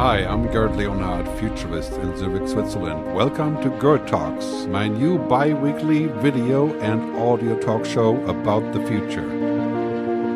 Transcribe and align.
Hi, 0.00 0.24
I'm 0.24 0.50
Gerd 0.50 0.76
Leonhard, 0.76 1.28
futurist 1.38 1.92
in 1.92 2.16
Zurich, 2.16 2.48
Switzerland. 2.48 3.14
Welcome 3.14 3.62
to 3.62 3.68
Gerd 3.78 4.08
Talks, 4.08 4.64
my 4.64 4.88
new 4.88 5.18
bi 5.18 5.52
weekly 5.52 6.06
video 6.06 6.72
and 6.80 7.14
audio 7.18 7.58
talk 7.58 7.84
show 7.84 8.16
about 8.24 8.72
the 8.72 8.80
future. 8.86 9.28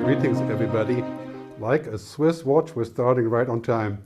Greetings, 0.04 0.38
everybody. 0.50 1.02
Like 1.58 1.86
a 1.86 1.96
Swiss 1.96 2.44
watch, 2.44 2.76
we're 2.76 2.84
starting 2.84 3.30
right 3.30 3.48
on 3.48 3.62
time. 3.62 4.02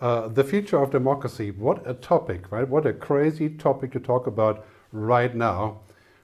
Uh, 0.00 0.26
the 0.26 0.42
future 0.42 0.82
of 0.82 0.90
democracy. 0.90 1.52
What 1.52 1.88
a 1.88 1.94
topic, 1.94 2.50
right? 2.50 2.68
What 2.68 2.84
a 2.84 2.92
crazy 2.92 3.50
topic 3.50 3.92
to 3.92 4.00
talk 4.00 4.26
about 4.26 4.66
right 4.90 5.32
now, 5.32 5.78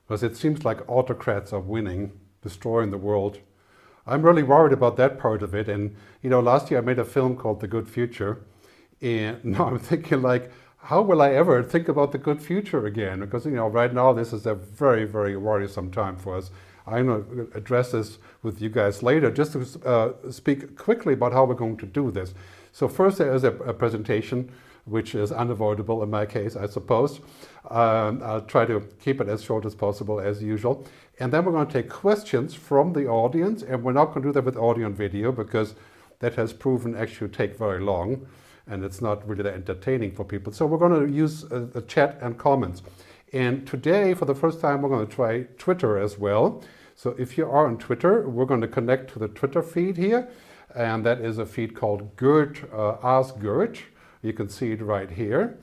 because 0.05 0.25
it 0.25 0.37
seems 0.37 0.65
like 0.65 0.91
autocrats 0.91 1.53
are 1.53 1.61
winning, 1.61 2.11
destroying 2.43 2.91
the 2.91 2.99
world. 2.99 3.39
I'm 4.05 4.23
really 4.23 4.43
worried 4.43 4.73
about 4.73 4.97
that 4.97 5.21
part 5.21 5.45
of 5.45 5.55
it. 5.55 5.69
And, 5.69 5.95
you 6.23 6.29
know, 6.29 6.41
last 6.41 6.73
year 6.73 6.81
I 6.81 6.83
made 6.83 6.99
a 6.99 7.05
film 7.05 7.37
called 7.37 7.61
The 7.61 7.69
Good 7.69 7.89
Future 7.89 8.41
and 9.05 9.45
now 9.45 9.67
I'm 9.67 9.79
thinking 9.79 10.23
like, 10.23 10.51
how 10.79 11.03
will 11.03 11.23
I 11.23 11.33
ever 11.33 11.63
think 11.63 11.89
about 11.89 12.13
the 12.13 12.19
good 12.19 12.43
future 12.43 12.87
again? 12.87 13.21
Because 13.21 13.45
you 13.47 13.53
know, 13.53 13.69
right 13.69 13.93
now 13.93 14.13
this 14.13 14.33
is 14.33 14.47
a 14.47 14.55
very, 14.55 15.05
very 15.05 15.37
worrisome 15.37 15.91
time 15.91 16.17
for 16.17 16.37
us. 16.37 16.51
I'm 16.87 17.07
going 17.07 17.25
to 17.25 17.57
address 17.57 17.93
this 17.93 18.19
with 18.43 18.61
you 18.61 18.69
guys 18.69 19.03
later, 19.03 19.31
just 19.31 19.53
to 19.53 19.89
uh, 19.89 20.31
speak 20.31 20.77
quickly 20.77 21.15
about 21.15 21.33
how 21.33 21.45
we're 21.47 21.55
going 21.55 21.79
to 21.79 21.87
do 21.87 22.11
this. 22.11 22.35
So 22.73 22.89
first 22.89 23.17
there 23.17 23.35
is 23.35 23.45
a, 23.45 23.53
a 23.53 23.73
presentation, 23.73 24.53
which 24.85 25.15
is 25.15 25.33
unavoidable 25.33 26.03
in 26.03 26.11
my 26.11 26.27
case, 26.27 26.57
I 26.57 26.67
suppose. 26.67 27.21
Um, 27.71 28.21
I'll 28.23 28.43
try 28.43 28.67
to 28.67 28.87
keep 29.03 29.23
it 29.23 29.29
as 29.29 29.43
short 29.43 29.65
as 29.65 29.75
possible, 29.75 30.21
as 30.21 30.43
usual. 30.43 30.87
And 31.19 31.33
then 31.33 31.47
we're 31.47 31.53
going 31.53 31.69
to 31.69 31.73
take 31.73 31.89
questions 31.89 32.53
from 32.53 32.93
the 32.93 33.07
audience, 33.07 33.63
and 33.63 33.83
we're 33.83 33.93
not 33.93 34.07
going 34.07 34.23
to 34.23 34.29
do 34.29 34.33
that 34.35 34.45
with 34.45 34.59
audio 34.59 34.85
and 34.87 34.95
video 34.95 35.33
because 35.33 35.75
that 36.19 36.35
has 36.35 36.53
proven 36.53 36.95
actually 36.95 37.31
take 37.31 37.57
very 37.57 37.81
long 37.81 38.27
and 38.67 38.85
it's 38.85 39.01
not 39.01 39.27
really 39.29 39.43
that 39.43 39.55
entertaining 39.55 40.13
for 40.13 40.25
people. 40.25 40.53
So 40.53 40.67
we're 40.67 40.79
going 40.79 41.07
to 41.07 41.13
use 41.13 41.45
a 41.45 41.83
chat 41.83 42.19
and 42.21 42.39
comments. 42.39 42.83
And 43.33 43.67
today, 43.67 44.15
for 44.15 44.25
the 44.25 44.35
first 44.35 44.61
time, 44.61 44.83
we're 44.83 44.89
going 44.89 45.07
to 45.07 45.13
try 45.13 45.43
Twitter 45.59 45.99
as 45.99 46.19
well. 46.19 46.63
So 46.95 47.15
if 47.19 47.37
you 47.37 47.45
are 47.45 47.67
on 47.67 47.79
Twitter, 47.79 48.29
we're 48.29 48.45
going 48.45 48.61
to 48.61 48.69
connect 48.69 49.13
to 49.13 49.19
the 49.19 49.29
Twitter 49.29 49.63
feed 49.63 49.97
here. 49.97 50.29
And 50.75 51.05
that 51.05 51.21
is 51.21 51.39
a 51.39 51.47
feed 51.47 51.75
called 51.75 52.17
Gerd, 52.17 52.69
uh, 52.73 52.97
Ask 53.03 53.39
Gerd. 53.39 53.79
You 54.23 54.33
can 54.33 54.49
see 54.49 54.73
it 54.73 54.81
right 54.81 55.11
here. 55.11 55.59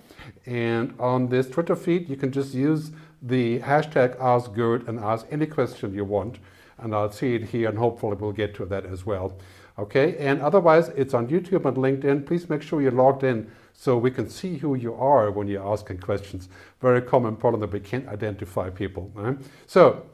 And 0.46 0.94
on 1.00 1.30
this 1.30 1.50
Twitter 1.50 1.76
feed, 1.76 2.10
you 2.10 2.16
can 2.16 2.32
just 2.32 2.54
use 2.54 2.92
the 3.22 3.60
hashtag 3.60 4.20
Ask 4.20 4.54
Gerd 4.54 4.88
and 4.88 5.00
ask 5.00 5.26
any 5.32 5.46
question 5.46 5.94
you 5.94 6.06
want. 6.06 6.40
And 6.78 6.94
I'll 6.94 7.12
see 7.12 7.36
it 7.36 7.50
here 7.50 7.70
and 7.70 7.78
hopefully 7.78 8.18
we'll 8.20 8.32
get 8.32 8.56
to 8.56 8.66
that 8.66 8.86
as 8.86 9.06
well. 9.06 9.38
Okay, 9.82 10.16
and 10.18 10.42
otherwise 10.42 10.90
it's 10.90 11.16
on 11.16 11.28
YouTube 11.28 11.66
and 11.66 11.76
LinkedIn. 11.76 12.28
Please 12.28 12.48
make 12.48 12.62
sure 12.62 12.84
you're 12.84 12.92
logged 12.92 13.24
in 13.24 13.50
so 13.74 13.98
we 13.98 14.12
can 14.12 14.30
see 14.30 14.58
who 14.58 14.76
you 14.76 14.94
are 14.94 15.32
when 15.32 15.48
you're 15.48 15.68
asking 15.68 15.98
questions. 15.98 16.50
Very 16.82 17.02
common 17.02 17.36
problem 17.36 17.62
that 17.62 17.72
we 17.72 17.80
can't 17.80 18.08
identify 18.08 18.70
people. 18.70 19.12
Right? 19.16 19.38
So, 19.66 20.06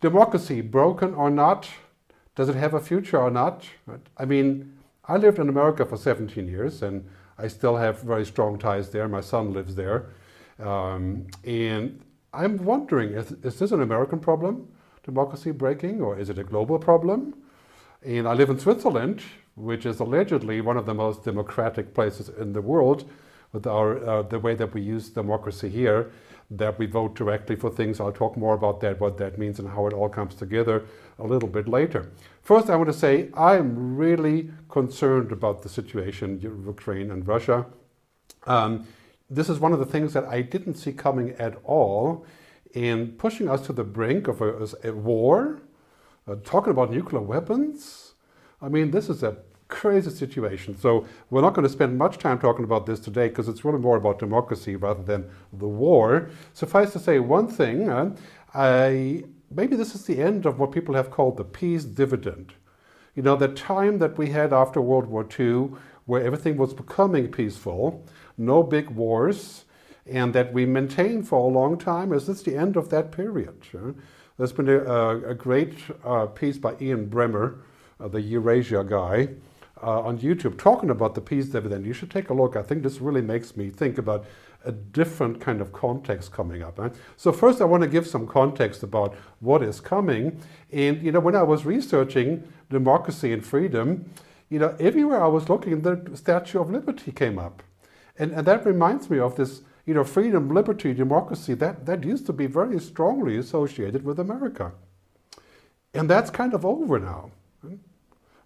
democracy, 0.00 0.62
broken 0.62 1.12
or 1.12 1.28
not? 1.28 1.68
Does 2.34 2.48
it 2.48 2.54
have 2.54 2.72
a 2.72 2.80
future 2.80 3.18
or 3.18 3.30
not? 3.30 3.66
Right? 3.84 4.00
I 4.16 4.24
mean, 4.24 4.78
I 5.04 5.18
lived 5.18 5.38
in 5.38 5.50
America 5.50 5.84
for 5.84 5.98
17 5.98 6.48
years 6.48 6.82
and 6.82 7.06
I 7.36 7.48
still 7.48 7.76
have 7.76 8.00
very 8.00 8.24
strong 8.24 8.58
ties 8.58 8.88
there. 8.88 9.06
My 9.06 9.20
son 9.20 9.52
lives 9.52 9.74
there. 9.74 10.06
Um, 10.58 11.26
and 11.44 12.00
I'm 12.32 12.56
wondering, 12.64 13.10
is, 13.10 13.32
is 13.42 13.58
this 13.58 13.70
an 13.70 13.82
American 13.82 14.18
problem, 14.18 14.66
democracy 15.04 15.50
breaking, 15.50 16.00
or 16.00 16.18
is 16.18 16.30
it 16.30 16.38
a 16.38 16.44
global 16.44 16.78
problem? 16.78 17.34
And 18.02 18.28
I 18.28 18.34
live 18.34 18.48
in 18.50 18.58
Switzerland, 18.58 19.22
which 19.56 19.84
is 19.84 19.98
allegedly 19.98 20.60
one 20.60 20.76
of 20.76 20.86
the 20.86 20.94
most 20.94 21.24
democratic 21.24 21.94
places 21.94 22.28
in 22.28 22.52
the 22.52 22.62
world, 22.62 23.10
with 23.52 23.66
our 23.66 24.04
uh, 24.06 24.22
the 24.22 24.38
way 24.38 24.54
that 24.54 24.72
we 24.72 24.80
use 24.80 25.08
democracy 25.08 25.68
here, 25.68 26.12
that 26.50 26.78
we 26.78 26.86
vote 26.86 27.14
directly 27.16 27.56
for 27.56 27.70
things. 27.70 27.98
I'll 27.98 28.12
talk 28.12 28.36
more 28.36 28.54
about 28.54 28.80
that, 28.80 29.00
what 29.00 29.18
that 29.18 29.36
means, 29.36 29.58
and 29.58 29.68
how 29.68 29.86
it 29.86 29.92
all 29.92 30.08
comes 30.08 30.34
together 30.34 30.84
a 31.18 31.26
little 31.26 31.48
bit 31.48 31.66
later. 31.66 32.10
First, 32.42 32.70
I 32.70 32.76
want 32.76 32.88
to 32.88 32.98
say 32.98 33.30
I'm 33.34 33.96
really 33.96 34.50
concerned 34.68 35.32
about 35.32 35.62
the 35.62 35.68
situation 35.68 36.40
in 36.42 36.64
Ukraine 36.66 37.10
and 37.10 37.26
Russia. 37.26 37.66
Um, 38.46 38.86
this 39.28 39.48
is 39.48 39.58
one 39.58 39.72
of 39.72 39.78
the 39.78 39.86
things 39.86 40.12
that 40.12 40.24
I 40.24 40.42
didn't 40.42 40.74
see 40.74 40.92
coming 40.92 41.32
at 41.32 41.56
all 41.64 42.24
in 42.74 43.12
pushing 43.12 43.48
us 43.48 43.66
to 43.66 43.72
the 43.72 43.84
brink 43.84 44.28
of 44.28 44.40
a, 44.40 44.68
a 44.84 44.92
war 44.92 45.62
uh, 46.28 46.36
talking 46.44 46.70
about 46.70 46.90
nuclear 46.90 47.22
weapons? 47.22 48.14
I 48.60 48.68
mean, 48.68 48.90
this 48.90 49.08
is 49.08 49.22
a 49.22 49.36
crazy 49.68 50.10
situation. 50.10 50.76
So 50.76 51.06
we're 51.30 51.42
not 51.42 51.54
going 51.54 51.66
to 51.66 51.72
spend 51.72 51.96
much 51.96 52.18
time 52.18 52.38
talking 52.38 52.64
about 52.64 52.86
this 52.86 53.00
today 53.00 53.28
because 53.28 53.48
it's 53.48 53.64
really 53.64 53.78
more 53.78 53.96
about 53.96 54.18
democracy 54.18 54.76
rather 54.76 55.02
than 55.02 55.30
the 55.52 55.68
war. 55.68 56.30
Suffice 56.54 56.92
to 56.92 56.98
say 56.98 57.18
one 57.18 57.48
thing, 57.48 57.88
uh, 57.88 58.16
I, 58.54 59.24
maybe 59.50 59.76
this 59.76 59.94
is 59.94 60.06
the 60.06 60.20
end 60.20 60.46
of 60.46 60.58
what 60.58 60.72
people 60.72 60.94
have 60.94 61.10
called 61.10 61.36
the 61.36 61.44
peace 61.44 61.84
dividend. 61.84 62.54
You 63.14 63.22
know, 63.22 63.36
the 63.36 63.48
time 63.48 63.98
that 63.98 64.16
we 64.16 64.30
had 64.30 64.52
after 64.52 64.80
World 64.80 65.06
War 65.06 65.26
II 65.38 65.70
where 66.06 66.24
everything 66.24 66.56
was 66.56 66.72
becoming 66.72 67.30
peaceful, 67.30 68.06
no 68.38 68.62
big 68.62 68.88
wars, 68.88 69.66
and 70.06 70.34
that 70.34 70.54
we 70.54 70.64
maintained 70.64 71.28
for 71.28 71.38
a 71.38 71.52
long 71.52 71.76
time, 71.76 72.14
is 72.14 72.26
this 72.26 72.42
the 72.42 72.56
end 72.56 72.78
of 72.78 72.88
that 72.88 73.12
period? 73.12 73.60
Uh? 73.74 73.92
There's 74.38 74.52
been 74.52 74.68
a, 74.68 75.30
a 75.30 75.34
great 75.34 75.74
uh, 76.04 76.26
piece 76.26 76.58
by 76.58 76.76
Ian 76.80 77.08
Bremmer, 77.08 77.58
uh, 77.98 78.06
the 78.06 78.20
Eurasia 78.20 78.84
guy, 78.84 79.30
uh, 79.82 80.02
on 80.02 80.20
YouTube 80.20 80.56
talking 80.56 80.90
about 80.90 81.16
the 81.16 81.20
peace 81.20 81.46
dividend. 81.46 81.84
You 81.84 81.92
should 81.92 82.10
take 82.10 82.30
a 82.30 82.34
look. 82.34 82.54
I 82.54 82.62
think 82.62 82.84
this 82.84 83.00
really 83.00 83.20
makes 83.20 83.56
me 83.56 83.68
think 83.70 83.98
about 83.98 84.26
a 84.64 84.70
different 84.70 85.40
kind 85.40 85.60
of 85.60 85.72
context 85.72 86.30
coming 86.30 86.62
up. 86.62 86.78
Right? 86.78 86.94
So 87.16 87.32
first, 87.32 87.60
I 87.60 87.64
want 87.64 87.82
to 87.82 87.88
give 87.88 88.06
some 88.06 88.28
context 88.28 88.84
about 88.84 89.16
what 89.40 89.60
is 89.60 89.80
coming. 89.80 90.40
And 90.70 91.02
you 91.02 91.10
know, 91.10 91.20
when 91.20 91.34
I 91.34 91.42
was 91.42 91.64
researching 91.64 92.46
democracy 92.70 93.32
and 93.32 93.44
freedom, 93.44 94.08
you 94.50 94.60
know, 94.60 94.76
everywhere 94.78 95.20
I 95.20 95.26
was 95.26 95.48
looking, 95.48 95.82
the 95.82 96.12
Statue 96.14 96.60
of 96.60 96.70
Liberty 96.70 97.10
came 97.10 97.40
up, 97.40 97.64
and 98.16 98.30
and 98.30 98.46
that 98.46 98.64
reminds 98.64 99.10
me 99.10 99.18
of 99.18 99.34
this 99.34 99.62
you 99.88 99.94
know, 99.94 100.04
freedom, 100.04 100.50
liberty, 100.50 100.92
democracy, 100.92 101.54
that, 101.54 101.86
that 101.86 102.04
used 102.04 102.26
to 102.26 102.32
be 102.34 102.46
very 102.46 102.78
strongly 102.78 103.38
associated 103.38 104.04
with 104.04 104.20
America. 104.20 104.72
And 105.94 106.10
that's 106.10 106.30
kind 106.30 106.52
of 106.52 106.66
over 106.66 106.98
now. 106.98 107.30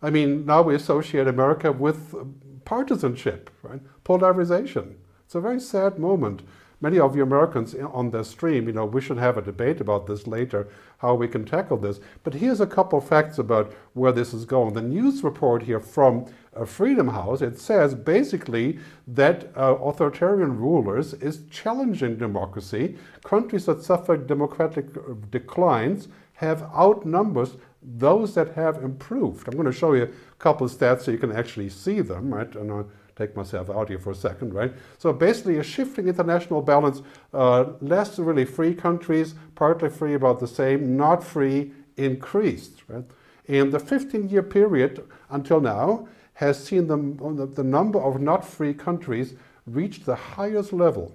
I 0.00 0.10
mean, 0.10 0.46
now 0.46 0.62
we 0.62 0.76
associate 0.76 1.26
America 1.26 1.72
with 1.72 2.14
um, 2.14 2.36
partisanship, 2.64 3.50
right? 3.64 3.80
Polarization. 4.04 4.96
It's 5.24 5.34
a 5.34 5.40
very 5.40 5.58
sad 5.58 5.98
moment 5.98 6.42
many 6.82 6.98
of 6.98 7.16
you 7.16 7.22
Americans 7.22 7.74
eh, 7.74 7.82
on 7.82 8.10
this 8.10 8.28
stream, 8.28 8.66
you 8.66 8.72
know, 8.72 8.84
we 8.84 9.00
should 9.00 9.16
have 9.16 9.38
a 9.38 9.42
debate 9.42 9.80
about 9.80 10.06
this 10.06 10.26
later, 10.26 10.68
how 10.98 11.14
we 11.14 11.28
can 11.28 11.44
tackle 11.44 11.78
this. 11.78 12.00
But 12.24 12.34
here's 12.34 12.60
a 12.60 12.66
couple 12.66 12.98
of 12.98 13.08
facts 13.08 13.38
about 13.38 13.72
where 13.94 14.12
this 14.12 14.34
is 14.34 14.44
going. 14.44 14.74
The 14.74 14.82
news 14.82 15.24
report 15.24 15.62
here 15.62 15.80
from 15.80 16.26
A 16.54 16.66
freedom 16.66 17.08
House, 17.08 17.40
it 17.40 17.58
says 17.58 17.94
basically 17.94 18.78
that 19.06 19.50
uh, 19.56 19.76
authoritarian 19.76 20.58
rulers 20.58 21.14
is 21.14 21.46
challenging 21.50 22.16
democracy. 22.18 22.96
Countries 23.24 23.66
that 23.66 23.82
suffer 23.82 24.16
democratic 24.16 24.86
uh, 24.96 25.14
declines 25.30 26.08
have 26.34 26.62
outnumbers 26.74 27.56
those 27.82 28.34
that 28.34 28.54
have 28.54 28.82
improved. 28.82 29.48
I'm 29.48 29.54
going 29.54 29.66
to 29.66 29.72
show 29.72 29.94
you 29.94 30.04
a 30.04 30.36
couple 30.38 30.66
of 30.66 30.72
stats 30.72 31.02
so 31.02 31.10
you 31.10 31.18
can 31.18 31.32
actually 31.32 31.68
see 31.68 32.00
them, 32.00 32.32
right? 32.32 32.54
And, 32.54 32.70
uh, 32.70 32.82
take 33.16 33.36
myself 33.36 33.68
out 33.70 33.88
here 33.88 33.98
for 33.98 34.10
a 34.10 34.14
second, 34.14 34.54
right? 34.54 34.72
So 34.98 35.12
basically 35.12 35.58
a 35.58 35.62
shifting 35.62 36.08
international 36.08 36.62
balance, 36.62 37.02
uh, 37.32 37.64
less 37.80 38.18
really 38.18 38.44
free 38.44 38.74
countries, 38.74 39.34
partly 39.54 39.90
free 39.90 40.14
about 40.14 40.40
the 40.40 40.48
same, 40.48 40.96
not 40.96 41.22
free 41.22 41.72
increased, 41.96 42.82
right? 42.88 43.04
And 43.48 43.72
the 43.72 43.78
15-year 43.78 44.44
period 44.44 45.06
until 45.30 45.60
now 45.60 46.08
has 46.34 46.62
seen 46.62 46.86
the, 46.86 47.46
the 47.46 47.64
number 47.64 48.00
of 48.00 48.20
not 48.20 48.44
free 48.44 48.74
countries 48.74 49.34
reach 49.66 50.04
the 50.04 50.16
highest 50.16 50.72
level. 50.72 51.14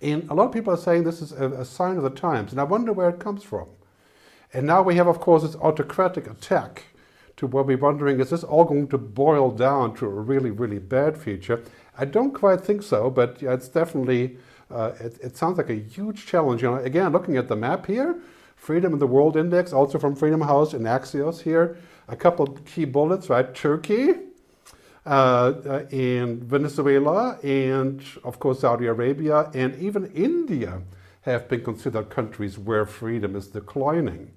And 0.00 0.28
a 0.30 0.34
lot 0.34 0.46
of 0.46 0.52
people 0.52 0.72
are 0.72 0.78
saying 0.78 1.04
this 1.04 1.20
is 1.20 1.32
a, 1.32 1.50
a 1.50 1.64
sign 1.64 1.96
of 1.96 2.02
the 2.02 2.10
times, 2.10 2.52
and 2.52 2.60
I 2.60 2.64
wonder 2.64 2.92
where 2.92 3.10
it 3.10 3.20
comes 3.20 3.42
from. 3.42 3.68
And 4.52 4.66
now 4.66 4.82
we 4.82 4.96
have, 4.96 5.06
of 5.06 5.20
course, 5.20 5.42
this 5.42 5.56
autocratic 5.56 6.26
attack 6.26 6.84
to 7.36 7.46
where 7.46 7.62
we're 7.62 7.76
wondering, 7.76 8.20
is 8.20 8.30
this 8.30 8.42
all 8.42 8.64
going 8.64 8.88
to 8.88 8.98
boil 8.98 9.50
down 9.50 9.94
to 9.96 10.06
a 10.06 10.08
really, 10.08 10.50
really 10.50 10.78
bad 10.78 11.16
future? 11.16 11.62
I 11.96 12.04
don't 12.04 12.32
quite 12.34 12.60
think 12.60 12.82
so, 12.82 13.10
but 13.10 13.42
it's 13.42 13.68
definitely, 13.68 14.38
uh, 14.70 14.92
it, 15.00 15.18
it, 15.22 15.36
sounds 15.36 15.58
like 15.58 15.70
a 15.70 15.74
huge 15.74 16.26
challenge. 16.26 16.62
You 16.62 16.70
know, 16.70 16.76
again, 16.76 17.12
looking 17.12 17.36
at 17.36 17.48
the 17.48 17.56
map 17.56 17.86
here, 17.86 18.20
Freedom 18.56 18.92
in 18.92 18.98
the 18.98 19.06
World 19.06 19.36
Index, 19.36 19.72
also 19.72 19.98
from 19.98 20.14
Freedom 20.14 20.42
House 20.42 20.74
and 20.74 20.84
Axios 20.84 21.42
here, 21.42 21.78
a 22.10 22.16
couple 22.16 22.46
key 22.66 22.84
bullets, 22.84 23.30
right? 23.30 23.54
Turkey, 23.54 24.14
uh, 25.06 25.08
uh, 25.08 25.86
and 25.90 26.42
Venezuela, 26.42 27.38
and 27.42 28.02
of 28.24 28.38
course 28.38 28.60
Saudi 28.60 28.86
Arabia, 28.86 29.50
and 29.54 29.74
even 29.76 30.06
India 30.12 30.82
have 31.22 31.48
been 31.48 31.62
considered 31.62 32.10
countries 32.10 32.58
where 32.58 32.84
freedom 32.84 33.36
is 33.36 33.48
declining. 33.48 34.30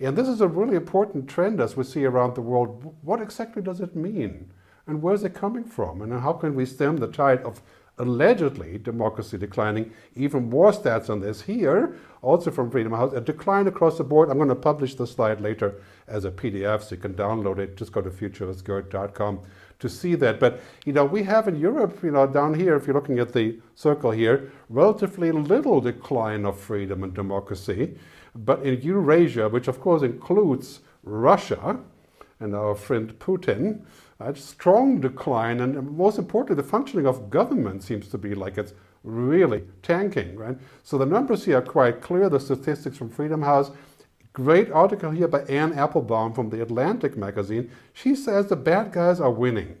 And 0.00 0.16
this 0.16 0.28
is 0.28 0.40
a 0.40 0.48
really 0.48 0.76
important 0.76 1.28
trend 1.28 1.60
as 1.60 1.76
we 1.76 1.84
see 1.84 2.04
around 2.04 2.34
the 2.36 2.40
world. 2.40 2.94
What 3.02 3.20
exactly 3.20 3.62
does 3.62 3.80
it 3.80 3.96
mean? 3.96 4.50
and 4.88 5.02
where's 5.02 5.22
it 5.22 5.34
coming 5.34 5.64
from? 5.64 6.00
And 6.00 6.12
how 6.20 6.32
can 6.32 6.54
we 6.54 6.64
stem 6.64 6.96
the 6.96 7.06
tide 7.06 7.42
of 7.42 7.60
allegedly 7.98 8.78
democracy 8.78 9.38
declining? 9.38 9.92
Even 10.14 10.48
more 10.48 10.72
stats 10.72 11.10
on 11.10 11.20
this 11.20 11.42
here, 11.42 11.96
also 12.22 12.50
from 12.50 12.70
Freedom 12.70 12.92
House, 12.92 13.12
a 13.12 13.20
decline 13.20 13.66
across 13.66 13.98
the 13.98 14.04
board. 14.04 14.30
I'm 14.30 14.36
going 14.36 14.48
to 14.48 14.54
publish 14.54 14.94
the 14.94 15.06
slide 15.06 15.40
later 15.40 15.80
as 16.06 16.24
a 16.24 16.30
PDF 16.30 16.82
so 16.82 16.94
you 16.94 17.00
can 17.00 17.14
download 17.14 17.58
it. 17.58 17.76
Just 17.76 17.92
go 17.92 18.00
to 18.00 18.10
futurewithgert.com 18.10 19.40
to 19.78 19.88
see 19.88 20.14
that. 20.16 20.40
But, 20.40 20.60
you 20.84 20.92
know, 20.92 21.04
we 21.04 21.22
have 21.24 21.48
in 21.48 21.56
Europe, 21.56 22.02
you 22.02 22.10
know, 22.10 22.26
down 22.26 22.54
here, 22.54 22.76
if 22.76 22.86
you're 22.86 22.94
looking 22.94 23.18
at 23.18 23.32
the 23.32 23.58
circle 23.74 24.10
here, 24.10 24.52
relatively 24.68 25.30
little 25.30 25.80
decline 25.80 26.44
of 26.44 26.58
freedom 26.58 27.04
and 27.04 27.14
democracy. 27.14 27.96
But 28.34 28.62
in 28.62 28.80
Eurasia, 28.82 29.48
which 29.48 29.68
of 29.68 29.80
course 29.80 30.02
includes 30.02 30.80
Russia 31.02 31.78
and 32.40 32.54
our 32.54 32.74
friend 32.74 33.18
Putin, 33.18 33.84
a 34.20 34.34
strong 34.34 35.00
decline, 35.00 35.60
and 35.60 35.96
most 35.96 36.18
importantly, 36.18 36.60
the 36.60 36.68
functioning 36.68 37.06
of 37.06 37.30
government 37.30 37.82
seems 37.82 38.08
to 38.08 38.18
be 38.18 38.34
like 38.34 38.58
it's 38.58 38.74
really 39.04 39.64
tanking, 39.82 40.36
right? 40.36 40.58
So 40.82 40.98
the 40.98 41.06
numbers 41.06 41.44
here 41.44 41.58
are 41.58 41.62
quite 41.62 42.00
clear. 42.00 42.28
The 42.28 42.40
statistics 42.40 42.96
from 42.96 43.10
Freedom 43.10 43.42
House. 43.42 43.70
Great 44.32 44.70
article 44.70 45.10
here 45.10 45.28
by 45.28 45.42
Anne 45.42 45.72
Applebaum 45.72 46.32
from 46.32 46.50
the 46.50 46.62
Atlantic 46.62 47.16
magazine. 47.16 47.70
She 47.92 48.14
says 48.14 48.46
the 48.46 48.56
bad 48.56 48.92
guys 48.92 49.20
are 49.20 49.30
winning. 49.30 49.76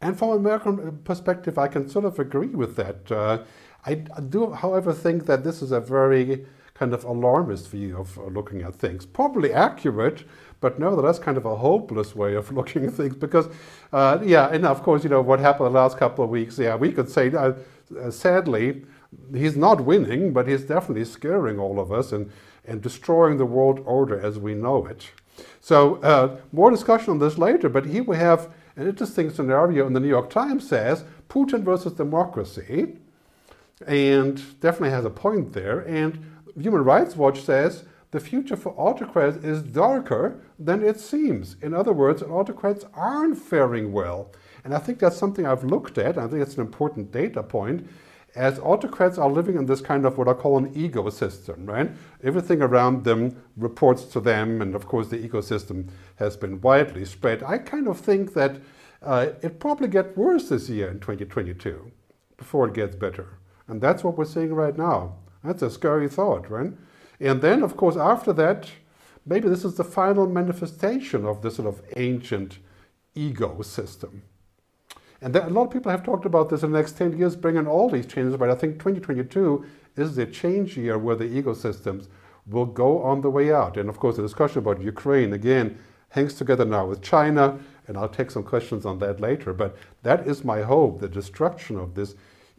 And 0.00 0.18
from 0.18 0.30
an 0.30 0.36
American 0.38 0.98
perspective, 1.04 1.58
I 1.58 1.68
can 1.68 1.88
sort 1.88 2.06
of 2.06 2.18
agree 2.18 2.48
with 2.48 2.76
that. 2.76 3.12
Uh, 3.12 3.44
I 3.84 3.94
do, 3.94 4.52
however, 4.52 4.92
think 4.92 5.26
that 5.26 5.44
this 5.44 5.60
is 5.60 5.72
a 5.72 5.80
very 5.80 6.46
kind 6.74 6.94
of 6.94 7.04
alarmist 7.04 7.68
view 7.70 7.98
of 7.98 8.16
looking 8.16 8.62
at 8.62 8.74
things. 8.74 9.04
Probably 9.04 9.52
accurate, 9.52 10.24
but 10.60 10.78
nevertheless 10.78 11.18
kind 11.18 11.36
of 11.36 11.46
a 11.46 11.56
hopeless 11.56 12.14
way 12.14 12.34
of 12.34 12.52
looking 12.58 12.86
at 12.86 12.92
things 12.92 13.16
because, 13.16 13.48
uh, 13.92 14.18
yeah, 14.22 14.48
and 14.48 14.64
of 14.66 14.82
course, 14.82 15.02
you 15.04 15.10
know, 15.10 15.20
what 15.20 15.40
happened 15.40 15.66
the 15.66 15.70
last 15.70 15.96
couple 15.96 16.24
of 16.24 16.30
weeks, 16.30 16.58
yeah, 16.58 16.76
we 16.76 16.92
could 16.92 17.08
say, 17.08 17.32
uh, 17.32 17.52
uh, 17.98 18.10
sadly, 18.10 18.84
he's 19.34 19.56
not 19.56 19.82
winning, 19.84 20.32
but 20.32 20.46
he's 20.46 20.62
definitely 20.62 21.04
scaring 21.04 21.58
all 21.58 21.80
of 21.80 21.90
us 21.90 22.12
and, 22.12 22.30
and 22.64 22.82
destroying 22.82 23.38
the 23.38 23.46
world 23.46 23.80
order 23.84 24.20
as 24.20 24.38
we 24.38 24.54
know 24.54 24.86
it. 24.86 25.10
So 25.60 25.96
uh, 25.96 26.36
more 26.52 26.70
discussion 26.70 27.10
on 27.10 27.18
this 27.18 27.38
later, 27.38 27.68
but 27.68 27.86
here 27.86 28.02
we 28.02 28.16
have 28.16 28.52
an 28.76 28.86
interesting 28.86 29.30
scenario 29.30 29.86
in 29.86 29.92
the 29.92 30.00
New 30.00 30.08
York 30.08 30.30
Times 30.30 30.68
says 30.68 31.04
Putin 31.28 31.62
versus 31.62 31.92
democracy, 31.92 32.96
and 33.86 34.36
definitely 34.60 34.90
has 34.90 35.04
a 35.04 35.10
point 35.10 35.52
there. 35.52 35.80
And 35.80 36.24
Human 36.60 36.82
Rights 36.82 37.16
Watch 37.16 37.42
says 37.42 37.84
the 38.10 38.20
future 38.20 38.56
for 38.56 38.70
autocrats 38.76 39.36
is 39.44 39.62
darker 39.62 40.40
than 40.58 40.82
it 40.82 40.98
seems. 40.98 41.56
In 41.62 41.74
other 41.74 41.92
words, 41.92 42.22
autocrats 42.22 42.84
aren't 42.94 43.38
faring 43.38 43.92
well. 43.92 44.32
And 44.64 44.74
I 44.74 44.78
think 44.78 44.98
that's 44.98 45.16
something 45.16 45.46
I've 45.46 45.64
looked 45.64 45.96
at. 45.96 46.18
I 46.18 46.26
think 46.26 46.42
it's 46.42 46.56
an 46.56 46.60
important 46.60 47.12
data 47.12 47.42
point. 47.42 47.88
As 48.34 48.58
autocrats 48.60 49.18
are 49.18 49.30
living 49.30 49.56
in 49.56 49.66
this 49.66 49.80
kind 49.80 50.04
of 50.04 50.18
what 50.18 50.28
I 50.28 50.34
call 50.34 50.58
an 50.58 50.72
ego 50.74 51.08
system, 51.10 51.66
right? 51.66 51.90
Everything 52.22 52.62
around 52.62 53.04
them 53.04 53.42
reports 53.56 54.04
to 54.04 54.20
them, 54.20 54.62
and 54.62 54.74
of 54.74 54.86
course, 54.86 55.08
the 55.08 55.18
ecosystem 55.18 55.88
has 56.16 56.36
been 56.36 56.60
widely 56.60 57.04
spread. 57.04 57.42
I 57.42 57.58
kind 57.58 57.88
of 57.88 57.98
think 57.98 58.34
that 58.34 58.60
uh, 59.02 59.30
it 59.42 59.58
probably 59.58 59.88
gets 59.88 60.16
worse 60.16 60.48
this 60.48 60.68
year 60.68 60.90
in 60.90 61.00
2022 61.00 61.90
before 62.36 62.68
it 62.68 62.74
gets 62.74 62.94
better. 62.94 63.38
And 63.66 63.80
that's 63.80 64.04
what 64.04 64.16
we're 64.16 64.24
seeing 64.24 64.54
right 64.54 64.76
now. 64.76 65.16
That's 65.42 65.62
a 65.62 65.70
scary 65.70 66.08
thought, 66.08 66.50
right? 66.50 66.72
And 67.20 67.42
then, 67.42 67.62
of 67.62 67.76
course, 67.76 67.96
after 67.96 68.32
that, 68.32 68.70
maybe 69.26 69.48
this 69.48 69.64
is 69.64 69.74
the 69.74 69.84
final 69.84 70.26
manifestation 70.26 71.26
of 71.26 71.42
this 71.42 71.56
sort 71.56 71.68
of 71.68 71.82
ancient 71.96 72.58
ego 73.14 73.60
system. 73.62 74.22
And 75.22 75.36
a 75.36 75.50
lot 75.50 75.66
of 75.66 75.70
people 75.70 75.90
have 75.90 76.02
talked 76.02 76.24
about 76.24 76.48
this 76.48 76.62
in 76.62 76.72
the 76.72 76.78
next 76.78 76.96
10 76.96 77.18
years, 77.18 77.36
bringing 77.36 77.66
all 77.66 77.90
these 77.90 78.06
changes, 78.06 78.36
but 78.36 78.48
I 78.48 78.54
think 78.54 78.78
2022 78.78 79.66
is 79.96 80.16
the 80.16 80.24
change 80.24 80.78
year 80.78 80.96
where 80.96 81.16
the 81.16 81.24
ego 81.24 81.52
systems 81.52 82.08
will 82.46 82.64
go 82.64 83.02
on 83.02 83.20
the 83.20 83.28
way 83.28 83.52
out. 83.52 83.76
And 83.76 83.90
of 83.90 83.98
course, 83.98 84.16
the 84.16 84.22
discussion 84.22 84.60
about 84.60 84.80
Ukraine, 84.80 85.34
again, 85.34 85.78
hangs 86.08 86.34
together 86.34 86.64
now 86.64 86.86
with 86.86 87.02
China, 87.02 87.58
and 87.86 87.98
I'll 87.98 88.08
take 88.08 88.30
some 88.30 88.42
questions 88.42 88.86
on 88.86 88.98
that 89.00 89.20
later. 89.20 89.52
But 89.52 89.76
that 90.02 90.26
is 90.26 90.42
my 90.42 90.62
hope, 90.62 91.00
the 91.00 91.08
destruction 91.08 91.76
of 91.76 91.94
this 91.94 92.14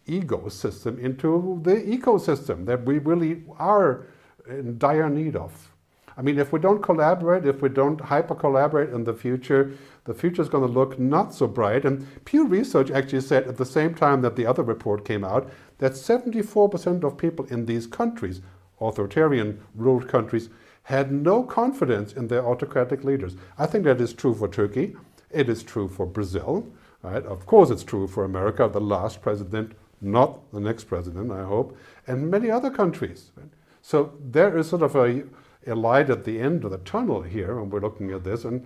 ego 0.05 0.47
system 0.49 0.99
into 0.99 1.59
the 1.63 1.75
ecosystem 1.75 2.65
that 2.67 2.85
we 2.85 2.99
really 2.99 3.43
are 3.57 4.05
in 4.47 4.77
dire 4.77 5.09
need 5.09 5.35
of. 5.35 5.71
I 6.17 6.21
mean, 6.21 6.37
if 6.37 6.51
we 6.51 6.59
don't 6.59 6.83
collaborate, 6.83 7.45
if 7.45 7.61
we 7.61 7.69
don't 7.69 8.01
hyper 8.01 8.35
collaborate 8.35 8.89
in 8.89 9.05
the 9.05 9.13
future, 9.13 9.71
the 10.03 10.13
future 10.13 10.41
is 10.41 10.49
going 10.49 10.67
to 10.67 10.71
look 10.71 10.99
not 10.99 11.33
so 11.33 11.47
bright. 11.47 11.85
And 11.85 12.05
Pew 12.25 12.45
Research 12.45 12.91
actually 12.91 13.21
said 13.21 13.47
at 13.47 13.57
the 13.57 13.65
same 13.65 13.95
time 13.95 14.21
that 14.21 14.35
the 14.35 14.45
other 14.45 14.63
report 14.63 15.05
came 15.05 15.23
out 15.23 15.49
that 15.77 15.93
74% 15.93 17.03
of 17.03 17.17
people 17.17 17.45
in 17.45 17.65
these 17.65 17.87
countries, 17.87 18.41
authoritarian 18.79 19.61
ruled 19.73 20.07
countries, 20.07 20.49
had 20.83 21.11
no 21.11 21.43
confidence 21.43 22.13
in 22.13 22.27
their 22.27 22.45
autocratic 22.45 23.03
leaders. 23.03 23.35
I 23.57 23.65
think 23.65 23.85
that 23.85 24.01
is 24.01 24.13
true 24.13 24.35
for 24.35 24.47
Turkey. 24.47 24.95
It 25.29 25.47
is 25.47 25.63
true 25.63 25.87
for 25.87 26.05
Brazil. 26.05 26.67
Right? 27.03 27.25
Of 27.25 27.45
course, 27.45 27.69
it's 27.69 27.83
true 27.83 28.07
for 28.07 28.25
America. 28.25 28.69
The 28.71 28.81
last 28.81 29.21
president 29.21 29.73
not 30.01 30.51
the 30.51 30.59
next 30.59 30.85
president, 30.85 31.31
I 31.31 31.43
hope, 31.43 31.77
and 32.07 32.29
many 32.29 32.49
other 32.49 32.71
countries. 32.71 33.31
So 33.81 34.13
there 34.19 34.57
is 34.57 34.69
sort 34.69 34.83
of 34.83 34.95
a, 34.95 35.23
a 35.65 35.75
light 35.75 36.09
at 36.09 36.23
the 36.23 36.39
end 36.39 36.63
of 36.63 36.71
the 36.71 36.77
tunnel 36.77 37.21
here 37.21 37.59
when 37.59 37.69
we're 37.69 37.79
looking 37.79 38.11
at 38.11 38.23
this. 38.23 38.45
And 38.45 38.65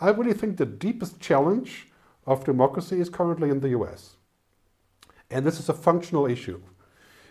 I 0.00 0.10
really 0.10 0.32
think 0.32 0.56
the 0.56 0.66
deepest 0.66 1.20
challenge 1.20 1.88
of 2.26 2.44
democracy 2.44 3.00
is 3.00 3.08
currently 3.08 3.50
in 3.50 3.60
the 3.60 3.70
US. 3.70 4.16
And 5.30 5.46
this 5.46 5.60
is 5.60 5.68
a 5.68 5.74
functional 5.74 6.26
issue. 6.26 6.60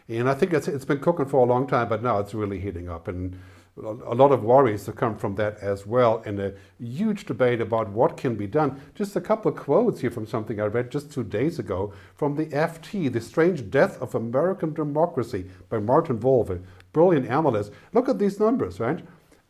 And 0.07 0.30
I 0.30 0.33
think 0.33 0.53
it's, 0.53 0.68
it's 0.68 0.85
been 0.85 1.00
cooking 1.00 1.25
for 1.25 1.45
a 1.45 1.50
long 1.50 1.65
time, 1.68 1.89
but 1.89 2.03
now 2.03 2.19
it's 2.19 2.33
really 2.33 2.59
heating 2.59 2.89
up. 2.89 3.07
And 3.07 3.39
a 3.77 4.13
lot 4.13 4.31
of 4.31 4.44
worries 4.44 4.85
have 4.85 4.95
come 4.95 5.18
from 5.18 5.33
that 5.35 5.57
as 5.57 5.88
well, 5.88 6.21
and 6.27 6.39
a 6.39 6.53
huge 6.80 7.25
debate 7.25 7.59
about 7.59 7.89
what 7.89 8.18
can 8.18 8.35
be 8.35 8.45
done. 8.45 8.80
Just 8.94 9.15
a 9.15 9.21
couple 9.21 9.51
of 9.51 9.57
quotes 9.57 10.01
here 10.01 10.12
from 10.12 10.27
something 10.27 10.59
I 10.59 10.65
read 10.65 10.91
just 10.91 11.12
two 11.12 11.24
days 11.24 11.57
ago 11.57 11.91
from 12.13 12.35
the 12.35 12.45
FT, 12.47 13.12
The 13.12 13.19
Strange 13.19 13.71
Death 13.71 14.00
of 14.00 14.13
American 14.13 14.74
Democracy 14.74 15.50
by 15.69 15.80
Martin 15.80 16.19
Wolf, 16.19 16.51
a 16.51 16.59
brilliant 16.94 17.28
analyst. 17.28 17.72
Look 17.92 18.07
at 18.07 18.19
these 18.19 18.40
numbers, 18.40 18.80
right? 18.80 19.04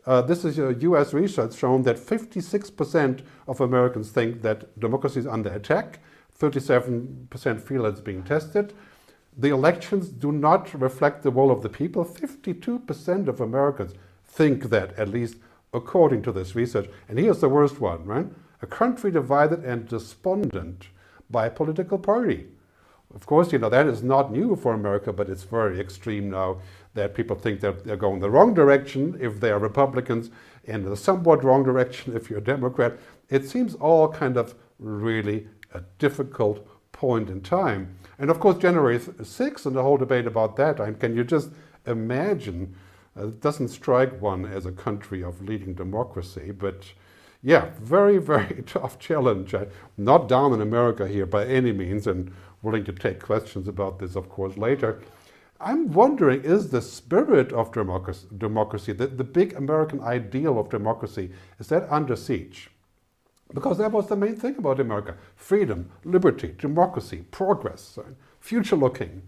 Uh, 0.05 0.21
this 0.21 0.43
is 0.43 0.57
US 0.57 1.13
research 1.13 1.55
showing 1.55 1.83
that 1.83 1.97
56% 1.97 3.21
of 3.47 3.61
Americans 3.61 4.11
think 4.11 4.41
that 4.41 4.77
democracy 4.79 5.19
is 5.19 5.27
under 5.27 5.49
attack, 5.51 5.99
37% 6.37 7.61
feel 7.61 7.85
it's 7.85 8.01
being 8.01 8.23
tested. 8.23 8.73
The 9.37 9.49
elections 9.49 10.09
do 10.09 10.31
not 10.31 10.73
reflect 10.79 11.23
the 11.23 11.31
will 11.31 11.51
of 11.51 11.61
the 11.61 11.69
people. 11.69 12.05
52% 12.05 13.27
of 13.27 13.39
Americans 13.39 13.93
think 14.25 14.69
that, 14.69 14.97
at 14.97 15.09
least 15.09 15.37
according 15.73 16.21
to 16.23 16.31
this 16.31 16.55
research. 16.55 16.89
And 17.09 17.17
here's 17.17 17.39
the 17.39 17.49
worst 17.49 17.79
one, 17.79 18.05
right? 18.05 18.27
A 18.61 18.67
country 18.67 19.11
divided 19.11 19.63
and 19.63 19.87
despondent 19.87 20.87
by 21.29 21.47
a 21.47 21.51
political 21.51 21.97
party. 21.97 22.47
Of 23.15 23.25
course, 23.25 23.51
you 23.51 23.59
know, 23.59 23.69
that 23.69 23.87
is 23.87 24.03
not 24.03 24.31
new 24.31 24.55
for 24.55 24.73
America, 24.73 25.13
but 25.13 25.29
it's 25.29 25.43
very 25.43 25.79
extreme 25.79 26.29
now 26.29 26.59
that 26.93 27.15
people 27.15 27.35
think 27.35 27.59
that 27.61 27.83
they're 27.83 27.97
going 27.97 28.19
the 28.19 28.29
wrong 28.29 28.53
direction 28.53 29.17
if 29.19 29.39
they 29.39 29.51
are 29.51 29.59
Republicans 29.59 30.29
and 30.67 30.85
the 30.85 30.95
somewhat 30.95 31.43
wrong 31.43 31.63
direction 31.63 32.15
if 32.15 32.29
you're 32.29 32.39
a 32.39 32.43
Democrat. 32.43 32.97
It 33.29 33.47
seems 33.47 33.75
all 33.75 34.07
kind 34.09 34.37
of 34.37 34.55
really 34.79 35.47
a 35.73 35.81
difficult 35.97 36.67
point 36.91 37.29
in 37.29 37.41
time. 37.41 37.95
And 38.19 38.29
of 38.29 38.39
course, 38.39 38.57
January 38.57 38.99
6th 38.99 39.65
and 39.65 39.75
the 39.75 39.81
whole 39.81 39.97
debate 39.97 40.27
about 40.27 40.55
that, 40.57 40.79
I 40.79 40.85
mean, 40.85 40.95
can 40.95 41.15
you 41.15 41.23
just 41.23 41.49
imagine 41.85 42.75
uh, 43.17 43.27
it 43.27 43.41
doesn't 43.41 43.69
strike 43.69 44.21
one 44.21 44.45
as 44.45 44.65
a 44.65 44.71
country 44.71 45.23
of 45.23 45.41
leading 45.41 45.73
democracy, 45.73 46.51
but 46.51 46.93
yeah, 47.41 47.71
very, 47.81 48.17
very 48.33 48.63
tough 48.65 48.99
challenge. 48.99 49.53
I'm 49.53 49.67
not 49.97 50.27
down 50.27 50.53
in 50.53 50.61
America 50.61 51.07
here 51.07 51.25
by 51.25 51.45
any 51.45 51.71
means, 51.71 52.07
and 52.07 52.33
willing 52.61 52.85
to 52.85 52.93
take 52.93 53.21
questions 53.21 53.67
about 53.67 53.99
this, 53.99 54.15
of 54.15 54.29
course, 54.29 54.57
later. 54.57 55.01
I'm 55.63 55.91
wondering 55.91 56.43
is 56.43 56.69
the 56.69 56.81
spirit 56.81 57.53
of 57.53 57.71
democracy, 57.71 58.27
democracy 58.37 58.93
the, 58.93 59.07
the 59.07 59.23
big 59.23 59.53
American 59.53 60.01
ideal 60.01 60.59
of 60.59 60.69
democracy, 60.69 61.31
is 61.59 61.67
that 61.67 61.87
under 61.91 62.15
siege? 62.15 62.69
Because 63.53 63.77
that 63.77 63.91
was 63.91 64.07
the 64.07 64.15
main 64.15 64.35
thing 64.35 64.57
about 64.57 64.79
America 64.79 65.15
freedom, 65.35 65.91
liberty, 66.03 66.55
democracy, 66.57 67.25
progress, 67.31 67.97
uh, 67.97 68.03
future 68.39 68.75
looking. 68.75 69.21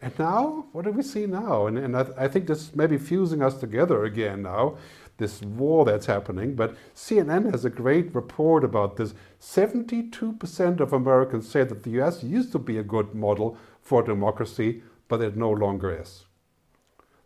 And 0.00 0.18
now, 0.18 0.66
what 0.72 0.84
do 0.84 0.90
we 0.90 1.02
see 1.02 1.26
now? 1.26 1.66
And, 1.66 1.78
and 1.78 1.96
I, 1.96 2.06
I, 2.18 2.28
think 2.28 2.48
this 2.48 2.74
may 2.74 2.88
be 2.88 2.98
fusing 2.98 3.40
us 3.40 3.58
together 3.58 4.04
again 4.04 4.42
now, 4.42 4.76
this 5.18 5.42
war 5.42 5.84
that's 5.84 6.06
happening. 6.06 6.56
But 6.56 6.74
CNN 6.96 7.52
has 7.52 7.64
a 7.64 7.70
great 7.70 8.12
report 8.12 8.64
about 8.64 8.96
this. 8.96 9.14
72% 9.40 10.80
of 10.80 10.92
Americans 10.92 11.48
say 11.48 11.62
that 11.62 11.84
the 11.84 12.02
US 12.02 12.24
used 12.24 12.50
to 12.52 12.58
be 12.58 12.78
a 12.78 12.82
good 12.82 13.14
model 13.14 13.56
for 13.80 14.02
democracy, 14.02 14.82
but 15.08 15.20
it 15.20 15.36
no 15.36 15.50
longer 15.50 16.00
is. 16.00 16.24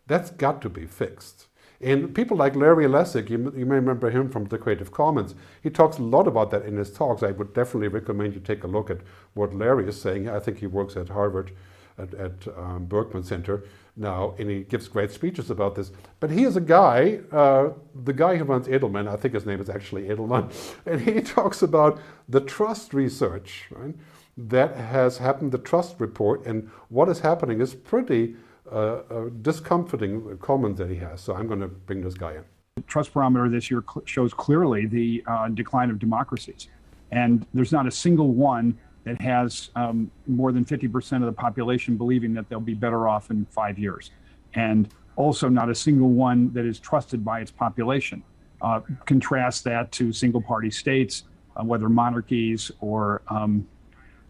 That's 0.07 0.29
got 0.29 0.61
to 0.61 0.69
be 0.69 0.85
fixed. 0.85 1.47
And 1.79 2.15
people 2.15 2.37
like 2.37 2.55
Larry 2.55 2.85
Lessig, 2.85 3.29
you, 3.29 3.53
you, 3.55 3.65
may 3.65 3.75
remember 3.75 4.09
him 4.09 4.29
from 4.29 4.45
the 4.45 4.57
Creative 4.57 4.91
Commons, 4.91 5.35
he 5.61 5.69
talks 5.69 5.99
a 5.99 6.03
lot 6.03 6.27
about 6.27 6.49
that 6.51 6.65
in 6.65 6.75
his 6.75 6.91
talks. 6.91 7.21
I 7.21 7.31
would 7.31 7.53
definitely 7.53 7.89
recommend 7.89 8.33
you 8.33 8.39
take 8.39 8.63
a 8.63 8.67
look 8.67 8.89
at 8.89 9.01
what 9.35 9.53
Larry 9.53 9.87
is 9.87 10.01
saying. 10.01 10.27
I 10.27 10.39
think 10.39 10.57
he 10.57 10.65
works 10.65 10.97
at 10.97 11.09
Harvard, 11.09 11.51
at, 11.99 12.13
at 12.15 12.47
um, 12.57 12.85
Berkman 12.85 13.23
Center 13.23 13.63
now, 13.95 14.33
and 14.39 14.49
he 14.49 14.63
gives 14.63 14.87
great 14.87 15.11
speeches 15.11 15.51
about 15.51 15.75
this. 15.75 15.91
But 16.19 16.31
he 16.31 16.43
is 16.45 16.55
a 16.55 16.61
guy, 16.61 17.19
uh, 17.31 17.69
the 17.93 18.13
guy 18.13 18.37
who 18.37 18.43
runs 18.43 18.67
Edelman, 18.67 19.07
I 19.07 19.15
think 19.15 19.35
his 19.35 19.45
name 19.45 19.61
is 19.61 19.69
actually 19.69 20.03
Edelman, 20.03 20.51
and 20.87 21.01
he 21.01 21.21
talks 21.21 21.61
about 21.61 21.99
the 22.27 22.41
trust 22.41 22.93
research 22.93 23.65
right, 23.69 23.95
that 24.37 24.75
has 24.75 25.17
happened, 25.17 25.51
the 25.51 25.57
trust 25.57 25.95
report, 25.99 26.45
and 26.45 26.69
what 26.89 27.09
is 27.09 27.19
happening 27.19 27.59
is 27.59 27.73
pretty 27.73 28.35
uh, 28.71 29.01
uh, 29.09 29.29
discomforting 29.41 30.37
comments 30.37 30.77
that 30.79 30.89
he 30.89 30.97
has. 30.97 31.21
So 31.21 31.33
I'm 31.33 31.47
going 31.47 31.61
to 31.61 31.67
bring 31.67 32.01
this 32.01 32.13
guy 32.13 32.35
in. 32.35 32.43
The 32.75 32.83
trust 32.83 33.13
barometer 33.13 33.49
this 33.49 33.71
year 33.71 33.83
cl- 33.91 34.05
shows 34.05 34.33
clearly 34.33 34.85
the 34.85 35.23
uh, 35.25 35.47
decline 35.49 35.89
of 35.89 35.97
democracies. 35.97 36.67
And 37.11 37.45
there's 37.53 37.71
not 37.71 37.87
a 37.87 37.91
single 37.91 38.33
one 38.33 38.77
that 39.05 39.19
has 39.21 39.71
um, 39.75 40.11
more 40.27 40.51
than 40.51 40.65
50% 40.65 41.13
of 41.17 41.21
the 41.21 41.31
population 41.31 41.95
believing 41.97 42.33
that 42.33 42.49
they'll 42.49 42.59
be 42.59 42.73
better 42.73 43.07
off 43.07 43.31
in 43.31 43.45
five 43.45 43.79
years. 43.79 44.11
And 44.53 44.89
also, 45.15 45.49
not 45.49 45.69
a 45.69 45.75
single 45.75 46.09
one 46.09 46.53
that 46.53 46.65
is 46.65 46.79
trusted 46.79 47.25
by 47.25 47.39
its 47.39 47.49
population. 47.49 48.21
Uh, 48.61 48.81
contrast 49.05 49.63
that 49.63 49.91
to 49.93 50.11
single 50.11 50.41
party 50.41 50.69
states, 50.69 51.23
uh, 51.55 51.63
whether 51.63 51.89
monarchies 51.89 52.71
or 52.81 53.21
um, 53.29 53.67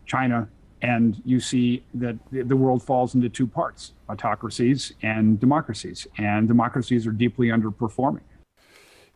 China, 0.08 0.50
and 0.82 1.22
you 1.26 1.40
see 1.40 1.84
that 1.94 2.16
the 2.32 2.56
world 2.56 2.82
falls 2.82 3.14
into 3.16 3.30
two 3.30 3.48
parts 3.48 3.94
autocracies 4.10 4.94
and 5.02 5.40
democracies. 5.40 6.08
And 6.18 6.48
democracies 6.48 7.06
are 7.06 7.12
deeply 7.12 7.48
underperforming. 7.48 8.22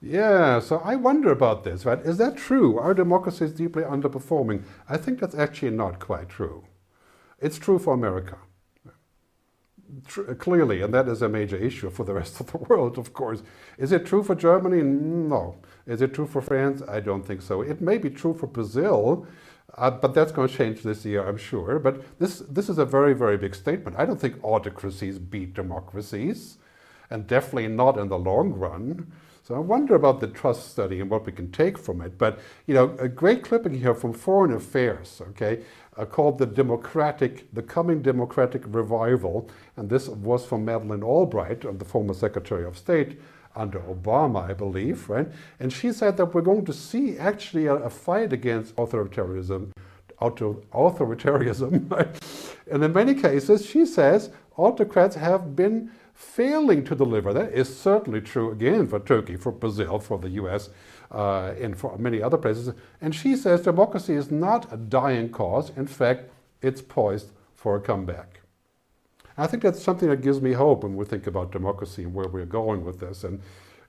Yeah, 0.01 0.59
so 0.59 0.81
I 0.83 0.95
wonder 0.95 1.31
about 1.31 1.63
this, 1.63 1.85
right? 1.85 1.99
Is 1.99 2.17
that 2.17 2.35
true? 2.35 2.79
Are 2.79 2.93
democracies 2.93 3.51
deeply 3.51 3.83
underperforming? 3.83 4.63
I 4.89 4.97
think 4.97 5.19
that's 5.19 5.35
actually 5.35 5.71
not 5.71 5.99
quite 5.99 6.27
true. 6.27 6.65
It's 7.39 7.59
true 7.59 7.77
for 7.77 7.93
America. 7.93 8.37
Tr- 10.07 10.33
clearly, 10.33 10.81
and 10.81 10.91
that 10.93 11.07
is 11.07 11.21
a 11.21 11.29
major 11.29 11.57
issue 11.57 11.91
for 11.91 12.03
the 12.03 12.13
rest 12.13 12.39
of 12.39 12.51
the 12.51 12.57
world, 12.69 12.97
of 12.97 13.13
course. 13.13 13.43
Is 13.77 13.91
it 13.91 14.05
true 14.07 14.23
for 14.23 14.33
Germany? 14.33 14.81
No. 14.81 15.57
Is 15.85 16.01
it 16.01 16.13
true 16.15 16.27
for 16.27 16.41
France? 16.41 16.81
I 16.87 16.99
don't 16.99 17.25
think 17.25 17.43
so. 17.43 17.61
It 17.61 17.79
may 17.79 17.99
be 17.99 18.09
true 18.09 18.33
for 18.33 18.47
Brazil, 18.47 19.27
uh, 19.77 19.91
but 19.91 20.13
that's 20.13 20.31
going 20.31 20.47
to 20.47 20.55
change 20.55 20.81
this 20.81 21.05
year, 21.05 21.27
I'm 21.27 21.37
sure. 21.37 21.79
But 21.79 22.19
this, 22.19 22.39
this 22.49 22.69
is 22.69 22.77
a 22.77 22.85
very, 22.85 23.13
very 23.13 23.37
big 23.37 23.55
statement. 23.55 23.97
I 23.97 24.05
don't 24.05 24.19
think 24.19 24.43
autocracies 24.43 25.17
beat 25.19 25.53
democracies, 25.53 26.57
and 27.09 27.27
definitely 27.27 27.67
not 27.67 27.97
in 27.97 28.09
the 28.09 28.19
long 28.19 28.53
run. 28.53 29.11
So 29.43 29.55
I 29.55 29.59
wonder 29.59 29.95
about 29.95 30.19
the 30.19 30.27
trust 30.27 30.71
study 30.71 30.99
and 31.01 31.09
what 31.09 31.25
we 31.25 31.31
can 31.31 31.51
take 31.51 31.77
from 31.77 32.01
it. 32.01 32.17
But, 32.17 32.39
you 32.67 32.73
know, 32.73 32.95
a 32.99 33.09
great 33.09 33.43
clipping 33.43 33.73
here 33.73 33.95
from 33.95 34.13
Foreign 34.13 34.53
Affairs, 34.53 35.21
okay, 35.29 35.63
uh, 35.97 36.05
called 36.05 36.37
The 36.37 36.45
Democratic, 36.45 37.53
The 37.53 37.63
Coming 37.63 38.01
Democratic 38.01 38.63
Revival. 38.67 39.49
And 39.77 39.89
this 39.89 40.07
was 40.07 40.45
from 40.45 40.63
Madeleine 40.63 41.03
Albright, 41.03 41.61
the 41.79 41.85
former 41.85 42.13
Secretary 42.13 42.65
of 42.65 42.77
State 42.77 43.19
under 43.55 43.79
Obama, 43.79 44.49
I 44.49 44.53
believe, 44.53 45.09
right? 45.09 45.27
And 45.59 45.71
she 45.71 45.91
said 45.91 46.17
that 46.17 46.33
we're 46.33 46.41
going 46.41 46.65
to 46.65 46.73
see 46.73 47.17
actually 47.17 47.65
a, 47.67 47.75
a 47.75 47.89
fight 47.89 48.33
against 48.33 48.75
authoritarianism, 48.75 49.71
auto, 50.19 50.61
authoritarianism. 50.73 51.89
Right? 51.91 52.23
And 52.71 52.83
in 52.83 52.93
many 52.93 53.15
cases, 53.15 53.65
she 53.65 53.85
says 53.85 54.29
autocrats 54.55 55.15
have 55.15 55.55
been 55.55 55.91
failing 56.13 56.83
to 56.85 56.95
deliver. 56.95 57.33
That 57.33 57.51
is 57.51 57.75
certainly 57.75 58.21
true 58.21 58.51
again 58.51 58.87
for 58.87 58.99
Turkey, 58.99 59.35
for 59.35 59.51
Brazil, 59.51 59.99
for 59.99 60.17
the 60.19 60.29
US, 60.41 60.69
uh, 61.11 61.53
and 61.59 61.77
for 61.77 61.97
many 61.97 62.21
other 62.21 62.37
places. 62.37 62.73
And 63.01 63.13
she 63.13 63.35
says 63.35 63.61
democracy 63.61 64.13
is 64.13 64.31
not 64.31 64.71
a 64.71 64.77
dying 64.77 65.29
cause. 65.29 65.71
In 65.75 65.87
fact, 65.87 66.29
it's 66.61 66.81
poised 66.81 67.31
for 67.55 67.75
a 67.75 67.81
comeback. 67.81 68.40
I 69.41 69.47
think 69.47 69.63
that's 69.63 69.81
something 69.81 70.07
that 70.09 70.21
gives 70.21 70.39
me 70.39 70.53
hope 70.53 70.83
when 70.83 70.95
we 70.95 71.03
think 71.03 71.25
about 71.25 71.51
democracy 71.51 72.03
and 72.03 72.13
where 72.13 72.27
we're 72.27 72.45
going 72.45 72.85
with 72.85 72.99
this. 72.99 73.23
And 73.23 73.41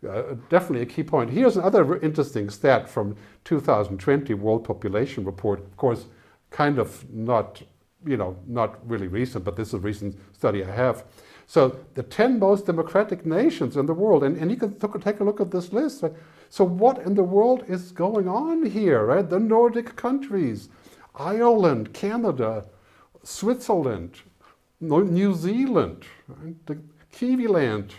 uh, 0.09 0.35
definitely 0.49 0.81
a 0.81 0.87
key 0.87 1.03
point. 1.03 1.29
Here's 1.29 1.59
another 1.59 1.99
interesting 1.99 2.49
stat 2.49 2.89
from 2.89 3.17
2020 3.45 4.33
World 4.33 4.65
Population 4.65 5.25
Report. 5.27 5.61
Of 5.61 5.77
course, 5.77 6.07
kind 6.51 6.79
of 6.79 7.05
not, 7.13 7.61
you 8.07 8.17
know, 8.17 8.35
not 8.47 8.79
really 8.89 9.09
recent, 9.09 9.45
but 9.45 9.55
this 9.55 9.69
is 9.69 9.75
a 9.75 9.79
recent 9.79 10.17
study 10.33 10.65
I 10.65 10.75
have. 10.75 11.05
So 11.47 11.79
the 11.97 12.03
10 12.03 12.39
most 12.39 12.65
democratic 12.65 13.27
nations 13.27 13.77
in 13.77 13.85
the 13.85 13.93
world, 13.93 14.25
and, 14.25 14.39
and 14.39 14.51
you 14.51 14.57
can 14.57 14.75
take 15.03 15.21
a 15.21 15.25
look 15.25 15.39
at 15.39 15.51
this 15.51 15.71
list. 15.71 16.03
Right? 16.03 16.15
So 16.49 16.65
what 16.65 16.99
in 17.01 17.15
the 17.15 17.25
world 17.25 17.65
is 17.69 17.93
going 17.93 18.27
on 18.27 18.65
here, 18.65 19.05
right? 19.05 19.29
The 19.29 19.39
Nordic 19.39 19.97
countries, 19.97 20.71
Ireland, 21.15 21.93
Canada, 21.93 22.65
Switzerland, 23.23 24.23
New 24.83 25.35
Zealand, 25.35 26.05
right? 26.29 26.67
the 26.67 26.79
Kiwiland. 27.13 27.93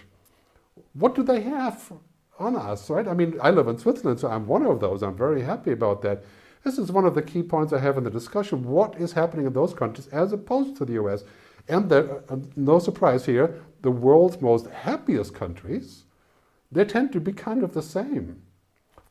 What 0.94 1.16
do 1.16 1.24
they 1.24 1.42
have 1.42 1.92
on 2.40 2.56
us, 2.56 2.90
right? 2.90 3.08
I 3.08 3.13
mean, 3.13 3.40
I 3.42 3.52
live 3.52 3.68
in 3.68 3.78
Switzerland, 3.78 4.20
so 4.20 4.28
I'm 4.28 4.48
one 4.48 4.66
of 4.66 4.80
those. 4.80 5.02
I'm 5.02 5.16
very 5.16 5.42
happy 5.42 5.72
about 5.72 6.02
that. 6.02 6.24
This 6.63 6.78
is 6.78 6.92
one 6.92 7.06
of 7.06 7.16
the 7.16 7.22
key 7.22 7.44
points 7.44 7.74
I 7.74 7.80
have 7.80 7.98
in 7.98 8.04
the 8.04 8.10
discussion. 8.10 8.63
What 8.63 8.96
is 8.96 9.13
happening 9.13 9.46
in 9.46 9.54
those 9.54 9.74
countries 9.74 10.08
as 10.08 10.34
opposed 10.34 10.75
to 10.78 10.86
the 10.86 10.94
US? 10.94 11.24
And 11.68 11.92
uh, 11.92 12.20
no 12.56 12.80
surprise 12.80 13.25
here, 13.25 13.62
the 13.82 13.92
world's 13.92 14.42
most 14.42 14.68
happiest 14.68 15.34
countries, 15.34 16.04
they 16.72 16.86
tend 16.86 17.12
to 17.13 17.20
be 17.20 17.32
kind 17.32 17.63
of 17.63 17.74
the 17.74 17.82
same 17.82 18.42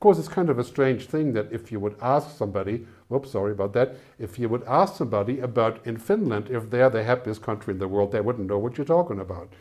course, 0.03 0.19
it's 0.19 0.27
kind 0.27 0.51
of 0.51 0.59
a 0.59 0.65
strange 0.65 1.07
thing 1.07 1.33
that 1.33 1.53
if 1.53 1.71
you 1.71 1.79
would 1.79 1.95
ask 2.03 2.37
somebody, 2.37 2.85
whoops, 3.07 3.31
sorry 3.31 3.53
about 3.53 3.73
that, 3.73 3.95
if 4.19 4.37
you 4.37 4.49
would 4.49 4.65
ask 4.65 4.97
somebody 4.97 5.39
about 5.39 5.87
in 5.87 5.97
Finland, 5.97 6.51
if 6.51 6.69
they're 6.71 6.91
the 6.91 7.05
happiest 7.05 7.41
country 7.41 7.73
in 7.73 7.79
the 7.79 7.87
world, 7.87 8.11
they 8.11 8.21
wouldn't 8.21 8.49
know 8.49 8.59
what 8.59 8.77
you're 8.77 8.85
talking 8.85 9.21
about. 9.21 9.53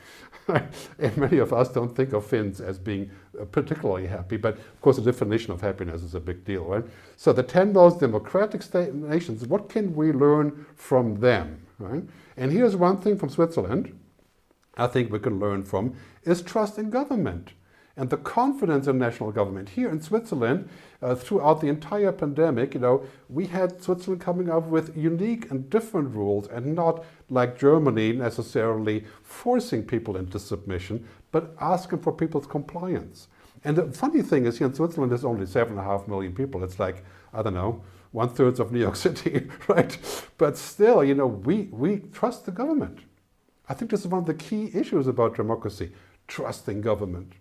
and 0.98 1.16
many 1.16 1.38
of 1.38 1.54
us 1.54 1.70
don't 1.70 1.96
think 1.96 2.12
of 2.14 2.26
Finns 2.26 2.60
as 2.60 2.80
being 2.80 3.12
uh, 3.40 3.46
particularly 3.46 4.08
happy, 4.08 4.36
but 4.36 4.56
of 4.58 4.82
course, 4.82 4.96
the 4.96 5.04
definition 5.04 5.54
of 5.54 5.62
happiness 5.62 6.02
is 6.02 6.16
a 6.16 6.20
big 6.20 6.44
deal, 6.44 6.66
right? 6.66 6.86
So 7.18 7.32
the 7.32 7.44
10 7.44 7.72
most 7.72 8.00
democratic 8.00 8.64
nations, 8.96 9.46
what 9.46 9.70
can 9.70 9.96
we 9.96 10.12
learn 10.12 10.66
from 10.76 11.20
them, 11.20 11.68
right? 11.78 12.04
And 12.36 12.52
here's 12.52 12.76
one 12.76 12.98
thing 12.98 13.16
from 13.16 13.30
Switzerland 13.30 13.96
I 14.76 14.88
think 14.88 15.12
we 15.12 15.20
can 15.20 15.40
learn 15.40 15.66
from 15.66 15.94
is 16.24 16.42
trust 16.42 16.80
in 16.80 16.90
government 16.90 17.52
and 18.02 18.10
the 18.10 18.18
confidence 18.18 18.88
in 18.88 18.98
national 18.98 19.32
government. 19.32 19.70
Here 19.70 19.88
in 19.88 20.02
Switzerland, 20.02 20.68
uh, 21.04 21.14
throughout 21.14 21.62
the 21.62 21.68
entire 21.68 22.12
pandemic, 22.12 22.74
you 22.74 22.80
know, 22.80 23.06
we 23.30 23.46
had 23.46 23.80
Switzerland 23.80 24.22
coming 24.24 24.50
up 24.50 24.66
with 24.66 24.98
unique 24.98 25.52
and 25.52 25.70
different 25.70 26.16
rules 26.16 26.48
and 26.48 26.74
not 26.74 27.06
like 27.30 27.60
Germany 27.60 28.14
necessarily 28.14 29.06
forcing 29.22 29.84
people 29.84 30.18
into 30.18 30.40
submission, 30.40 31.08
but 31.32 31.56
asking 31.62 32.00
for 32.00 32.12
people's 32.12 32.48
compliance. 32.48 33.28
And 33.64 33.78
the 33.78 33.92
funny 33.92 34.24
thing 34.24 34.48
is, 34.48 34.58
here 34.58 34.66
in 34.66 34.74
Switzerland, 34.74 35.12
there's 35.12 35.24
only 35.24 35.46
seven 35.46 35.74
and 35.74 35.82
a 35.82 35.84
half 35.84 36.08
million 36.08 36.34
people. 36.34 36.64
It's 36.64 36.80
like, 36.80 37.06
I 37.36 37.44
don't 37.44 37.54
know, 37.54 37.84
one 38.14 38.30
third 38.30 38.60
of 38.60 38.72
New 38.72 38.80
York 38.80 38.96
City, 39.06 39.48
right? 39.68 39.96
But 40.40 40.58
still, 40.58 41.04
you 41.04 41.14
know, 41.14 41.28
we, 41.28 41.70
we 41.72 41.98
trust 42.12 42.48
the 42.48 42.52
government. 42.52 42.98
I 43.70 43.76
think 43.76 43.92
this 43.92 44.00
is 44.00 44.08
one 44.08 44.22
of 44.22 44.26
the 44.26 44.34
key 44.34 44.72
issues 44.74 45.06
about 45.06 45.36
democracy 45.36 45.92
trusting 46.28 46.82
government 46.82 47.34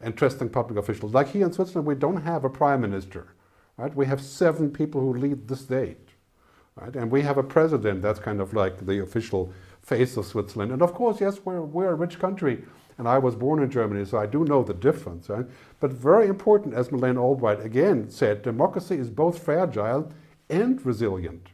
and 0.00 0.16
trusting 0.16 0.50
public 0.50 0.78
officials. 0.78 1.14
Like 1.14 1.28
here 1.30 1.46
in 1.46 1.52
Switzerland, 1.52 1.86
we 1.86 1.94
don't 1.94 2.22
have 2.22 2.44
a 2.44 2.50
prime 2.50 2.80
minister, 2.80 3.34
right? 3.76 3.94
We 3.94 4.06
have 4.06 4.20
seven 4.20 4.70
people 4.70 5.00
who 5.00 5.14
lead 5.14 5.48
the 5.48 5.56
state, 5.56 6.10
right? 6.76 6.94
And 6.94 7.10
we 7.10 7.22
have 7.22 7.38
a 7.38 7.42
president 7.42 8.02
that's 8.02 8.20
kind 8.20 8.40
of 8.40 8.52
like 8.52 8.86
the 8.86 9.02
official 9.02 9.52
face 9.82 10.16
of 10.16 10.26
Switzerland. 10.26 10.72
And 10.72 10.82
of 10.82 10.94
course, 10.94 11.20
yes, 11.20 11.40
we're, 11.44 11.62
we're 11.62 11.90
a 11.90 11.94
rich 11.94 12.18
country, 12.18 12.64
and 12.98 13.08
I 13.08 13.18
was 13.18 13.34
born 13.34 13.62
in 13.62 13.70
Germany, 13.70 14.04
so 14.04 14.18
I 14.18 14.26
do 14.26 14.44
know 14.44 14.62
the 14.62 14.74
difference, 14.74 15.28
right? 15.28 15.46
But 15.80 15.92
very 15.92 16.26
important, 16.26 16.74
as 16.74 16.90
Madeleine 16.90 17.18
Albright 17.18 17.60
again 17.60 18.10
said, 18.10 18.42
democracy 18.42 18.96
is 18.96 19.10
both 19.10 19.42
fragile 19.42 20.12
and 20.48 20.84
resilient. 20.84 21.48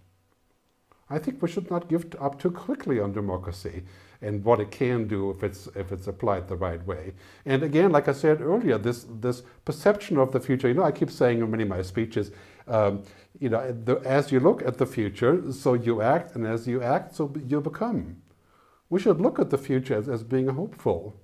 I 1.08 1.18
think 1.18 1.42
we 1.42 1.48
should 1.48 1.70
not 1.70 1.88
give 1.88 2.14
up 2.20 2.40
too 2.40 2.52
quickly 2.52 3.00
on 3.00 3.12
democracy 3.12 3.82
and 4.22 4.44
what 4.44 4.60
it 4.60 4.70
can 4.70 5.06
do 5.06 5.30
if 5.30 5.42
it's 5.42 5.66
if 5.74 5.92
it's 5.92 6.06
applied 6.06 6.48
the 6.48 6.56
right 6.56 6.84
way. 6.86 7.12
And 7.46 7.62
again, 7.62 7.90
like 7.90 8.08
I 8.08 8.12
said 8.12 8.40
earlier, 8.40 8.78
this 8.78 9.06
this 9.20 9.42
perception 9.64 10.18
of 10.18 10.32
the 10.32 10.40
future. 10.40 10.68
You 10.68 10.74
know, 10.74 10.84
I 10.84 10.92
keep 10.92 11.10
saying 11.10 11.38
in 11.38 11.50
many 11.50 11.62
of 11.62 11.68
my 11.68 11.82
speeches, 11.82 12.30
um, 12.68 13.02
you 13.38 13.48
know, 13.48 13.72
the, 13.72 13.96
as 14.04 14.30
you 14.30 14.40
look 14.40 14.62
at 14.62 14.78
the 14.78 14.86
future, 14.86 15.52
so 15.52 15.74
you 15.74 16.02
act, 16.02 16.34
and 16.34 16.46
as 16.46 16.68
you 16.68 16.82
act, 16.82 17.14
so 17.14 17.32
you 17.46 17.60
become. 17.60 18.22
We 18.90 19.00
should 19.00 19.20
look 19.20 19.38
at 19.38 19.50
the 19.50 19.58
future 19.58 19.94
as, 19.94 20.08
as 20.08 20.22
being 20.22 20.48
hopeful, 20.48 21.16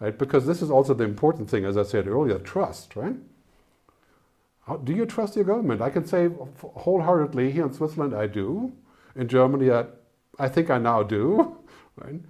right? 0.00 0.16
Because 0.16 0.46
this 0.46 0.62
is 0.62 0.70
also 0.70 0.94
the 0.94 1.04
important 1.04 1.48
thing, 1.50 1.64
as 1.64 1.76
I 1.76 1.82
said 1.82 2.08
earlier, 2.08 2.38
trust, 2.38 2.96
right? 2.96 3.16
How, 4.66 4.76
do 4.76 4.92
you 4.92 5.06
trust 5.06 5.36
your 5.36 5.44
government? 5.44 5.82
I 5.82 5.90
can 5.90 6.06
say 6.06 6.30
wholeheartedly 6.62 7.50
here 7.52 7.66
in 7.66 7.72
Switzerland, 7.72 8.14
I 8.14 8.26
do. 8.26 8.72
In 9.14 9.28
Germany, 9.28 9.70
I, 9.70 9.84
I 10.38 10.48
think 10.48 10.70
I 10.70 10.78
now 10.78 11.02
do. 11.02 11.58
Right? 11.96 12.20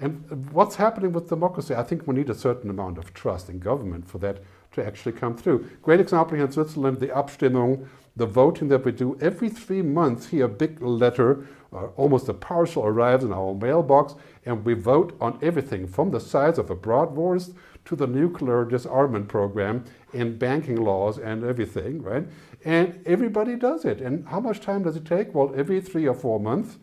And 0.00 0.50
what's 0.52 0.76
happening 0.76 1.12
with 1.12 1.28
democracy? 1.28 1.74
I 1.74 1.82
think 1.82 2.06
we 2.06 2.14
need 2.14 2.30
a 2.30 2.34
certain 2.34 2.70
amount 2.70 2.98
of 2.98 3.12
trust 3.14 3.48
in 3.48 3.58
government 3.58 4.06
for 4.08 4.18
that 4.18 4.42
to 4.72 4.86
actually 4.86 5.12
come 5.12 5.36
through. 5.36 5.68
Great 5.82 5.98
example 5.98 6.36
here 6.36 6.46
in 6.46 6.52
Switzerland, 6.52 7.00
the 7.00 7.08
Abstimmung, 7.08 7.88
the 8.14 8.26
voting 8.26 8.68
that 8.68 8.84
we 8.84 8.92
do 8.92 9.18
every 9.20 9.48
three 9.48 9.82
months. 9.82 10.28
Here, 10.28 10.44
a 10.44 10.48
big 10.48 10.80
letter, 10.80 11.46
uh, 11.72 11.86
almost 11.96 12.28
a 12.28 12.34
parcel 12.34 12.84
arrives 12.84 13.24
in 13.24 13.32
our 13.32 13.54
mailbox, 13.54 14.14
and 14.44 14.64
we 14.64 14.74
vote 14.74 15.16
on 15.20 15.38
everything 15.42 15.88
from 15.88 16.10
the 16.10 16.20
size 16.20 16.58
of 16.58 16.70
a 16.70 16.76
bratwurst 16.76 17.54
to 17.86 17.96
the 17.96 18.06
nuclear 18.06 18.64
disarmament 18.64 19.28
program 19.28 19.84
and 20.12 20.38
banking 20.38 20.76
laws 20.76 21.18
and 21.18 21.42
everything, 21.42 22.02
right? 22.02 22.26
And 22.64 23.00
everybody 23.06 23.56
does 23.56 23.84
it. 23.84 24.00
And 24.00 24.28
how 24.28 24.40
much 24.40 24.60
time 24.60 24.84
does 24.84 24.94
it 24.94 25.04
take? 25.04 25.34
Well, 25.34 25.52
every 25.56 25.80
three 25.80 26.06
or 26.06 26.14
four 26.14 26.38
months, 26.38 26.76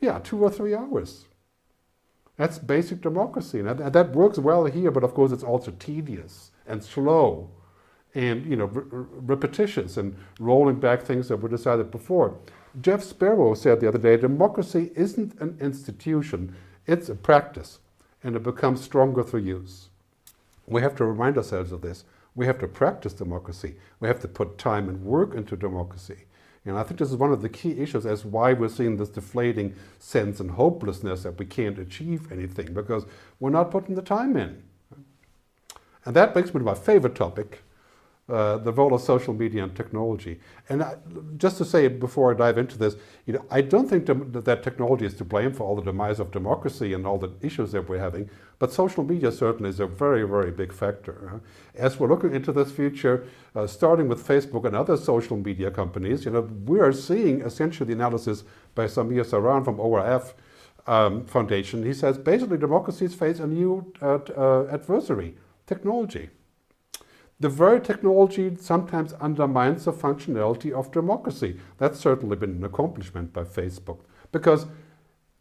yeah, 0.00 0.20
two 0.22 0.42
or 0.42 0.50
three 0.50 0.74
hours. 0.74 1.24
That's 2.36 2.58
basic 2.58 3.00
democracy. 3.00 3.60
And 3.60 3.68
that 3.68 4.12
works 4.12 4.38
well 4.38 4.64
here, 4.64 4.90
but 4.90 5.04
of 5.04 5.14
course 5.14 5.32
it's 5.32 5.44
also 5.44 5.70
tedious 5.72 6.50
and 6.66 6.82
slow 6.82 7.50
and 8.14 8.46
you 8.46 8.56
know 8.56 8.66
re- 8.66 9.06
repetitious 9.10 9.96
and 9.96 10.16
rolling 10.38 10.78
back 10.78 11.02
things 11.02 11.28
that 11.28 11.38
were 11.38 11.48
decided 11.48 11.90
before. 11.90 12.36
Jeff 12.80 13.02
Sparrow 13.02 13.54
said 13.54 13.80
the 13.80 13.88
other 13.88 13.98
day, 13.98 14.16
democracy 14.16 14.90
isn't 14.96 15.40
an 15.40 15.56
institution, 15.60 16.56
it's 16.86 17.08
a 17.08 17.14
practice, 17.14 17.78
and 18.22 18.34
it 18.34 18.42
becomes 18.42 18.82
stronger 18.82 19.22
through 19.22 19.40
use. 19.40 19.88
We 20.66 20.80
have 20.82 20.96
to 20.96 21.04
remind 21.04 21.36
ourselves 21.36 21.72
of 21.72 21.82
this. 21.82 22.04
We 22.34 22.46
have 22.46 22.58
to 22.58 22.68
practice 22.68 23.12
democracy. 23.12 23.76
We 24.00 24.08
have 24.08 24.18
to 24.20 24.28
put 24.28 24.58
time 24.58 24.88
and 24.88 25.04
work 25.04 25.34
into 25.34 25.56
democracy. 25.56 26.24
And 26.66 26.78
I 26.78 26.82
think 26.82 26.98
this 26.98 27.10
is 27.10 27.16
one 27.16 27.32
of 27.32 27.42
the 27.42 27.48
key 27.48 27.78
issues 27.78 28.06
as 28.06 28.24
why 28.24 28.54
we're 28.54 28.68
seeing 28.68 28.96
this 28.96 29.10
deflating 29.10 29.74
sense 29.98 30.40
and 30.40 30.52
hopelessness 30.52 31.24
that 31.24 31.38
we 31.38 31.44
can't 31.44 31.78
achieve 31.78 32.32
anything 32.32 32.72
because 32.72 33.04
we're 33.38 33.50
not 33.50 33.70
putting 33.70 33.94
the 33.94 34.02
time 34.02 34.36
in. 34.36 34.62
And 36.06 36.16
that 36.16 36.32
brings 36.32 36.54
me 36.54 36.60
to 36.60 36.64
my 36.64 36.74
favorite 36.74 37.14
topic, 37.14 37.62
uh, 38.28 38.56
the 38.56 38.72
role 38.72 38.94
of 38.94 39.02
social 39.02 39.34
media 39.34 39.62
and 39.62 39.76
technology. 39.76 40.40
And 40.70 40.82
I, 40.82 40.96
just 41.36 41.58
to 41.58 41.64
say 41.64 41.88
before 41.88 42.32
I 42.32 42.36
dive 42.36 42.56
into 42.56 42.78
this, 42.78 42.96
you 43.26 43.34
know, 43.34 43.44
I 43.50 43.60
don't 43.60 43.86
think 43.86 44.06
that 44.06 44.62
technology 44.62 45.04
is 45.04 45.14
to 45.14 45.24
blame 45.24 45.52
for 45.52 45.64
all 45.64 45.76
the 45.76 45.82
demise 45.82 46.20
of 46.20 46.30
democracy 46.30 46.94
and 46.94 47.06
all 47.06 47.18
the 47.18 47.30
issues 47.42 47.72
that 47.72 47.86
we're 47.86 47.98
having, 47.98 48.30
but 48.58 48.72
social 48.72 49.04
media 49.04 49.30
certainly 49.30 49.68
is 49.68 49.78
a 49.78 49.86
very, 49.86 50.26
very 50.26 50.50
big 50.50 50.72
factor. 50.72 51.42
As 51.74 52.00
we're 52.00 52.08
looking 52.08 52.34
into 52.34 52.50
this 52.50 52.72
future, 52.72 53.26
uh, 53.54 53.66
starting 53.66 54.08
with 54.08 54.26
Facebook 54.26 54.64
and 54.64 54.74
other 54.74 54.96
social 54.96 55.36
media 55.36 55.70
companies, 55.70 56.24
you 56.24 56.30
know, 56.30 56.48
we 56.64 56.80
are 56.80 56.92
seeing 56.92 57.42
essentially 57.42 57.88
the 57.88 57.92
analysis 57.92 58.44
by 58.74 58.86
Samir 58.86 59.24
Saran 59.24 59.64
from 59.64 59.78
ORF 59.78 60.32
um, 60.86 61.26
Foundation. 61.26 61.84
He 61.84 61.92
says 61.92 62.16
basically 62.16 62.56
democracies 62.56 63.14
face 63.14 63.38
a 63.38 63.46
new 63.46 63.92
uh, 64.00 64.18
uh 64.36 64.66
adversary, 64.70 65.36
technology. 65.66 66.30
The 67.44 67.50
very 67.50 67.78
technology 67.78 68.56
sometimes 68.58 69.12
undermines 69.20 69.84
the 69.84 69.92
functionality 69.92 70.72
of 70.72 70.90
democracy. 70.90 71.60
That's 71.76 72.00
certainly 72.00 72.36
been 72.36 72.52
an 72.52 72.64
accomplishment 72.64 73.34
by 73.34 73.44
Facebook 73.44 73.98
because 74.32 74.64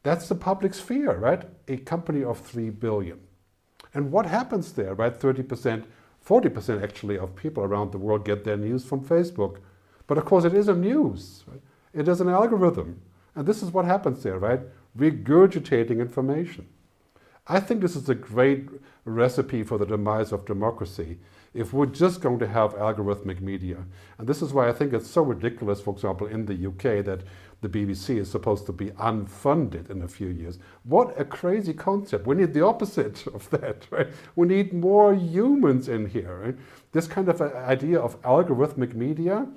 that's 0.03 0.27
the 0.27 0.36
public 0.36 0.74
sphere, 0.74 1.15
right? 1.17 1.43
A 1.69 1.77
company 1.77 2.22
of 2.22 2.39
3 2.39 2.72
billion. 2.72 3.22
And 3.93 4.12
what 4.12 4.25
happens 4.25 4.74
there, 4.74 4.93
right? 4.95 5.17
30%, 5.17 5.86
40% 6.27 6.83
actually 6.83 7.17
of 7.17 7.38
people 7.38 7.63
around 7.63 7.93
the 7.93 7.98
world 8.00 8.25
get 8.25 8.43
their 8.43 8.57
news 8.57 8.83
from 8.83 9.00
Facebook. 9.00 9.60
But 10.05 10.17
of 10.17 10.25
course, 10.25 10.43
it 10.43 10.53
isn't 10.53 10.81
news, 10.81 11.45
right? 11.48 11.62
It 11.93 12.10
is 12.10 12.19
an 12.19 12.27
algorithm. 12.27 13.00
And 13.33 13.48
this 13.48 13.63
is 13.63 13.72
what 13.72 13.86
happens 13.86 14.24
there, 14.24 14.39
right? 14.39 14.60
Regurgitating 14.98 16.01
information. 16.01 16.67
I 17.48 17.62
think 17.62 17.79
this 17.79 17.95
is 17.95 18.10
a 18.10 18.15
great 18.15 18.67
recipe 19.05 19.63
for 19.63 19.77
the 19.77 19.86
demise 19.86 20.33
of 20.33 20.45
democracy 20.45 21.19
if 21.53 21.72
we're 21.72 21.86
just 21.86 22.22
going 22.22 22.39
to 22.39 22.48
have 22.48 22.74
algorithmic 22.75 23.41
media. 23.41 23.77
And 24.17 24.27
this 24.27 24.41
is 24.41 24.53
why 24.53 24.67
I 24.67 24.72
think 24.74 24.93
it's 24.93 25.10
so 25.10 25.22
ridiculous, 25.22 25.81
for 25.81 25.93
example, 25.93 26.27
in 26.27 26.45
the 26.45 26.67
UK 26.67 27.05
that 27.05 27.22
the 27.62 27.69
BBC 27.69 28.17
is 28.17 28.29
supposed 28.29 28.65
to 28.65 28.72
be 28.72 28.88
unfunded 28.91 29.89
in 29.89 30.01
a 30.01 30.07
few 30.07 30.27
years. 30.27 30.60
What 30.83 31.19
a 31.19 31.24
crazy 31.24 31.74
concept. 31.74 32.27
We 32.27 32.35
need 32.35 32.53
the 32.53 32.66
opposite 32.66 33.25
of 33.33 33.50
that, 33.51 33.87
right? 33.89 34.07
We 34.35 34.48
need 34.48 34.74
more 34.74 35.13
humans 35.13 35.87
in 35.87 36.07
here. 36.07 36.39
Right? 36.44 36.55
This 36.92 37.07
kind 37.07 37.29
of 37.29 37.42
uh, 37.42 37.51
idea 37.55 38.00
of 38.00 38.22
algorithmic 38.22 38.94
media 38.96 39.48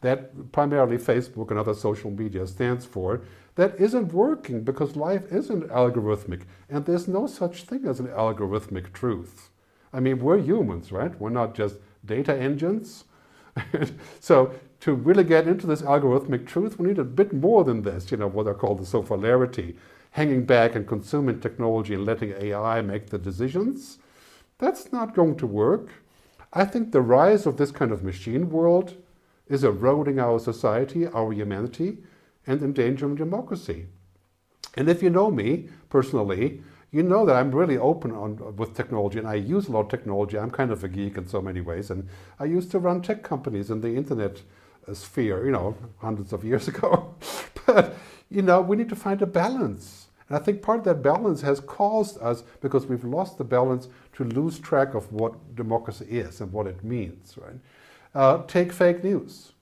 that 0.00 0.52
primarily 0.52 0.98
Facebook 0.98 1.50
and 1.50 1.58
other 1.58 1.72
social 1.72 2.10
media 2.10 2.46
stands 2.46 2.84
for, 2.84 3.22
that 3.54 3.74
isn't 3.80 4.12
working 4.12 4.62
because 4.62 4.96
life 4.96 5.24
isn't 5.32 5.68
algorithmic. 5.68 6.42
And 6.68 6.84
there's 6.84 7.08
no 7.08 7.26
such 7.26 7.62
thing 7.64 7.86
as 7.86 8.00
an 8.00 8.08
algorithmic 8.08 8.92
truth. 8.92 9.48
I 9.94 10.00
mean, 10.00 10.18
we're 10.18 10.38
humans, 10.38 10.90
right? 10.90 11.18
We're 11.20 11.30
not 11.30 11.54
just 11.54 11.76
data 12.04 12.36
engines. 12.36 13.04
so 14.20 14.52
to 14.80 14.92
really 14.92 15.22
get 15.22 15.46
into 15.46 15.68
this 15.68 15.82
algorithmic 15.82 16.46
truth, 16.46 16.78
we 16.78 16.88
need 16.88 16.98
a 16.98 17.04
bit 17.04 17.32
more 17.32 17.62
than 17.62 17.82
this, 17.82 18.10
you 18.10 18.16
know, 18.16 18.26
what 18.26 18.48
I 18.48 18.54
call 18.54 18.74
the 18.74 18.82
sofalarity, 18.82 19.76
hanging 20.10 20.44
back 20.44 20.74
and 20.74 20.86
consuming 20.86 21.40
technology 21.40 21.94
and 21.94 22.04
letting 22.04 22.32
AI 22.32 22.82
make 22.82 23.06
the 23.06 23.18
decisions. 23.18 23.98
That's 24.58 24.92
not 24.92 25.14
going 25.14 25.36
to 25.36 25.46
work. 25.46 25.90
I 26.52 26.64
think 26.64 26.90
the 26.90 27.00
rise 27.00 27.46
of 27.46 27.56
this 27.56 27.70
kind 27.70 27.92
of 27.92 28.02
machine 28.02 28.50
world 28.50 28.94
is 29.48 29.62
eroding 29.62 30.18
our 30.18 30.40
society, 30.40 31.06
our 31.06 31.32
humanity, 31.32 31.98
and 32.46 32.62
endangering 32.62 33.14
democracy. 33.14 33.86
And 34.76 34.88
if 34.88 35.02
you 35.02 35.10
know 35.10 35.30
me 35.30 35.68
personally, 35.88 36.62
you 36.94 37.02
know 37.02 37.26
that 37.26 37.34
I'm 37.34 37.50
really 37.50 37.76
open 37.76 38.12
on 38.12 38.54
with 38.54 38.76
technology, 38.76 39.18
and 39.18 39.26
I 39.26 39.34
use 39.34 39.66
a 39.66 39.72
lot 39.72 39.80
of 39.80 39.88
technology. 39.88 40.38
I'm 40.38 40.52
kind 40.52 40.70
of 40.70 40.84
a 40.84 40.88
geek 40.88 41.16
in 41.16 41.26
so 41.26 41.42
many 41.42 41.60
ways, 41.60 41.90
and 41.90 42.08
I 42.38 42.44
used 42.44 42.70
to 42.70 42.78
run 42.78 43.02
tech 43.02 43.24
companies 43.24 43.68
in 43.68 43.80
the 43.80 43.96
internet 43.96 44.40
uh, 44.86 44.94
sphere, 44.94 45.44
you 45.44 45.50
know, 45.50 45.76
hundreds 45.98 46.32
of 46.32 46.44
years 46.44 46.68
ago. 46.72 47.16
but 47.66 47.96
you 48.30 48.42
know, 48.42 48.60
we 48.60 48.76
need 48.76 48.88
to 48.90 48.96
find 48.96 49.20
a 49.22 49.26
balance, 49.26 50.06
and 50.28 50.38
I 50.38 50.40
think 50.40 50.62
part 50.62 50.78
of 50.78 50.84
that 50.84 51.02
balance 51.02 51.40
has 51.40 51.58
caused 51.58 52.16
us 52.22 52.44
because 52.60 52.86
we've 52.86 53.04
lost 53.04 53.38
the 53.38 53.44
balance 53.44 53.88
to 54.12 54.22
lose 54.22 54.60
track 54.60 54.94
of 54.94 55.12
what 55.12 55.56
democracy 55.56 56.06
is 56.08 56.40
and 56.40 56.52
what 56.52 56.68
it 56.68 56.84
means. 56.84 57.36
Right? 57.36 57.58
Uh, 58.14 58.44
take 58.46 58.72
fake 58.72 59.02
news. 59.02 59.53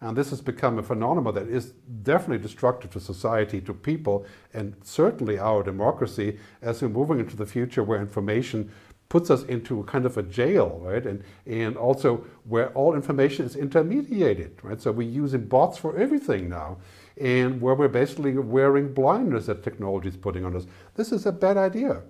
And 0.00 0.16
this 0.16 0.30
has 0.30 0.40
become 0.40 0.78
a 0.78 0.82
phenomenon 0.82 1.34
that 1.34 1.48
is 1.48 1.72
definitely 2.02 2.38
destructive 2.38 2.90
to 2.92 3.00
society, 3.00 3.60
to 3.62 3.74
people, 3.74 4.26
and 4.54 4.76
certainly 4.84 5.38
our 5.38 5.62
democracy 5.62 6.38
as 6.62 6.80
we're 6.80 6.88
moving 6.88 7.18
into 7.18 7.36
the 7.36 7.46
future 7.46 7.82
where 7.82 8.00
information 8.00 8.70
puts 9.08 9.30
us 9.30 9.42
into 9.44 9.80
a 9.80 9.84
kind 9.84 10.04
of 10.06 10.16
a 10.18 10.22
jail, 10.22 10.80
right? 10.84 11.04
And, 11.06 11.24
and 11.46 11.76
also 11.76 12.24
where 12.44 12.68
all 12.74 12.94
information 12.94 13.46
is 13.46 13.56
intermediated, 13.56 14.52
right? 14.62 14.80
So 14.80 14.92
we're 14.92 15.08
using 15.08 15.46
bots 15.46 15.78
for 15.78 15.96
everything 15.96 16.48
now, 16.48 16.76
and 17.20 17.60
where 17.60 17.74
we're 17.74 17.88
basically 17.88 18.36
wearing 18.36 18.92
blindness 18.92 19.46
that 19.46 19.64
technology 19.64 20.08
is 20.08 20.16
putting 20.16 20.44
on 20.44 20.54
us. 20.54 20.66
This 20.94 21.10
is 21.10 21.26
a 21.26 21.32
bad 21.32 21.56
idea. 21.56 22.02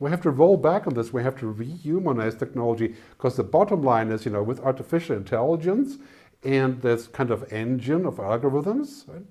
We 0.00 0.10
have 0.10 0.22
to 0.22 0.30
roll 0.30 0.56
back 0.56 0.86
on 0.86 0.94
this. 0.94 1.12
We 1.12 1.22
have 1.22 1.36
to 1.40 1.52
rehumanize 1.52 2.38
technology 2.38 2.94
because 3.10 3.36
the 3.36 3.44
bottom 3.44 3.82
line 3.82 4.10
is, 4.10 4.24
you 4.24 4.30
know, 4.30 4.42
with 4.42 4.60
artificial 4.60 5.16
intelligence, 5.16 5.98
and 6.42 6.80
this 6.82 7.06
kind 7.06 7.30
of 7.30 7.52
engine 7.52 8.06
of 8.06 8.16
algorithms, 8.16 9.08
right? 9.08 9.24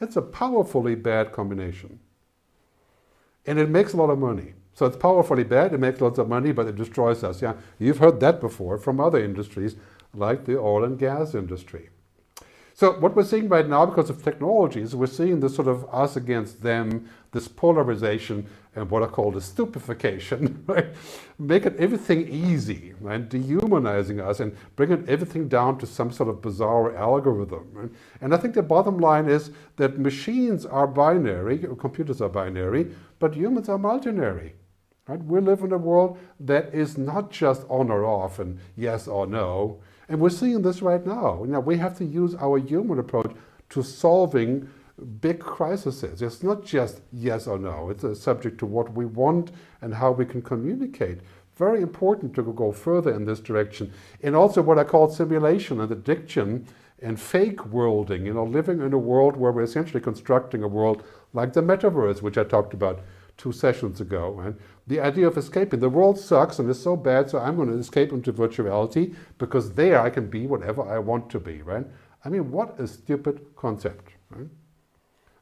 it's 0.00 0.16
a 0.16 0.22
powerfully 0.22 0.94
bad 0.94 1.32
combination. 1.32 2.00
And 3.46 3.58
it 3.58 3.68
makes 3.68 3.92
a 3.92 3.96
lot 3.96 4.10
of 4.10 4.18
money. 4.18 4.54
So 4.72 4.86
it's 4.86 4.96
powerfully 4.96 5.44
bad, 5.44 5.74
it 5.74 5.80
makes 5.80 6.00
lots 6.00 6.18
of 6.18 6.28
money, 6.28 6.52
but 6.52 6.66
it 6.66 6.76
destroys 6.76 7.22
us. 7.22 7.42
Yeah, 7.42 7.54
you've 7.78 7.98
heard 7.98 8.20
that 8.20 8.40
before 8.40 8.78
from 8.78 9.00
other 9.00 9.22
industries 9.22 9.76
like 10.14 10.44
the 10.44 10.58
oil 10.58 10.84
and 10.84 10.98
gas 10.98 11.34
industry. 11.34 11.90
So 12.74 12.92
what 12.98 13.14
we're 13.14 13.24
seeing 13.24 13.48
right 13.48 13.68
now, 13.68 13.84
because 13.84 14.08
of 14.08 14.24
technologies, 14.24 14.96
we're 14.96 15.06
seeing 15.06 15.40
this 15.40 15.54
sort 15.54 15.68
of 15.68 15.84
us 15.92 16.16
against 16.16 16.62
them, 16.62 17.10
this 17.32 17.46
polarization 17.46 18.46
and 18.76 18.88
what 18.88 19.02
I 19.02 19.06
call 19.06 19.32
the 19.32 19.40
stupefaction, 19.40 20.62
right? 20.66 20.86
Making 21.38 21.76
everything 21.76 22.28
easy, 22.28 22.94
right? 23.00 23.28
Dehumanizing 23.28 24.20
us 24.20 24.38
and 24.40 24.56
bringing 24.76 25.08
everything 25.08 25.48
down 25.48 25.78
to 25.78 25.86
some 25.86 26.12
sort 26.12 26.28
of 26.28 26.40
bizarre 26.40 26.96
algorithm. 26.96 27.66
Right? 27.72 27.90
And 28.20 28.32
I 28.32 28.36
think 28.36 28.54
the 28.54 28.62
bottom 28.62 28.98
line 28.98 29.28
is 29.28 29.50
that 29.76 29.98
machines 29.98 30.64
are 30.66 30.86
binary, 30.86 31.58
computers 31.78 32.20
are 32.20 32.28
binary, 32.28 32.94
but 33.18 33.34
humans 33.34 33.68
are 33.68 33.78
multinary. 33.78 34.52
Right? 35.08 35.22
We 35.24 35.40
live 35.40 35.62
in 35.62 35.72
a 35.72 35.78
world 35.78 36.18
that 36.38 36.72
is 36.72 36.96
not 36.96 37.32
just 37.32 37.64
on 37.68 37.90
or 37.90 38.04
off 38.04 38.38
and 38.38 38.60
yes 38.76 39.08
or 39.08 39.26
no. 39.26 39.80
And 40.08 40.20
we're 40.20 40.30
seeing 40.30 40.62
this 40.62 40.80
right 40.80 41.04
now. 41.04 41.44
Now 41.46 41.60
we 41.60 41.76
have 41.78 41.98
to 41.98 42.04
use 42.04 42.36
our 42.36 42.58
human 42.58 43.00
approach 43.00 43.32
to 43.70 43.82
solving 43.82 44.68
big 45.20 45.40
crises. 45.40 46.02
It's 46.02 46.42
not 46.42 46.64
just 46.64 47.00
yes 47.12 47.46
or 47.46 47.58
no. 47.58 47.90
It's 47.90 48.04
a 48.04 48.14
subject 48.14 48.58
to 48.58 48.66
what 48.66 48.92
we 48.92 49.06
want 49.06 49.52
and 49.80 49.94
how 49.94 50.12
we 50.12 50.24
can 50.24 50.42
communicate. 50.42 51.20
Very 51.56 51.82
important 51.82 52.34
to 52.34 52.42
go 52.42 52.72
further 52.72 53.12
in 53.12 53.24
this 53.24 53.40
direction. 53.40 53.92
And 54.22 54.34
also 54.34 54.62
what 54.62 54.78
I 54.78 54.84
call 54.84 55.10
simulation 55.10 55.80
and 55.80 55.90
addiction 55.90 56.66
and 57.02 57.18
fake 57.18 57.64
worlding, 57.66 58.26
you 58.26 58.34
know, 58.34 58.44
living 58.44 58.80
in 58.80 58.92
a 58.92 58.98
world 58.98 59.36
where 59.36 59.52
we're 59.52 59.62
essentially 59.62 60.00
constructing 60.00 60.62
a 60.62 60.68
world 60.68 61.02
like 61.32 61.52
the 61.52 61.62
metaverse, 61.62 62.22
which 62.22 62.38
I 62.38 62.44
talked 62.44 62.74
about 62.74 63.00
two 63.36 63.52
sessions 63.52 64.00
ago. 64.00 64.40
And 64.40 64.56
the 64.86 65.00
idea 65.00 65.26
of 65.26 65.38
escaping. 65.38 65.80
The 65.80 65.88
world 65.88 66.18
sucks 66.18 66.58
and 66.58 66.68
is 66.68 66.82
so 66.82 66.96
bad, 66.96 67.30
so 67.30 67.38
I'm 67.38 67.56
going 67.56 67.70
to 67.70 67.78
escape 67.78 68.12
into 68.12 68.32
virtuality 68.32 69.14
because 69.38 69.72
there 69.74 70.00
I 70.00 70.10
can 70.10 70.28
be 70.28 70.46
whatever 70.46 70.82
I 70.82 70.98
want 70.98 71.30
to 71.30 71.40
be, 71.40 71.62
right? 71.62 71.86
I 72.24 72.28
mean, 72.28 72.50
what 72.50 72.78
a 72.78 72.86
stupid 72.86 73.40
concept, 73.56 74.12
right? 74.30 74.48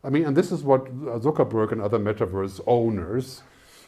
I 0.04 0.10
mean, 0.10 0.24
and 0.24 0.36
this 0.36 0.52
is 0.52 0.62
what 0.62 0.84
Zuckerberg 1.22 1.72
and 1.72 1.82
other 1.82 1.98
metaverse 1.98 2.60
owners 2.66 3.42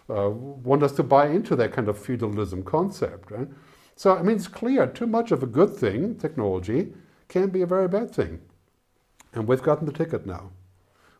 uh, 0.08 0.30
want 0.30 0.82
us 0.82 0.92
to 0.92 1.02
buy 1.02 1.28
into 1.28 1.54
that 1.56 1.72
kind 1.72 1.88
of 1.88 1.98
feudalism 1.98 2.64
concept, 2.64 3.30
right? 3.30 3.48
So, 3.94 4.16
I 4.16 4.22
mean, 4.22 4.36
it's 4.36 4.48
clear 4.48 4.86
too 4.86 5.06
much 5.06 5.30
of 5.30 5.42
a 5.42 5.46
good 5.46 5.76
thing, 5.76 6.16
technology, 6.16 6.92
can 7.28 7.50
be 7.50 7.62
a 7.62 7.66
very 7.66 7.86
bad 7.86 8.10
thing. 8.10 8.40
And 9.32 9.46
we've 9.46 9.62
gotten 9.62 9.86
the 9.86 9.92
ticket 9.92 10.26
now. 10.26 10.50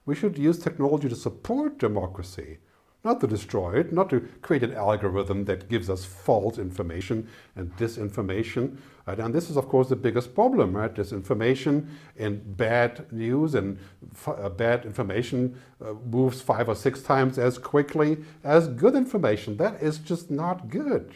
We 0.06 0.14
should 0.14 0.38
use 0.38 0.58
technology 0.58 1.08
to 1.08 1.14
support 1.14 1.78
democracy, 1.78 2.58
not 3.02 3.20
to 3.20 3.26
destroy 3.26 3.80
it, 3.80 3.92
not 3.92 4.10
to 4.10 4.20
create 4.42 4.62
an 4.62 4.74
algorithm 4.74 5.44
that 5.46 5.68
gives 5.68 5.88
us 5.88 6.04
false 6.04 6.58
information 6.58 7.26
and 7.56 7.74
disinformation. 7.76 8.76
Right? 9.06 9.18
And 9.18 9.34
this 9.34 9.48
is, 9.48 9.56
of 9.56 9.68
course, 9.68 9.88
the 9.88 9.96
biggest 9.96 10.34
problem, 10.34 10.76
right? 10.76 10.94
Disinformation 10.94 11.86
and 12.18 12.56
bad 12.56 13.10
news 13.10 13.54
and 13.54 13.78
uh, 14.26 14.50
bad 14.50 14.84
information 14.84 15.60
uh, 15.82 15.94
moves 16.10 16.42
five 16.42 16.68
or 16.68 16.74
six 16.74 17.00
times 17.00 17.38
as 17.38 17.56
quickly 17.56 18.18
as 18.44 18.68
good 18.68 18.94
information. 18.94 19.56
That 19.56 19.82
is 19.82 19.98
just 19.98 20.30
not 20.30 20.68
good. 20.68 21.14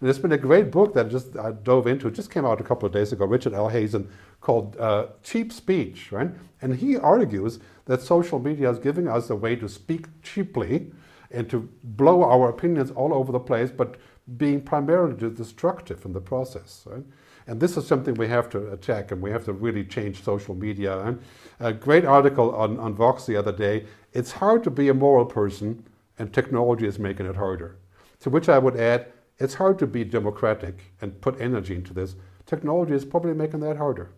And 0.00 0.10
it's 0.10 0.18
been 0.18 0.32
a 0.32 0.38
great 0.38 0.70
book 0.70 0.94
that 0.94 1.10
just 1.10 1.36
I 1.36 1.52
dove 1.52 1.86
into, 1.86 2.08
it 2.08 2.14
just 2.14 2.30
came 2.30 2.44
out 2.44 2.60
a 2.60 2.64
couple 2.64 2.86
of 2.86 2.92
days 2.92 3.12
ago, 3.12 3.24
Richard 3.24 3.54
L. 3.54 3.70
Hasen, 3.70 4.08
called 4.40 4.76
uh, 4.76 5.06
Cheap 5.22 5.52
Speech, 5.52 6.12
right? 6.12 6.30
And 6.60 6.76
he 6.76 6.96
argues 6.96 7.58
that 7.86 8.02
social 8.02 8.38
media 8.38 8.70
is 8.70 8.78
giving 8.78 9.08
us 9.08 9.30
a 9.30 9.36
way 9.36 9.56
to 9.56 9.68
speak 9.68 10.06
cheaply 10.22 10.92
and 11.30 11.48
to 11.50 11.68
blow 11.82 12.22
our 12.22 12.48
opinions 12.48 12.90
all 12.90 13.12
over 13.12 13.32
the 13.32 13.40
place, 13.40 13.70
but 13.70 13.96
being 14.36 14.60
primarily 14.60 15.14
destructive 15.30 16.04
in 16.04 16.12
the 16.12 16.20
process. 16.20 16.84
Right? 16.86 17.04
And 17.46 17.60
this 17.60 17.76
is 17.76 17.86
something 17.86 18.14
we 18.14 18.28
have 18.28 18.48
to 18.50 18.72
attack, 18.72 19.12
and 19.12 19.22
we 19.22 19.30
have 19.30 19.44
to 19.44 19.52
really 19.52 19.84
change 19.84 20.24
social 20.24 20.54
media. 20.54 20.98
And 21.00 21.20
a 21.60 21.72
great 21.72 22.04
article 22.04 22.54
on, 22.54 22.78
on 22.78 22.94
Vox 22.94 23.26
the 23.26 23.36
other 23.36 23.52
day 23.52 23.86
it's 24.12 24.32
hard 24.32 24.64
to 24.64 24.70
be 24.70 24.88
a 24.88 24.94
moral 24.94 25.26
person, 25.26 25.84
and 26.18 26.32
technology 26.32 26.86
is 26.86 26.98
making 26.98 27.26
it 27.26 27.36
harder. 27.36 27.76
To 28.20 28.30
which 28.30 28.48
I 28.48 28.58
would 28.58 28.76
add, 28.76 29.12
it's 29.38 29.54
hard 29.54 29.78
to 29.80 29.86
be 29.86 30.04
democratic 30.04 30.92
and 31.02 31.20
put 31.20 31.38
energy 31.38 31.74
into 31.74 31.92
this. 31.92 32.16
Technology 32.46 32.94
is 32.94 33.04
probably 33.04 33.34
making 33.34 33.60
that 33.60 33.76
harder. 33.76 34.12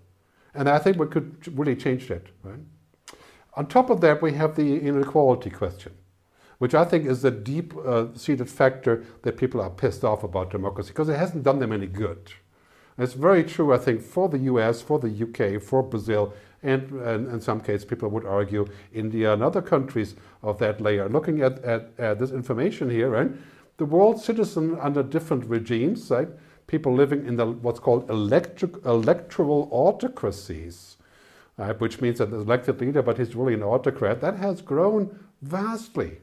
And 0.54 0.68
I 0.68 0.78
think 0.78 0.98
we 0.98 1.06
could 1.06 1.58
really 1.58 1.74
change 1.74 2.06
that. 2.08 2.22
Right? 2.44 2.60
On 3.54 3.66
top 3.66 3.90
of 3.90 4.00
that, 4.02 4.22
we 4.22 4.32
have 4.34 4.54
the 4.54 4.78
inequality 4.80 5.50
question 5.50 5.92
which 6.58 6.74
I 6.74 6.84
think 6.84 7.06
is 7.06 7.22
the 7.22 7.30
deep 7.30 7.72
uh, 7.76 8.06
factor 8.46 9.04
that 9.22 9.36
people 9.36 9.60
are 9.60 9.70
pissed 9.70 10.04
off 10.04 10.24
about 10.24 10.50
democracy 10.50 10.88
because 10.88 11.08
it 11.08 11.16
hasn't 11.16 11.44
done 11.44 11.60
them 11.60 11.72
any 11.72 11.86
good. 11.86 12.32
And 12.96 13.04
it's 13.04 13.14
very 13.14 13.44
true, 13.44 13.72
I 13.72 13.78
think, 13.78 14.02
for 14.02 14.28
the 14.28 14.38
US, 14.38 14.82
for 14.82 14.98
the 14.98 15.08
UK, 15.08 15.62
for 15.62 15.82
Brazil, 15.82 16.34
and, 16.62 16.90
and 17.00 17.28
in 17.28 17.40
some 17.40 17.60
cases, 17.60 17.84
people 17.84 18.08
would 18.08 18.26
argue 18.26 18.66
India 18.92 19.32
and 19.32 19.42
other 19.42 19.62
countries 19.62 20.16
of 20.42 20.58
that 20.58 20.80
layer. 20.80 21.08
Looking 21.08 21.40
at, 21.42 21.62
at, 21.64 21.90
at 21.96 22.18
this 22.18 22.32
information 22.32 22.90
here, 22.90 23.10
right? 23.10 23.30
The 23.76 23.84
world 23.84 24.20
citizen 24.20 24.76
under 24.80 25.04
different 25.04 25.44
regimes, 25.44 26.10
right? 26.10 26.28
People 26.66 26.92
living 26.92 27.24
in 27.24 27.36
the 27.36 27.46
what's 27.46 27.78
called 27.78 28.10
electric, 28.10 28.84
electoral 28.84 29.68
autocracies, 29.70 30.96
which 31.78 32.00
means 32.00 32.18
that 32.18 32.30
an 32.30 32.34
elected 32.34 32.80
leader, 32.80 33.02
but 33.02 33.18
he's 33.18 33.36
really 33.36 33.54
an 33.54 33.62
autocrat. 33.62 34.20
That 34.20 34.36
has 34.38 34.60
grown 34.60 35.16
vastly 35.40 36.18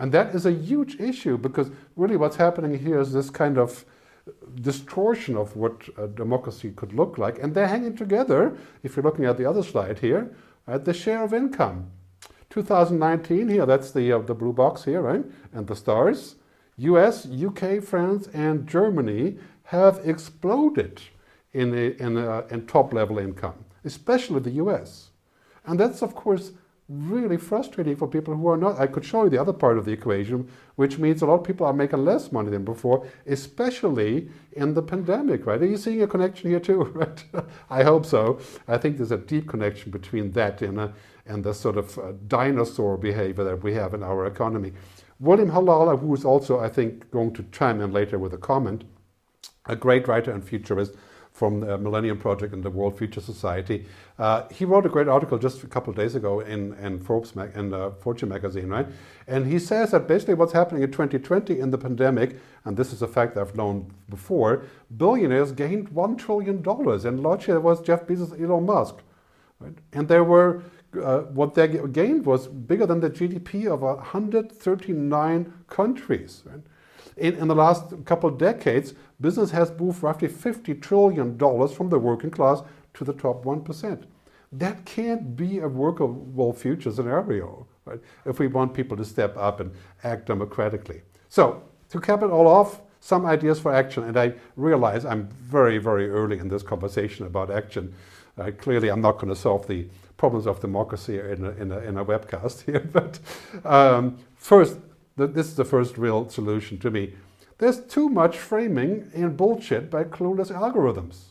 and 0.00 0.10
that 0.12 0.34
is 0.34 0.46
a 0.46 0.52
huge 0.52 0.98
issue 0.98 1.36
because 1.36 1.70
really 1.94 2.16
what's 2.16 2.36
happening 2.36 2.78
here 2.78 2.98
is 2.98 3.12
this 3.12 3.28
kind 3.28 3.58
of 3.58 3.84
distortion 4.62 5.36
of 5.36 5.54
what 5.56 6.14
democracy 6.14 6.72
could 6.74 6.94
look 6.94 7.18
like. 7.18 7.38
And 7.42 7.54
they're 7.54 7.68
hanging 7.68 7.96
together, 7.96 8.56
if 8.82 8.96
you're 8.96 9.02
looking 9.02 9.26
at 9.26 9.36
the 9.36 9.44
other 9.44 9.62
slide 9.62 9.98
here, 9.98 10.34
at 10.66 10.86
the 10.86 10.94
share 10.94 11.22
of 11.22 11.34
income. 11.34 11.90
2019, 12.48 13.48
here, 13.48 13.66
that's 13.66 13.92
the, 13.92 14.10
uh, 14.12 14.18
the 14.20 14.34
blue 14.34 14.54
box 14.54 14.84
here, 14.84 15.02
right? 15.02 15.24
And 15.52 15.66
the 15.66 15.76
stars. 15.76 16.36
US, 16.78 17.28
UK, 17.30 17.82
France, 17.82 18.26
and 18.28 18.66
Germany 18.66 19.36
have 19.64 20.00
exploded 20.02 21.02
in, 21.52 21.74
a, 21.74 21.90
in, 22.02 22.16
a, 22.16 22.46
in 22.46 22.66
top 22.66 22.94
level 22.94 23.18
income, 23.18 23.66
especially 23.84 24.40
the 24.40 24.52
US. 24.52 25.10
And 25.66 25.78
that's, 25.78 26.02
of 26.02 26.14
course, 26.14 26.52
really 26.90 27.36
frustrating 27.36 27.94
for 27.94 28.08
people 28.08 28.34
who 28.34 28.48
are 28.48 28.56
not. 28.56 28.80
I 28.80 28.88
could 28.88 29.04
show 29.04 29.22
you 29.24 29.30
the 29.30 29.40
other 29.40 29.52
part 29.52 29.78
of 29.78 29.84
the 29.84 29.92
equation, 29.92 30.48
which 30.74 30.98
means 30.98 31.22
a 31.22 31.26
lot 31.26 31.40
of 31.40 31.44
people 31.44 31.64
are 31.64 31.72
making 31.72 32.04
less 32.04 32.32
money 32.32 32.50
than 32.50 32.64
before, 32.64 33.06
especially 33.26 34.28
in 34.52 34.74
the 34.74 34.82
pandemic, 34.82 35.46
right? 35.46 35.62
Are 35.62 35.66
you 35.66 35.76
seeing 35.76 36.02
a 36.02 36.08
connection 36.08 36.50
here 36.50 36.58
too, 36.58 36.82
right? 36.94 37.24
I 37.70 37.84
hope 37.84 38.04
so. 38.04 38.40
I 38.66 38.76
think 38.76 38.96
there's 38.96 39.12
a 39.12 39.18
deep 39.18 39.48
connection 39.48 39.92
between 39.92 40.32
that 40.32 40.62
and, 40.62 40.80
uh, 40.80 40.88
and 41.26 41.44
the 41.44 41.54
sort 41.54 41.76
of 41.76 41.96
uh, 41.96 42.12
dinosaur 42.26 42.96
behavior 42.96 43.44
that 43.44 43.62
we 43.62 43.72
have 43.74 43.94
in 43.94 44.02
our 44.02 44.26
economy. 44.26 44.72
William 45.20 45.50
Halala, 45.50 46.00
who 46.00 46.12
is 46.14 46.24
also, 46.24 46.58
I 46.58 46.68
think, 46.68 47.08
going 47.12 47.32
to 47.34 47.44
chime 47.52 47.80
in 47.80 47.92
later 47.92 48.18
with 48.18 48.34
a 48.34 48.38
comment, 48.38 48.82
a 49.66 49.76
great 49.76 50.08
writer 50.08 50.32
and 50.32 50.42
futurist, 50.42 50.94
from 51.40 51.60
the 51.60 51.78
Millennium 51.78 52.18
Project 52.18 52.52
and 52.52 52.62
the 52.62 52.68
World 52.68 52.98
Future 52.98 53.22
Society. 53.22 53.86
Uh, 54.18 54.46
he 54.50 54.66
wrote 54.66 54.84
a 54.84 54.90
great 54.90 55.08
article 55.08 55.38
just 55.38 55.64
a 55.64 55.66
couple 55.66 55.90
days 55.94 56.14
ago 56.14 56.40
in, 56.40 56.74
in 56.74 57.00
Forbes 57.00 57.34
mag- 57.34 57.56
in 57.56 57.72
uh, 57.72 57.92
Fortune 57.92 58.28
magazine, 58.28 58.68
right? 58.68 58.86
And 59.26 59.46
he 59.46 59.58
says 59.58 59.92
that 59.92 60.06
basically 60.06 60.34
what's 60.34 60.52
happening 60.52 60.82
in 60.82 60.92
2020 60.92 61.58
in 61.58 61.70
the 61.70 61.78
pandemic, 61.78 62.38
and 62.66 62.76
this 62.76 62.92
is 62.92 63.00
a 63.00 63.08
fact 63.08 63.38
I've 63.38 63.56
known 63.56 63.90
before, 64.10 64.64
billionaires 64.94 65.52
gained 65.52 65.88
$1 65.88 66.18
trillion. 66.18 66.56
And 66.58 67.22
largely 67.22 67.54
it 67.54 67.62
was 67.62 67.80
Jeff 67.80 68.06
Bezos, 68.06 68.38
Elon 68.38 68.66
Musk. 68.66 68.96
Right? 69.60 69.78
And 69.94 70.08
there 70.08 70.24
were, 70.24 70.62
uh, 71.02 71.20
what 71.20 71.54
they 71.54 71.68
gained 71.68 72.26
was 72.26 72.48
bigger 72.48 72.84
than 72.84 73.00
the 73.00 73.08
GDP 73.08 73.66
of 73.66 73.80
139 73.80 75.54
countries. 75.68 76.42
Right? 76.44 76.60
In, 77.20 77.36
in 77.36 77.48
the 77.48 77.54
last 77.54 77.92
couple 78.06 78.30
of 78.30 78.38
decades, 78.38 78.94
business 79.20 79.50
has 79.50 79.70
moved 79.78 80.02
roughly 80.02 80.26
$50 80.26 80.80
trillion 80.80 81.38
from 81.68 81.90
the 81.90 81.98
working 81.98 82.30
class 82.30 82.62
to 82.94 83.04
the 83.04 83.12
top 83.12 83.44
1%. 83.44 84.04
That 84.52 84.84
can't 84.86 85.36
be 85.36 85.58
a 85.58 85.68
workable 85.68 86.52
future 86.54 86.90
scenario, 86.90 87.66
right? 87.84 88.00
If 88.24 88.38
we 88.38 88.46
want 88.46 88.72
people 88.72 88.96
to 88.96 89.04
step 89.04 89.36
up 89.36 89.60
and 89.60 89.70
act 90.02 90.26
democratically. 90.26 91.02
So, 91.28 91.62
to 91.90 92.00
cap 92.00 92.22
it 92.22 92.30
all 92.30 92.48
off, 92.48 92.80
some 93.00 93.26
ideas 93.26 93.60
for 93.60 93.72
action. 93.72 94.04
And 94.04 94.16
I 94.16 94.34
realize 94.56 95.04
I'm 95.04 95.28
very, 95.28 95.78
very 95.78 96.08
early 96.08 96.38
in 96.38 96.48
this 96.48 96.62
conversation 96.62 97.26
about 97.26 97.50
action. 97.50 97.94
Uh, 98.38 98.50
clearly, 98.58 98.88
I'm 98.88 99.00
not 99.00 99.18
going 99.18 99.28
to 99.28 99.36
solve 99.36 99.66
the 99.66 99.86
problems 100.16 100.46
of 100.46 100.60
democracy 100.60 101.18
in 101.18 101.44
a, 101.44 101.50
in 101.50 101.72
a, 101.72 101.78
in 101.80 101.98
a 101.98 102.04
webcast 102.04 102.62
here. 102.66 102.80
But 102.80 103.18
um, 103.64 104.18
first, 104.36 104.78
this 105.26 105.46
is 105.46 105.56
the 105.56 105.64
first 105.64 105.98
real 105.98 106.28
solution 106.28 106.78
to 106.78 106.90
me. 106.90 107.14
There's 107.58 107.80
too 107.80 108.08
much 108.08 108.38
framing 108.38 109.10
and 109.14 109.36
bullshit 109.36 109.90
by 109.90 110.04
clueless 110.04 110.50
algorithms 110.50 111.30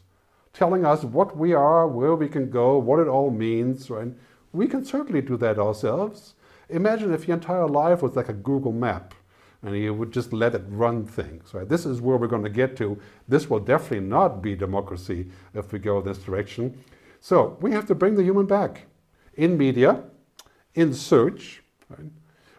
telling 0.53 0.85
us 0.85 1.03
what 1.03 1.37
we 1.37 1.53
are, 1.53 1.87
where 1.87 2.15
we 2.15 2.27
can 2.27 2.49
go, 2.49 2.77
what 2.77 2.99
it 2.99 3.07
all 3.07 3.31
means. 3.31 3.89
Right? 3.89 4.09
We 4.51 4.67
can 4.67 4.83
certainly 4.83 5.21
do 5.21 5.37
that 5.37 5.59
ourselves. 5.59 6.35
Imagine 6.69 7.13
if 7.13 7.27
your 7.27 7.37
entire 7.37 7.67
life 7.67 8.01
was 8.01 8.15
like 8.15 8.29
a 8.29 8.33
Google 8.33 8.71
map 8.71 9.13
and 9.61 9.75
you 9.75 9.93
would 9.93 10.11
just 10.11 10.31
let 10.31 10.55
it 10.55 10.63
run 10.67 11.05
things. 11.05 11.53
Right? 11.53 11.67
This 11.67 11.85
is 11.85 12.01
where 12.01 12.17
we're 12.17 12.27
going 12.27 12.43
to 12.43 12.49
get 12.49 12.75
to. 12.77 12.99
This 13.27 13.49
will 13.49 13.59
definitely 13.59 14.07
not 14.07 14.41
be 14.41 14.55
democracy 14.55 15.27
if 15.53 15.71
we 15.71 15.79
go 15.79 16.01
this 16.01 16.19
direction. 16.19 16.83
So 17.21 17.57
we 17.61 17.71
have 17.71 17.87
to 17.87 17.95
bring 17.95 18.15
the 18.15 18.23
human 18.23 18.45
back 18.45 18.85
in 19.33 19.57
media, 19.57 20.03
in 20.75 20.93
search, 20.93 21.63
right? 21.89 22.11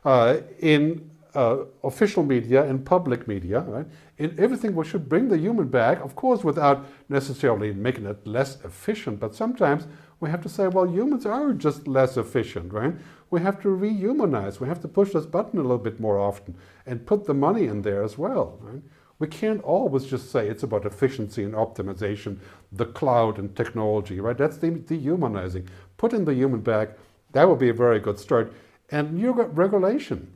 uh, 0.04 0.38
in 0.58 1.09
uh, 1.34 1.64
official 1.84 2.22
media 2.22 2.64
and 2.64 2.84
public 2.84 3.28
media, 3.28 3.60
right? 3.60 3.86
In 4.18 4.34
everything, 4.38 4.74
we 4.74 4.84
should 4.84 5.08
bring 5.08 5.28
the 5.28 5.38
human 5.38 5.68
back, 5.68 6.00
of 6.00 6.14
course, 6.14 6.44
without 6.44 6.86
necessarily 7.08 7.72
making 7.72 8.06
it 8.06 8.26
less 8.26 8.58
efficient. 8.64 9.20
But 9.20 9.34
sometimes 9.34 9.86
we 10.18 10.28
have 10.30 10.42
to 10.42 10.48
say, 10.48 10.68
well, 10.68 10.86
humans 10.86 11.26
are 11.26 11.52
just 11.52 11.88
less 11.88 12.16
efficient, 12.16 12.72
right? 12.72 12.94
We 13.30 13.40
have 13.40 13.60
to 13.62 13.68
rehumanize. 13.68 14.60
We 14.60 14.68
have 14.68 14.80
to 14.80 14.88
push 14.88 15.12
this 15.12 15.26
button 15.26 15.58
a 15.58 15.62
little 15.62 15.78
bit 15.78 16.00
more 16.00 16.18
often 16.18 16.56
and 16.86 17.06
put 17.06 17.24
the 17.24 17.34
money 17.34 17.66
in 17.66 17.82
there 17.82 18.02
as 18.02 18.18
well, 18.18 18.58
right? 18.60 18.82
We 19.18 19.28
can't 19.28 19.62
always 19.62 20.06
just 20.06 20.32
say 20.32 20.48
it's 20.48 20.62
about 20.62 20.86
efficiency 20.86 21.44
and 21.44 21.54
optimization, 21.54 22.38
the 22.72 22.86
cloud 22.86 23.38
and 23.38 23.54
technology, 23.54 24.18
right? 24.18 24.36
That's 24.36 24.56
the 24.56 24.70
dehumanizing. 24.70 25.68
Put 25.98 26.14
in 26.14 26.24
the 26.24 26.34
human 26.34 26.60
back. 26.60 26.96
That 27.32 27.48
would 27.48 27.58
be 27.58 27.68
a 27.68 27.74
very 27.74 28.00
good 28.00 28.18
start. 28.18 28.52
And 28.90 29.12
new 29.12 29.32
regulation 29.32 30.32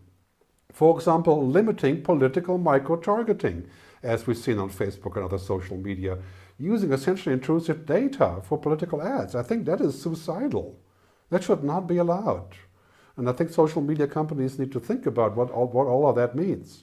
for 0.75 0.97
example, 0.97 1.47
limiting 1.47 2.03
political 2.03 2.59
micro-targeting, 2.59 3.65
as 4.03 4.27
we've 4.27 4.37
seen 4.37 4.59
on 4.59 4.69
Facebook 4.69 5.15
and 5.15 5.25
other 5.25 5.39
social 5.39 5.77
media, 5.77 6.19
using 6.59 6.93
essentially 6.93 7.33
intrusive 7.33 7.87
data 7.87 8.41
for 8.43 8.59
political 8.59 9.01
ads. 9.01 9.37
I 9.37 9.45
think 9.45 9.67
that 9.67 9.81
is 9.81 10.03
suicidal. 10.03 10.77
That 11.31 11.45
should 11.45 11.63
not 11.63 11.87
be 11.87 11.99
allowed. 11.99 12.57
And 13.17 13.29
I 13.29 13.33
think 13.33 13.51
social 13.51 13.83
media 13.83 14.09
companies 14.09 14.59
need 14.59 14.73
to 14.73 14.81
think 14.81 15.07
about 15.07 15.37
what 15.37 15.49
all, 15.53 15.69
what 15.69 15.87
all 15.87 16.09
of 16.09 16.17
that 16.17 16.35
means. 16.35 16.83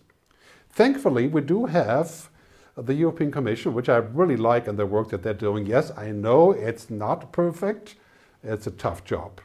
Thankfully, 0.69 1.27
we 1.27 1.41
do 1.41 1.65
have 1.65 2.29
the 2.77 2.93
European 2.93 3.29
Commission, 3.29 3.73
which 3.73 3.89
I 3.89 3.97
really 3.97 4.37
like 4.37 4.69
in 4.69 4.77
the 4.77 4.85
work 4.85 5.09
that 5.09 5.21
they're 5.21 5.33
doing. 5.33 5.65
Yes, 5.65 5.91
I 5.97 6.11
know 6.11 6.53
it's 6.53 6.89
not 6.89 7.33
perfect, 7.33 7.95
it's 8.41 8.67
a 8.67 8.71
tough 8.71 9.03
job. 9.03 9.41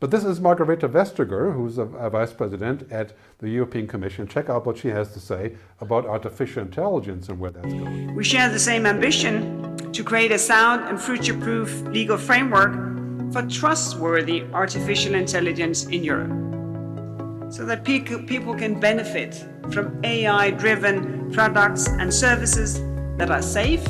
But 0.00 0.12
this 0.12 0.24
is 0.24 0.38
Margrethe 0.38 0.88
Vestager, 0.88 1.52
who's 1.52 1.76
a, 1.76 1.82
a, 1.82 2.08
vice 2.08 2.32
president 2.32 2.86
at 2.92 3.14
the 3.40 3.48
European 3.48 3.88
Commission. 3.88 4.28
Check 4.28 4.48
out 4.48 4.64
what 4.64 4.78
she 4.78 4.88
has 4.88 5.12
to 5.14 5.18
say 5.18 5.56
about 5.80 6.06
artificial 6.06 6.62
intelligence 6.62 7.28
and 7.28 7.40
where 7.40 7.50
that's 7.50 7.72
going. 7.72 8.14
We 8.14 8.22
share 8.22 8.48
the 8.48 8.60
same 8.60 8.86
ambition 8.86 9.76
to 9.92 10.04
create 10.04 10.30
a 10.30 10.38
sound 10.38 10.84
and 10.84 11.00
future 11.00 11.34
proof 11.34 11.80
legal 11.82 12.16
framework 12.16 12.74
for 13.32 13.42
trustworthy 13.42 14.44
artificial 14.52 15.16
intelligence 15.16 15.86
in 15.86 16.04
Europe 16.04 17.52
so 17.52 17.64
that 17.64 17.82
people 17.82 18.54
can 18.54 18.78
benefit 18.78 19.44
from 19.72 19.98
AI 20.04 20.50
driven 20.52 21.32
products 21.32 21.88
and 21.88 22.14
services 22.14 22.80
that 23.16 23.30
are 23.32 23.42
safe 23.42 23.84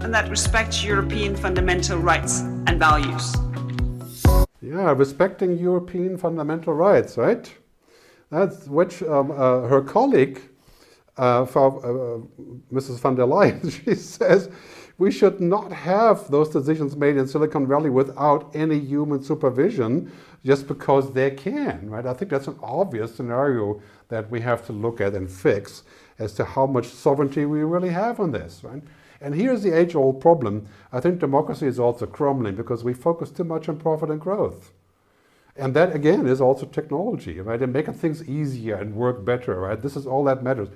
and 0.00 0.12
that 0.12 0.28
respect 0.28 0.82
European 0.82 1.36
fundamental 1.36 1.98
rights 1.98 2.40
and 2.40 2.80
values. 2.80 3.36
Yeah, 4.66 4.90
respecting 4.96 5.56
European 5.58 6.18
fundamental 6.18 6.74
rights, 6.74 7.16
right? 7.16 7.48
That's 8.30 8.66
which 8.66 9.00
um, 9.04 9.30
uh, 9.30 9.60
her 9.68 9.80
colleague, 9.80 10.40
uh, 11.16 11.44
for, 11.46 11.78
uh, 11.86 12.44
Mrs. 12.74 12.98
von 12.98 13.14
der 13.14 13.26
Leyen, 13.26 13.70
she 13.84 13.94
says 13.94 14.50
we 14.98 15.12
should 15.12 15.40
not 15.40 15.70
have 15.70 16.28
those 16.32 16.48
decisions 16.48 16.96
made 16.96 17.16
in 17.16 17.28
Silicon 17.28 17.68
Valley 17.68 17.90
without 17.90 18.50
any 18.56 18.80
human 18.80 19.22
supervision 19.22 20.10
just 20.44 20.66
because 20.66 21.12
they 21.12 21.30
can, 21.30 21.88
right? 21.88 22.04
I 22.04 22.12
think 22.12 22.32
that's 22.32 22.48
an 22.48 22.58
obvious 22.60 23.14
scenario 23.14 23.80
that 24.08 24.28
we 24.32 24.40
have 24.40 24.66
to 24.66 24.72
look 24.72 25.00
at 25.00 25.14
and 25.14 25.30
fix 25.30 25.84
as 26.18 26.32
to 26.34 26.44
how 26.44 26.66
much 26.66 26.86
sovereignty 26.88 27.44
we 27.44 27.60
really 27.60 27.90
have 27.90 28.18
on 28.18 28.32
this, 28.32 28.64
right? 28.64 28.82
And 29.20 29.34
here's 29.34 29.62
the 29.62 29.76
age 29.76 29.94
old 29.94 30.20
problem. 30.20 30.66
I 30.92 31.00
think 31.00 31.18
democracy 31.18 31.66
is 31.66 31.78
also 31.78 32.06
crumbling 32.06 32.54
because 32.54 32.84
we 32.84 32.94
focus 32.94 33.30
too 33.30 33.44
much 33.44 33.68
on 33.68 33.78
profit 33.78 34.10
and 34.10 34.20
growth. 34.20 34.72
And 35.56 35.74
that 35.74 35.94
again 35.94 36.26
is 36.26 36.40
also 36.40 36.66
technology, 36.66 37.40
right? 37.40 37.62
And 37.62 37.72
making 37.72 37.94
things 37.94 38.28
easier 38.28 38.76
and 38.76 38.94
work 38.94 39.24
better, 39.24 39.60
right? 39.60 39.80
This 39.80 39.96
is 39.96 40.06
all 40.06 40.24
that 40.24 40.42
matters. 40.42 40.68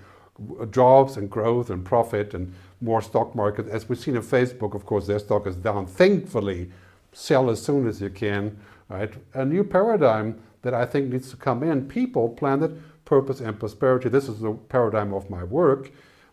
Jobs 0.70 1.18
and 1.18 1.30
growth 1.30 1.68
and 1.68 1.84
profit 1.84 2.32
and 2.32 2.54
more 2.80 3.02
stock 3.02 3.34
market. 3.34 3.68
As 3.68 3.88
we've 3.88 3.98
seen 3.98 4.16
in 4.16 4.22
Facebook, 4.22 4.74
of 4.74 4.86
course, 4.86 5.06
their 5.06 5.18
stock 5.18 5.46
is 5.46 5.56
down. 5.56 5.86
Thankfully, 5.86 6.70
sell 7.12 7.50
as 7.50 7.62
soon 7.62 7.86
as 7.86 8.00
you 8.00 8.08
can, 8.08 8.58
right? 8.88 9.12
A 9.34 9.44
new 9.44 9.64
paradigm 9.64 10.40
that 10.62 10.72
I 10.72 10.86
think 10.86 11.12
needs 11.12 11.30
to 11.30 11.36
come 11.36 11.62
in. 11.62 11.86
People, 11.86 12.30
planet, 12.30 12.70
purpose, 13.04 13.40
and 13.40 13.58
prosperity. 13.58 14.08
This 14.08 14.28
is 14.28 14.40
the 14.40 14.52
paradigm 14.52 15.12
of 15.12 15.28
my 15.28 15.44
work 15.44 15.90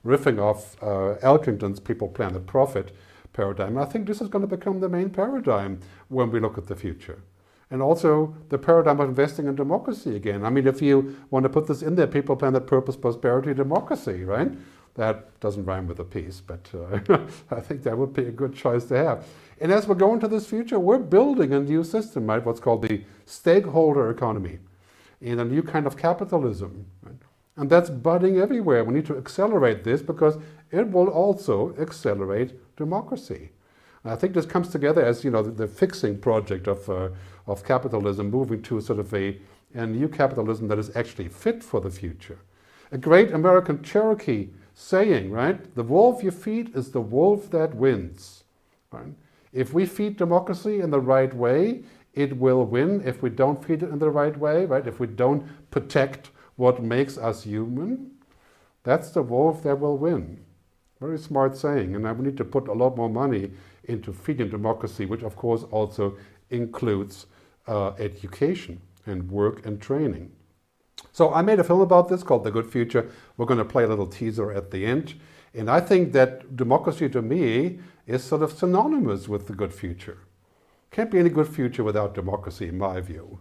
riffing 0.08 0.40
off 0.40 0.82
uh, 0.82 1.16
Elkington's 1.22 1.80
People, 1.80 2.08
Planet, 2.08 2.48
Profit 2.48 2.96
paradigm. 3.34 3.78
I 3.78 3.86
think 3.86 4.08
this 4.08 4.22
is 4.22 4.30
going 4.30 4.48
to 4.48 4.56
become 4.58 4.80
the 4.80 4.90
main 4.90 5.10
paradigm 5.10 5.80
when 6.08 6.32
we 6.32 6.40
look 6.40 6.58
at 6.58 6.68
the 6.68 6.76
future. 6.76 7.22
And 7.70 7.82
also 7.82 8.36
the 8.50 8.58
paradigm 8.58 9.00
of 9.02 9.10
investing 9.10 9.46
in 9.46 9.56
democracy 9.56 10.16
again. 10.16 10.46
I 10.46 10.50
mean, 10.50 10.66
if 10.66 10.82
you 10.82 11.18
want 11.30 11.44
to 11.44 11.50
put 11.50 11.68
this 11.68 11.82
in 11.82 11.96
there, 11.96 12.08
people, 12.08 12.36
plan 12.36 12.54
planet, 12.54 12.68
purpose, 12.68 12.96
prosperity, 12.96 13.54
democracy, 13.54 14.24
right? 14.24 14.52
That 14.96 15.40
doesn't 15.42 15.66
rhyme 15.66 15.86
with 15.86 16.00
a 16.00 16.06
piece, 16.06 16.42
but 16.42 16.68
uh, 16.74 17.20
I 17.52 17.60
think 17.60 17.84
that 17.84 17.98
would 17.98 18.14
be 18.14 18.24
a 18.24 18.32
good 18.32 18.56
choice 18.56 18.86
to 18.86 18.98
have. 18.98 19.26
And 19.60 19.72
as 19.72 19.86
we're 19.88 19.96
going 19.96 20.20
to 20.22 20.28
this 20.28 20.48
future, 20.48 20.80
we're 20.80 20.98
building 20.98 21.54
a 21.54 21.60
new 21.60 21.84
system, 21.84 22.26
right? 22.28 22.44
What's 22.44 22.62
called 22.62 22.82
the 22.84 23.04
stakeholder 23.26 24.10
economy 24.10 24.60
in 25.22 25.40
a 25.40 25.46
new 25.46 25.64
kind 25.64 25.88
of 25.88 25.98
capitalism. 25.98 26.86
And 27.58 27.70
that's 27.70 27.90
budding 27.90 28.38
everywhere. 28.38 28.84
We 28.84 28.94
need 28.94 29.08
to 29.08 29.18
accelerate 29.18 29.84
this 29.84 30.02
because 30.02 30.38
it 30.72 30.90
will 30.90 31.08
also 31.08 31.76
accelerate 31.80 32.54
democracy. 32.78 33.50
And 34.04 34.14
I 34.14 34.16
think 34.16 34.34
this 34.34 34.46
comes 34.46 34.70
together 34.70 35.04
as 35.04 35.24
you 35.24 35.32
know 35.32 35.42
the, 35.42 35.52
the 35.52 35.68
fixing 35.68 36.20
project 36.20 36.68
of, 36.68 36.88
uh, 36.90 37.10
of 37.48 37.66
capitalism, 37.66 38.30
moving 38.30 38.62
to 38.64 38.80
sort 38.80 39.00
of 39.00 39.12
a, 39.14 39.40
a 39.74 39.88
new 39.88 40.08
capitalism 40.08 40.68
that 40.68 40.78
is 40.78 40.96
actually 40.96 41.30
fit 41.30 41.64
for 41.64 41.82
the 41.82 41.90
future. 41.90 42.40
A 42.92 42.98
great 42.98 43.32
American 43.32 43.84
Cherokee 43.84 44.50
saying, 44.76 45.32
right? 45.32 45.76
The 45.76 45.84
wolf 45.84 46.24
you 46.24 46.32
feed 46.32 46.76
is 46.76 46.92
the 46.92 47.02
wolf 47.02 47.50
that 47.50 47.74
wins. 47.74 48.44
Right? 48.92 49.14
If 49.52 49.74
we 49.74 49.88
feed 49.88 50.18
democracy 50.18 50.80
in 50.80 50.92
the 50.92 51.00
right 51.00 51.34
way, 51.34 51.84
it 52.14 52.38
will 52.38 52.64
win. 52.66 53.02
If 53.06 53.24
we 53.24 53.30
don't 53.30 53.64
feed 53.64 53.84
it 53.84 53.90
in 53.90 54.00
the 54.00 54.10
right 54.10 54.38
way, 54.38 54.66
right? 54.66 54.86
If 54.86 55.00
we 55.00 55.08
don't 55.08 55.48
protect 55.72 56.30
what 56.58 56.84
makes 56.84 57.18
us 57.18 57.44
human, 57.44 58.12
that's 58.84 59.12
the 59.12 59.22
wolf 59.22 59.64
that 59.64 59.80
will 59.80 59.98
win. 59.98 60.44
Very 61.00 61.18
smart 61.18 61.56
saying. 61.56 61.96
And 61.96 62.08
I 62.08 62.12
we 62.12 62.26
need 62.26 62.38
to 62.38 62.46
put 62.46 62.68
a 62.68 62.74
lot 62.74 62.98
more 62.98 63.10
money 63.10 63.52
into 63.86 64.12
feeding 64.12 64.50
democracy, 64.50 65.06
which 65.06 65.24
of 65.24 65.36
course 65.36 65.64
also 65.72 66.18
includes 66.50 67.28
uh, 67.68 67.92
education 68.00 68.82
and 69.06 69.32
work 69.32 69.66
and 69.66 69.82
training. 69.82 70.32
So 71.12 71.34
I 71.34 71.42
made 71.42 71.60
a 71.60 71.64
film 71.64 71.82
about 71.82 72.10
this 72.10 72.24
called 72.24 72.44
The 72.44 72.52
Good 72.52 72.70
Future. 72.70 73.10
We're 73.38 73.46
going 73.46 73.60
to 73.60 73.66
play 73.66 73.84
a 73.84 73.88
little 73.88 74.08
teaser 74.08 74.52
at 74.52 74.72
the 74.72 74.86
end. 74.86 75.14
And 75.54 75.70
I 75.70 75.80
think 75.80 76.12
that 76.14 76.56
democracy 76.56 77.10
to 77.10 77.22
me 77.22 77.80
is 78.06 78.24
sort 78.24 78.42
of 78.42 78.52
synonymous 78.52 79.28
with 79.28 79.48
the 79.48 79.54
good 79.54 79.74
future. 79.74 80.20
Can't 80.92 81.12
be 81.12 81.20
any 81.20 81.30
good 81.30 81.48
future 81.48 81.84
without 81.84 82.16
democracy, 82.16 82.68
in 82.68 82.78
my 82.78 83.02
view. 83.02 83.40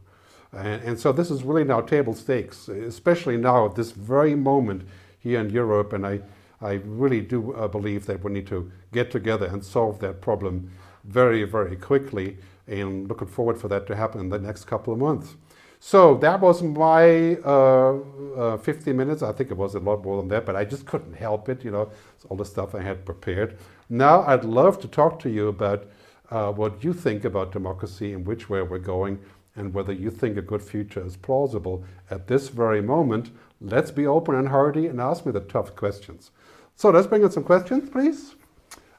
And, 0.53 0.83
and, 0.83 0.99
so 0.99 1.13
this 1.13 1.31
is 1.31 1.43
really 1.43 1.65
now 1.65 1.81
table 1.81 2.15
stakes, 2.15 2.69
especially 2.69 3.37
now 3.37 3.67
at 3.67 3.75
this 3.75 3.93
very 3.93 4.35
moment 4.35 4.83
here 5.19 5.41
in 5.41 5.51
Europe. 5.51 5.93
And 5.93 6.07
I, 6.07 6.21
I 6.61 6.75
really 6.85 7.21
do 7.21 7.53
uh, 7.53 7.69
believe 7.69 8.07
that 8.07 8.23
we 8.23 8.33
need 8.33 8.47
to 8.49 8.71
get 8.93 9.11
together 9.11 9.47
and 9.47 9.65
solve 9.65 9.99
that 10.01 10.21
problem 10.21 10.71
very, 11.05 11.45
very 11.45 11.77
quickly. 11.77 12.39
And 12.67 13.09
looking 13.09 13.29
forward 13.29 13.59
for 13.59 13.69
that 13.69 13.87
to 13.89 13.97
happen 13.97 14.21
in 14.21 14.29
the 14.29 14.39
next 14.39 14.65
couple 14.65 14.93
of 14.93 14.99
months. 14.99 15.37
So 15.79 16.17
that 16.17 16.41
was 16.41 16.63
my 16.63 17.37
uh, 17.45 17.99
uh, 18.37 18.57
50 18.57 18.93
minutes. 18.93 19.23
I 19.23 19.33
think 19.33 19.51
it 19.51 19.57
was 19.57 19.75
a 19.75 19.79
lot 19.79 20.03
more 20.03 20.17
than 20.21 20.29
that, 20.29 20.47
but 20.47 20.57
I 20.57 20.65
just 20.65 20.87
couldn't 20.87 21.15
help 21.15 21.49
it. 21.49 21.65
You 21.65 21.71
know, 21.71 21.91
it's 22.15 22.25
all 22.25 22.37
the 22.37 22.45
stuff 22.45 22.75
I 22.75 22.83
had 22.83 23.05
prepared. 23.05 23.59
Now 23.89 24.23
I'd 24.23 24.45
love 24.45 24.81
to 24.81 24.89
talk 24.89 25.19
to 25.21 25.31
you 25.31 25.49
about 25.49 25.87
uh, 26.31 26.51
what 26.51 26.83
you 26.83 26.93
think 26.93 27.25
about 27.25 27.53
democracy 27.53 28.15
and 28.15 28.27
which 28.27 28.49
way 28.49 28.63
we're 28.63 28.79
going 28.79 29.21
and 29.57 29.73
whether 29.73 29.93
you 29.93 30.11
think 30.11 30.37
a 30.37 30.43
good 30.43 30.63
future 30.63 31.05
is 31.05 31.17
plausible 31.17 31.85
at 32.11 32.29
this 32.29 32.49
very 32.49 32.83
moment. 32.83 33.31
Let's 33.61 33.91
be 33.91 34.07
open 34.07 34.35
and 34.35 34.49
hearty 34.49 34.87
and 34.87 35.01
ask 35.01 35.25
me 35.25 35.33
the 35.33 35.41
tough 35.41 35.75
questions. 35.75 36.31
So 36.77 36.91
let's 36.91 37.07
bring 37.07 37.23
in 37.23 37.31
some 37.31 37.45
questions, 37.45 37.89
please. 37.89 38.35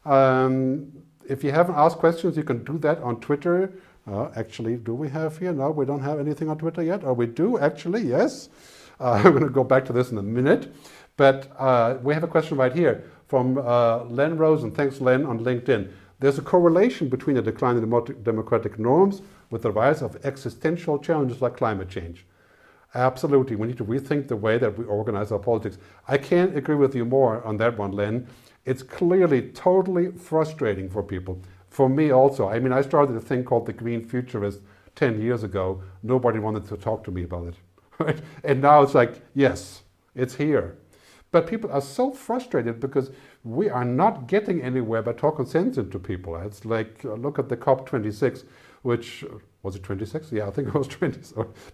Um, 0.03 0.91
if 1.29 1.43
you 1.43 1.51
haven't 1.51 1.75
asked 1.75 1.97
questions, 1.97 2.35
you 2.35 2.43
can 2.43 2.63
do 2.63 2.77
that 2.79 2.99
on 3.03 3.19
Twitter. 3.19 3.73
Uh, 4.09 4.29
actually, 4.35 4.77
do 4.77 4.95
we 4.95 5.09
have 5.09 5.37
here? 5.37 5.53
No, 5.53 5.69
we 5.69 5.85
don't 5.85 6.01
have 6.01 6.19
anything 6.19 6.49
on 6.49 6.57
Twitter 6.57 6.81
yet. 6.81 7.03
Or 7.03 7.13
we 7.13 7.27
do, 7.27 7.59
actually, 7.59 8.01
yes. 8.01 8.49
Uh, 8.99 9.11
I'm 9.23 9.31
going 9.31 9.43
to 9.43 9.49
go 9.49 9.63
back 9.63 9.85
to 9.85 9.93
this 9.93 10.11
in 10.11 10.17
a 10.17 10.23
minute. 10.23 10.73
But 11.17 11.51
uh, 11.57 11.97
we 12.01 12.13
have 12.13 12.23
a 12.23 12.27
question 12.27 12.57
right 12.57 12.73
here 12.73 13.03
from 13.27 13.57
uh, 13.57 14.05
Len 14.05 14.37
Rosen. 14.37 14.71
Thanks, 14.71 15.01
Len, 15.01 15.25
on 15.25 15.39
LinkedIn. 15.39 15.91
There's 16.19 16.39
a 16.39 16.41
correlation 16.41 17.09
between 17.09 17.35
the 17.35 17.41
decline 17.41 17.77
in 17.77 18.23
democratic 18.23 18.79
norms 18.79 19.21
with 19.49 19.61
the 19.61 19.71
rise 19.71 20.01
of 20.01 20.17
existential 20.25 20.99
challenges 20.99 21.41
like 21.41 21.57
climate 21.57 21.89
change. 21.89 22.25
Absolutely, 22.93 23.55
we 23.55 23.67
need 23.67 23.77
to 23.77 23.85
rethink 23.85 24.27
the 24.27 24.35
way 24.35 24.57
that 24.57 24.77
we 24.77 24.85
organize 24.85 25.31
our 25.31 25.39
politics. 25.39 25.77
I 26.07 26.17
can't 26.17 26.55
agree 26.57 26.75
with 26.75 26.95
you 26.95 27.05
more 27.05 27.43
on 27.43 27.57
that 27.57 27.77
one, 27.77 27.91
Len. 27.91 28.27
It's 28.65 28.83
clearly 28.83 29.49
totally 29.49 30.11
frustrating 30.11 30.89
for 30.89 31.03
people. 31.03 31.41
For 31.69 31.89
me 31.89 32.11
also. 32.11 32.49
I 32.49 32.59
mean, 32.59 32.73
I 32.73 32.81
started 32.81 33.15
a 33.15 33.19
thing 33.19 33.43
called 33.43 33.65
the 33.65 33.73
Green 33.73 34.07
Futurist 34.07 34.61
10 34.95 35.21
years 35.21 35.43
ago. 35.43 35.83
Nobody 36.01 36.39
wanted 36.39 36.65
to 36.67 36.77
talk 36.77 37.03
to 37.05 37.11
me 37.11 37.23
about 37.23 37.47
it. 37.47 37.55
Right? 37.99 38.21
And 38.43 38.61
now 38.61 38.83
it's 38.83 38.93
like, 38.93 39.21
yes, 39.33 39.81
it's 40.13 40.35
here. 40.35 40.77
But 41.31 41.47
people 41.47 41.71
are 41.71 41.81
so 41.81 42.11
frustrated 42.11 42.79
because 42.79 43.09
we 43.43 43.69
are 43.69 43.85
not 43.85 44.27
getting 44.27 44.61
anywhere 44.61 45.01
by 45.01 45.13
talking 45.13 45.45
sense 45.47 45.77
into 45.77 45.97
people. 45.97 46.35
It's 46.35 46.63
like, 46.63 47.03
uh, 47.03 47.13
look 47.13 47.39
at 47.39 47.49
the 47.49 47.57
COP26 47.57 48.43
which 48.87 49.25
was 49.63 49.75
it 49.75 49.83
26? 49.83 50.31
Yeah, 50.31 50.47
I 50.47 50.51
think 50.51 50.69
it 50.69 50.73
was 50.73 50.87
20, 50.87 51.19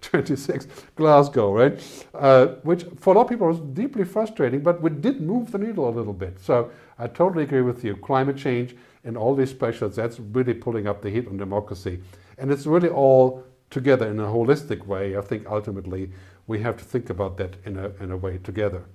26, 0.01 0.67
Glasgow, 0.95 1.53
right? 1.53 1.79
Uh, 2.15 2.47
which 2.63 2.85
for 2.97 3.13
a 3.13 3.17
lot 3.17 3.25
of 3.25 3.29
people 3.29 3.45
was 3.47 3.59
deeply 3.59 4.03
frustrating, 4.03 4.61
but 4.61 4.81
we 4.81 4.89
did 4.89 5.21
move 5.21 5.51
the 5.51 5.59
needle 5.59 5.87
a 5.87 5.91
little 5.91 6.11
bit. 6.11 6.39
So 6.39 6.71
I 6.97 7.05
totally 7.05 7.43
agree 7.43 7.61
with 7.61 7.83
you. 7.83 7.95
Climate 7.97 8.35
change 8.35 8.75
and 9.03 9.15
all 9.15 9.35
these 9.35 9.53
pressures, 9.53 9.95
that's 9.95 10.19
really 10.19 10.55
pulling 10.55 10.87
up 10.87 11.03
the 11.03 11.11
heat 11.11 11.27
on 11.27 11.37
democracy. 11.37 11.99
And 12.39 12.51
it's 12.51 12.65
really 12.65 12.89
all 12.89 13.43
together 13.69 14.07
in 14.07 14.19
a 14.19 14.25
holistic 14.25 14.87
way. 14.87 15.15
I 15.15 15.21
think 15.21 15.45
ultimately 15.45 16.09
we 16.47 16.61
have 16.61 16.77
to 16.77 16.83
think 16.83 17.11
about 17.11 17.37
that 17.37 17.57
in 17.63 17.77
a, 17.77 17.91
in 17.99 18.09
a 18.11 18.17
way 18.17 18.39
together. 18.39 18.85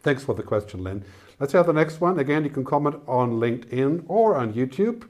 Thanks 0.00 0.22
for 0.22 0.34
the 0.34 0.42
question, 0.42 0.84
Len. 0.84 1.02
Let's 1.40 1.54
have 1.54 1.66
the 1.66 1.72
next 1.72 2.02
one. 2.02 2.18
Again, 2.18 2.44
you 2.44 2.50
can 2.50 2.64
comment 2.64 2.96
on 3.06 3.40
LinkedIn 3.40 4.04
or 4.06 4.36
on 4.36 4.52
YouTube. 4.52 5.08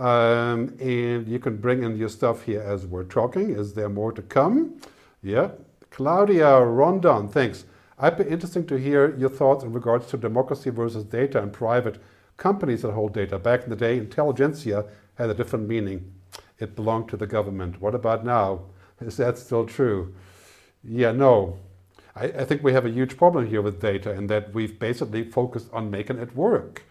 Um, 0.00 0.74
and 0.80 1.28
you 1.28 1.38
can 1.38 1.58
bring 1.58 1.82
in 1.82 1.94
your 1.98 2.08
stuff 2.08 2.44
here 2.44 2.62
as 2.62 2.86
we're 2.86 3.04
talking. 3.04 3.50
Is 3.50 3.74
there 3.74 3.90
more 3.90 4.12
to 4.12 4.22
come? 4.22 4.80
Yeah. 5.22 5.50
Claudia 5.90 6.58
Rondon, 6.60 7.28
thanks. 7.28 7.66
I'd 7.98 8.16
be 8.16 8.24
interesting 8.24 8.66
to 8.68 8.78
hear 8.78 9.14
your 9.18 9.28
thoughts 9.28 9.62
in 9.62 9.74
regards 9.74 10.06
to 10.06 10.16
democracy 10.16 10.70
versus 10.70 11.04
data 11.04 11.42
and 11.42 11.52
private 11.52 12.00
companies 12.38 12.80
that 12.80 12.92
hold 12.92 13.12
data. 13.12 13.38
Back 13.38 13.64
in 13.64 13.68
the 13.68 13.76
day, 13.76 13.98
intelligentsia 13.98 14.86
had 15.16 15.28
a 15.28 15.34
different 15.34 15.68
meaning. 15.68 16.14
It 16.58 16.74
belonged 16.74 17.10
to 17.10 17.18
the 17.18 17.26
government. 17.26 17.82
What 17.82 17.94
about 17.94 18.24
now? 18.24 18.62
Is 19.02 19.18
that 19.18 19.36
still 19.36 19.66
true? 19.66 20.14
Yeah, 20.82 21.12
no. 21.12 21.58
I, 22.16 22.24
I 22.24 22.44
think 22.46 22.62
we 22.62 22.72
have 22.72 22.86
a 22.86 22.90
huge 22.90 23.18
problem 23.18 23.46
here 23.48 23.60
with 23.60 23.82
data 23.82 24.12
in 24.12 24.28
that 24.28 24.54
we've 24.54 24.78
basically 24.78 25.24
focused 25.24 25.68
on 25.74 25.90
making 25.90 26.16
it 26.16 26.34
work. 26.34 26.84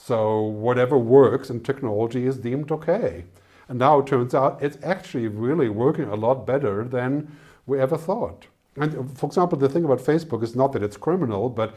So 0.00 0.42
whatever 0.42 0.96
works 0.96 1.50
in 1.50 1.60
technology 1.60 2.24
is 2.24 2.38
deemed 2.38 2.70
okay. 2.70 3.24
And 3.68 3.78
now 3.80 3.98
it 3.98 4.06
turns 4.06 4.32
out 4.32 4.62
it's 4.62 4.78
actually 4.82 5.26
really 5.26 5.68
working 5.68 6.04
a 6.04 6.14
lot 6.14 6.46
better 6.46 6.84
than 6.84 7.36
we 7.66 7.80
ever 7.80 7.98
thought. 7.98 8.46
And 8.76 9.18
for 9.18 9.26
example, 9.26 9.58
the 9.58 9.68
thing 9.68 9.84
about 9.84 9.98
Facebook 9.98 10.42
is 10.42 10.54
not 10.54 10.72
that 10.72 10.84
it's 10.84 10.96
criminal, 10.96 11.50
but 11.50 11.74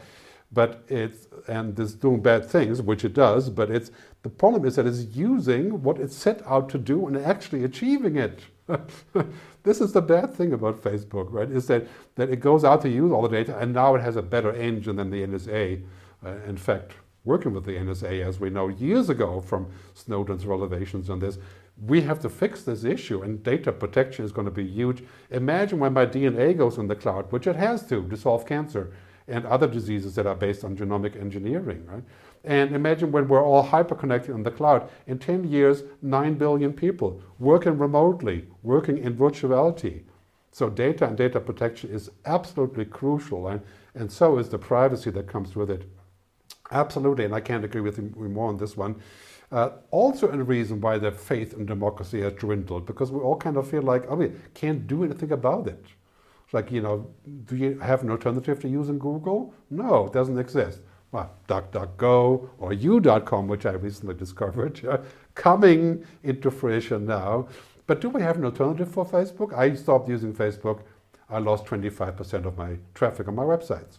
but 0.52 0.84
it's 0.88 1.26
and 1.48 1.78
it's 1.78 1.94
doing 1.94 2.22
bad 2.22 2.44
things, 2.44 2.80
which 2.80 3.04
it 3.04 3.12
does. 3.12 3.50
But 3.50 3.70
it's 3.70 3.90
the 4.22 4.30
problem 4.30 4.64
is 4.64 4.76
that 4.76 4.86
it's 4.86 5.04
using 5.16 5.82
what 5.82 5.98
it 5.98 6.12
set 6.12 6.46
out 6.46 6.68
to 6.70 6.78
do 6.78 7.06
and 7.08 7.16
actually 7.16 7.64
achieving 7.64 8.16
it. 8.16 8.40
this 9.64 9.80
is 9.80 9.92
the 9.92 10.00
bad 10.00 10.32
thing 10.32 10.52
about 10.52 10.80
Facebook, 10.80 11.26
right? 11.32 11.50
Is 11.50 11.66
that 11.66 11.88
that 12.14 12.30
it 12.30 12.40
goes 12.40 12.64
out 12.64 12.82
to 12.82 12.88
use 12.88 13.10
all 13.10 13.22
the 13.22 13.36
data, 13.36 13.58
and 13.58 13.74
now 13.74 13.96
it 13.96 14.00
has 14.00 14.14
a 14.16 14.22
better 14.22 14.54
engine 14.54 14.96
than 14.96 15.10
the 15.10 15.26
NSA. 15.26 15.82
Uh, 16.24 16.36
in 16.46 16.56
fact, 16.56 16.92
working 17.24 17.52
with 17.52 17.64
the 17.64 17.72
NSA, 17.72 18.26
as 18.26 18.40
we 18.40 18.50
know 18.50 18.68
years 18.68 19.08
ago 19.08 19.40
from 19.40 19.70
Snowden's 19.94 20.46
revelations 20.46 21.08
on 21.08 21.20
this, 21.20 21.38
we 21.80 22.02
have 22.02 22.20
to 22.20 22.28
fix 22.28 22.62
this 22.62 22.84
issue, 22.84 23.22
and 23.22 23.42
data 23.42 23.72
protection 23.72 24.24
is 24.24 24.32
going 24.32 24.44
to 24.44 24.50
be 24.50 24.66
huge. 24.66 25.02
Imagine 25.30 25.78
when 25.78 25.92
my 25.92 26.06
DNA 26.06 26.56
goes 26.56 26.78
in 26.78 26.88
the 26.88 26.96
cloud, 26.96 27.30
which 27.32 27.46
it 27.46 27.56
has 27.56 27.86
to 27.88 28.06
to 28.08 28.16
solve 28.16 28.46
cancer 28.46 28.92
and 29.28 29.46
other 29.46 29.68
diseases 29.68 30.14
that 30.16 30.26
are 30.26 30.34
based 30.34 30.64
on 30.64 30.76
genomic 30.76 31.20
engineering, 31.20 31.86
right? 31.86 32.02
And 32.44 32.74
imagine 32.74 33.12
when 33.12 33.28
we're 33.28 33.44
all 33.44 33.64
hyperconnected 33.64 34.30
in 34.30 34.42
the 34.42 34.50
cloud. 34.50 34.90
In 35.06 35.18
10 35.18 35.44
years, 35.44 35.84
9 36.02 36.34
billion 36.34 36.72
people 36.72 37.22
working 37.38 37.78
remotely, 37.78 38.46
working 38.62 38.98
in 38.98 39.16
virtuality. 39.16 40.02
So 40.50 40.68
data 40.68 41.06
and 41.06 41.16
data 41.16 41.40
protection 41.40 41.90
is 41.90 42.10
absolutely 42.26 42.84
crucial, 42.84 43.46
and, 43.46 43.62
and 43.94 44.10
so 44.10 44.38
is 44.38 44.48
the 44.48 44.58
privacy 44.58 45.10
that 45.10 45.28
comes 45.28 45.54
with 45.54 45.70
it. 45.70 45.88
Absolutely, 46.72 47.24
and 47.26 47.34
I 47.34 47.40
can't 47.40 47.64
agree 47.64 47.82
with 47.82 47.98
you 47.98 48.12
more 48.16 48.48
on 48.48 48.56
this 48.56 48.76
one. 48.76 48.96
Uh, 49.52 49.70
also, 49.90 50.30
a 50.30 50.36
reason 50.42 50.80
why 50.80 50.96
the 50.96 51.12
faith 51.12 51.52
in 51.52 51.66
democracy 51.66 52.22
has 52.22 52.32
dwindled, 52.32 52.86
because 52.86 53.12
we 53.12 53.20
all 53.20 53.36
kind 53.36 53.58
of 53.58 53.68
feel 53.68 53.82
like, 53.82 54.06
oh, 54.08 54.16
we 54.16 54.32
can't 54.54 54.86
do 54.86 55.04
anything 55.04 55.32
about 55.32 55.68
it. 55.68 55.84
Like, 56.52 56.72
you 56.72 56.80
know, 56.80 57.06
do 57.44 57.56
you 57.56 57.78
have 57.78 58.02
an 58.02 58.10
alternative 58.10 58.60
to 58.60 58.68
using 58.68 58.98
Google? 58.98 59.54
No, 59.70 60.06
it 60.06 60.12
doesn't 60.14 60.38
exist. 60.38 60.80
Well, 61.10 61.30
DuckDuckGo 61.48 62.48
or 62.58 62.72
You.com, 62.72 63.46
which 63.46 63.66
I 63.66 63.72
recently 63.72 64.14
discovered, 64.24 64.82
uh, 64.86 64.98
coming 65.34 66.04
into 66.22 66.50
fruition 66.50 67.04
now. 67.04 67.48
But 67.86 68.00
do 68.00 68.08
we 68.08 68.22
have 68.22 68.36
an 68.36 68.46
alternative 68.46 68.90
for 68.90 69.04
Facebook? 69.04 69.52
I 69.54 69.74
stopped 69.74 70.08
using 70.08 70.32
Facebook. 70.32 70.80
I 71.28 71.38
lost 71.38 71.66
25% 71.66 72.46
of 72.46 72.56
my 72.56 72.76
traffic 72.94 73.28
on 73.28 73.34
my 73.34 73.44
websites. 73.44 73.98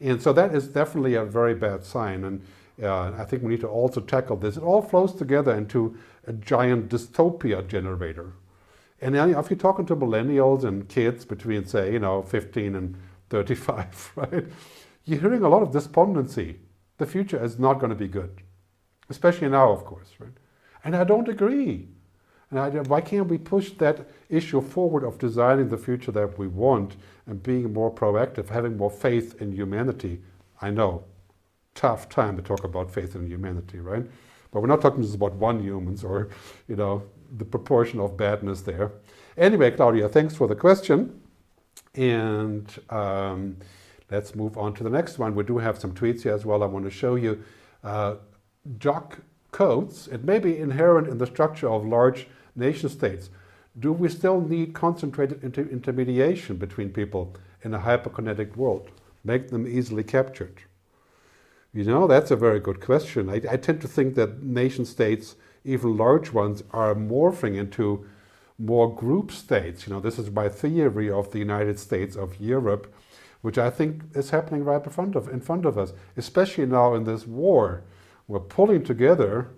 And 0.00 0.20
so 0.20 0.32
that 0.32 0.54
is 0.54 0.68
definitely 0.68 1.14
a 1.14 1.24
very 1.24 1.54
bad 1.54 1.84
sign. 1.84 2.24
And 2.24 2.46
uh, 2.82 3.12
I 3.12 3.24
think 3.24 3.42
we 3.42 3.50
need 3.50 3.60
to 3.60 3.68
also 3.68 4.00
tackle 4.00 4.36
this. 4.36 4.56
It 4.56 4.62
all 4.62 4.82
flows 4.82 5.14
together 5.14 5.54
into 5.54 5.96
a 6.26 6.32
giant 6.32 6.88
dystopia 6.90 7.66
generator. 7.66 8.32
And 9.00 9.16
if 9.16 9.50
you're 9.50 9.58
talking 9.58 9.86
to 9.86 9.96
millennials 9.96 10.64
and 10.64 10.88
kids 10.88 11.24
between, 11.24 11.66
say, 11.66 11.92
you 11.92 11.98
know, 11.98 12.22
15 12.22 12.74
and 12.74 12.96
35, 13.30 14.12
right, 14.16 14.44
you're 15.04 15.20
hearing 15.20 15.42
a 15.42 15.48
lot 15.48 15.62
of 15.62 15.72
despondency. 15.72 16.60
The 16.98 17.06
future 17.06 17.42
is 17.42 17.58
not 17.58 17.74
going 17.74 17.90
to 17.90 17.96
be 17.96 18.08
good, 18.08 18.42
especially 19.10 19.48
now, 19.48 19.70
of 19.70 19.84
course, 19.84 20.12
right? 20.18 20.32
And 20.82 20.96
I 20.96 21.04
don't 21.04 21.28
agree. 21.28 21.88
And 22.50 22.60
I, 22.60 22.68
why 22.70 23.00
can't 23.00 23.28
we 23.28 23.38
push 23.38 23.70
that 23.72 24.08
issue 24.28 24.60
forward 24.60 25.02
of 25.02 25.18
designing 25.18 25.68
the 25.68 25.78
future 25.78 26.12
that 26.12 26.38
we 26.38 26.46
want 26.46 26.96
and 27.26 27.42
being 27.42 27.72
more 27.72 27.92
proactive, 27.92 28.48
having 28.48 28.76
more 28.76 28.90
faith 28.90 29.40
in 29.40 29.52
humanity? 29.52 30.20
I 30.62 30.70
know, 30.70 31.04
tough 31.74 32.08
time 32.08 32.36
to 32.36 32.42
talk 32.42 32.64
about 32.64 32.90
faith 32.90 33.16
in 33.16 33.26
humanity, 33.26 33.80
right? 33.80 34.04
But 34.52 34.60
we're 34.60 34.68
not 34.68 34.80
talking 34.80 35.02
just 35.02 35.16
about 35.16 35.34
one 35.34 35.60
humans 35.60 36.04
or, 36.04 36.30
you 36.68 36.76
know, 36.76 37.02
the 37.36 37.44
proportion 37.44 37.98
of 37.98 38.16
badness 38.16 38.62
there. 38.62 38.92
Anyway, 39.36 39.72
Claudia, 39.72 40.08
thanks 40.08 40.34
for 40.34 40.46
the 40.46 40.54
question. 40.54 41.20
And 41.94 42.72
um, 42.90 43.56
let's 44.10 44.34
move 44.34 44.56
on 44.56 44.72
to 44.74 44.84
the 44.84 44.90
next 44.90 45.18
one. 45.18 45.34
We 45.34 45.42
do 45.44 45.58
have 45.58 45.78
some 45.78 45.92
tweets 45.92 46.22
here 46.22 46.32
as 46.32 46.46
well. 46.46 46.62
I 46.62 46.66
want 46.66 46.84
to 46.84 46.90
show 46.90 47.16
you. 47.16 47.42
Uh, 47.82 48.16
Jock 48.78 49.18
codes, 49.50 50.08
it 50.08 50.24
may 50.24 50.38
be 50.38 50.58
inherent 50.58 51.08
in 51.08 51.18
the 51.18 51.26
structure 51.26 51.68
of 51.68 51.84
large 51.84 52.28
nation 52.56 52.88
states. 52.88 53.30
Do 53.78 53.92
we 53.92 54.08
still 54.08 54.40
need 54.40 54.74
concentrated 54.74 55.44
inter 55.44 55.62
intermediation 55.62 56.56
between 56.56 56.90
people 56.90 57.34
in 57.62 57.74
a 57.74 57.78
hyperkinetic 57.78 58.56
world? 58.56 58.90
Make 59.24 59.48
them 59.48 59.66
easily 59.66 60.02
captured? 60.02 60.62
You 61.72 61.84
know, 61.84 62.06
that's 62.06 62.30
a 62.30 62.36
very 62.36 62.60
good 62.60 62.80
question. 62.80 63.28
I, 63.28 63.42
I 63.50 63.56
tend 63.58 63.82
to 63.82 63.88
think 63.88 64.14
that 64.14 64.42
nation 64.42 64.86
states, 64.86 65.36
even 65.64 65.96
large 65.96 66.32
ones, 66.32 66.62
are 66.72 66.94
morphing 66.94 67.56
into 67.56 68.06
more 68.58 68.94
group 68.94 69.30
states. 69.30 69.86
You 69.86 69.92
know, 69.92 70.00
this 70.00 70.18
is 70.18 70.30
my 70.30 70.48
theory 70.48 71.10
of 71.10 71.32
the 71.32 71.38
United 71.38 71.78
States 71.78 72.16
of 72.16 72.40
Europe, 72.40 72.92
which 73.42 73.58
I 73.58 73.68
think 73.68 74.04
is 74.14 74.30
happening 74.30 74.64
right 74.64 74.82
in 74.82 74.90
front 74.90 75.14
of 75.14 75.28
in 75.28 75.40
front 75.40 75.66
of 75.66 75.76
us, 75.76 75.92
especially 76.16 76.66
now 76.66 76.94
in 76.94 77.04
this 77.04 77.26
war 77.26 77.82
we're 78.28 78.40
pulling 78.40 78.82
together. 78.82 79.48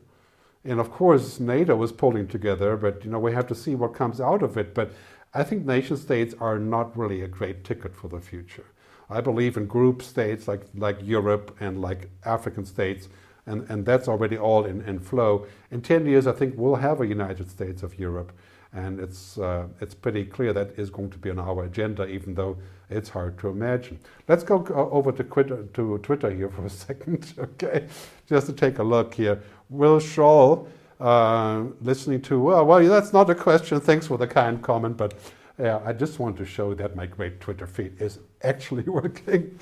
And 0.64 0.80
of 0.80 0.90
course, 0.90 1.40
NATO 1.40 1.80
is 1.82 1.92
pulling 1.92 2.28
together, 2.28 2.76
but 2.76 3.04
you 3.04 3.10
know 3.10 3.18
we 3.18 3.32
have 3.32 3.46
to 3.48 3.54
see 3.54 3.74
what 3.74 3.94
comes 3.94 4.20
out 4.20 4.42
of 4.42 4.56
it. 4.56 4.74
But 4.74 4.92
I 5.34 5.44
think 5.44 5.64
nation 5.64 5.96
states 5.96 6.34
are 6.40 6.58
not 6.58 6.96
really 6.96 7.22
a 7.22 7.28
great 7.28 7.64
ticket 7.64 7.94
for 7.94 8.08
the 8.08 8.20
future. 8.20 8.64
I 9.10 9.20
believe 9.20 9.56
in 9.56 9.66
group 9.66 10.02
states 10.02 10.48
like, 10.48 10.62
like 10.74 10.98
Europe 11.02 11.56
and 11.60 11.80
like 11.80 12.10
African 12.24 12.66
states, 12.66 13.08
and, 13.46 13.68
and 13.70 13.86
that's 13.86 14.08
already 14.08 14.36
all 14.36 14.64
in, 14.64 14.82
in 14.82 15.00
flow. 15.00 15.46
In 15.70 15.80
10 15.80 16.06
years, 16.06 16.26
I 16.26 16.32
think 16.32 16.54
we'll 16.56 16.76
have 16.76 17.00
a 17.00 17.06
United 17.06 17.50
States 17.50 17.82
of 17.82 17.98
Europe, 17.98 18.32
and 18.72 19.00
it's, 19.00 19.38
uh, 19.38 19.68
it's 19.80 19.94
pretty 19.94 20.24
clear 20.24 20.52
that 20.52 20.78
is 20.78 20.90
going 20.90 21.10
to 21.10 21.18
be 21.18 21.30
on 21.30 21.38
our 21.38 21.64
agenda, 21.64 22.06
even 22.06 22.34
though 22.34 22.58
it's 22.90 23.08
hard 23.08 23.38
to 23.40 23.48
imagine. 23.48 23.98
Let's 24.26 24.42
go 24.42 24.64
over 24.74 25.12
to 25.12 25.24
Twitter, 25.24 25.64
to 25.74 25.98
Twitter 25.98 26.30
here 26.30 26.48
for 26.48 26.64
a 26.66 26.70
second, 26.86 27.32
okay? 27.38 27.86
Just 28.28 28.46
to 28.46 28.52
take 28.52 28.78
a 28.78 28.82
look 28.82 29.14
here. 29.14 29.42
Will 29.68 29.98
Scholl, 30.00 30.68
uh, 31.00 31.64
listening 31.80 32.22
to, 32.22 32.40
well, 32.40 32.64
well, 32.64 32.82
that's 32.84 33.12
not 33.12 33.28
a 33.30 33.34
question. 33.34 33.80
Thanks 33.80 34.06
for 34.06 34.18
the 34.18 34.26
kind 34.26 34.62
comment, 34.62 34.96
but 34.96 35.14
yeah, 35.58 35.80
I 35.84 35.92
just 35.92 36.18
want 36.18 36.36
to 36.38 36.44
show 36.44 36.72
that 36.74 36.94
my 36.94 37.06
great 37.06 37.40
Twitter 37.40 37.66
feed 37.66 38.00
is 38.00 38.20
actually 38.42 38.82
working. 38.86 39.58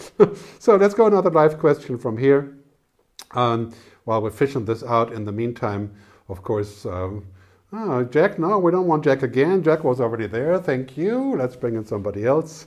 so 0.58 0.76
let's 0.76 0.94
go 0.94 1.06
another 1.06 1.30
live 1.30 1.58
question 1.58 1.98
from 1.98 2.18
here. 2.18 2.56
Um, 3.32 3.74
while 4.04 4.22
we're 4.22 4.30
fishing 4.30 4.64
this 4.64 4.84
out, 4.84 5.12
in 5.12 5.24
the 5.24 5.32
meantime, 5.32 5.94
of 6.28 6.42
course, 6.42 6.86
um, 6.86 7.26
Oh, 7.78 8.04
Jack, 8.04 8.38
no, 8.38 8.58
we 8.58 8.72
don't 8.72 8.86
want 8.86 9.04
Jack 9.04 9.22
again. 9.22 9.62
Jack 9.62 9.84
was 9.84 10.00
already 10.00 10.26
there. 10.26 10.58
Thank 10.58 10.96
you. 10.96 11.36
Let's 11.36 11.56
bring 11.56 11.74
in 11.74 11.84
somebody 11.84 12.24
else. 12.24 12.66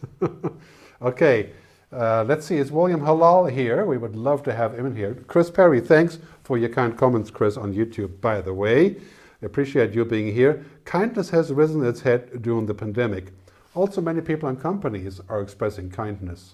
okay, 1.02 1.50
uh, 1.92 2.24
let's 2.26 2.46
see. 2.46 2.58
Is 2.58 2.72
William 2.72 3.02
Halal 3.02 3.52
here? 3.52 3.88
We 3.88 3.98
would 3.98 4.16
love 4.16 4.44
to 4.44 4.54
have 4.54 4.78
him 4.78 4.86
in 4.86 4.96
here. 4.96 5.16
Chris 5.26 5.50
Perry, 5.50 5.82
thanks 5.82 6.20
for 6.44 6.60
your 6.60 6.70
kind 6.70 6.96
comments, 6.96 7.32
Chris, 7.32 7.58
on 7.58 7.74
YouTube, 7.74 8.22
by 8.22 8.40
the 8.40 8.54
way. 8.54 8.98
Appreciate 9.42 9.96
you 9.96 10.06
being 10.06 10.32
here. 10.32 10.64
Kindness 10.86 11.32
has 11.32 11.52
risen 11.52 11.84
its 11.84 12.02
head 12.02 12.44
during 12.44 12.68
the 12.68 12.76
pandemic. 12.76 13.34
Also, 13.74 14.02
many 14.02 14.22
people 14.22 14.48
and 14.48 14.62
companies 14.62 15.20
are 15.28 15.42
expressing 15.42 15.90
kindness. 15.90 16.54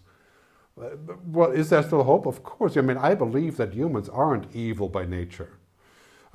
Uh, 0.82 0.91
well, 1.26 1.52
is 1.52 1.72
there 1.72 1.84
still 1.84 2.04
hope? 2.04 2.26
Of 2.26 2.41
course. 2.44 2.78
I 2.78 2.82
mean, 2.82 2.98
I 2.98 3.15
believe 3.15 3.58
that 3.58 3.74
humans 3.74 4.08
aren't 4.08 4.56
evil 4.56 4.88
by 4.88 5.06
nature. 5.06 5.49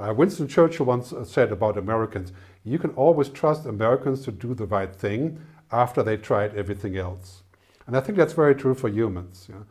Uh, 0.01 0.14
Winston 0.14 0.48
Churchill 0.48 0.86
once 0.86 1.12
said 1.24 1.53
about 1.53 1.76
Americans, 1.76 2.32
you 2.64 2.78
can 2.78 2.90
always 2.90 3.28
trust 3.28 3.66
Americans 3.66 4.24
to 4.24 4.32
do 4.32 4.55
the 4.55 4.66
right 4.66 4.94
thing 4.94 5.38
after 5.70 6.03
they 6.03 6.16
tried 6.16 6.55
everything 6.55 6.96
else. 6.96 7.42
And 7.86 7.96
I 7.96 8.01
think 8.01 8.16
that's 8.16 8.32
very 8.32 8.55
true 8.55 8.74
for 8.74 8.88
humans. 8.88 9.48
Yeah? 9.51 9.62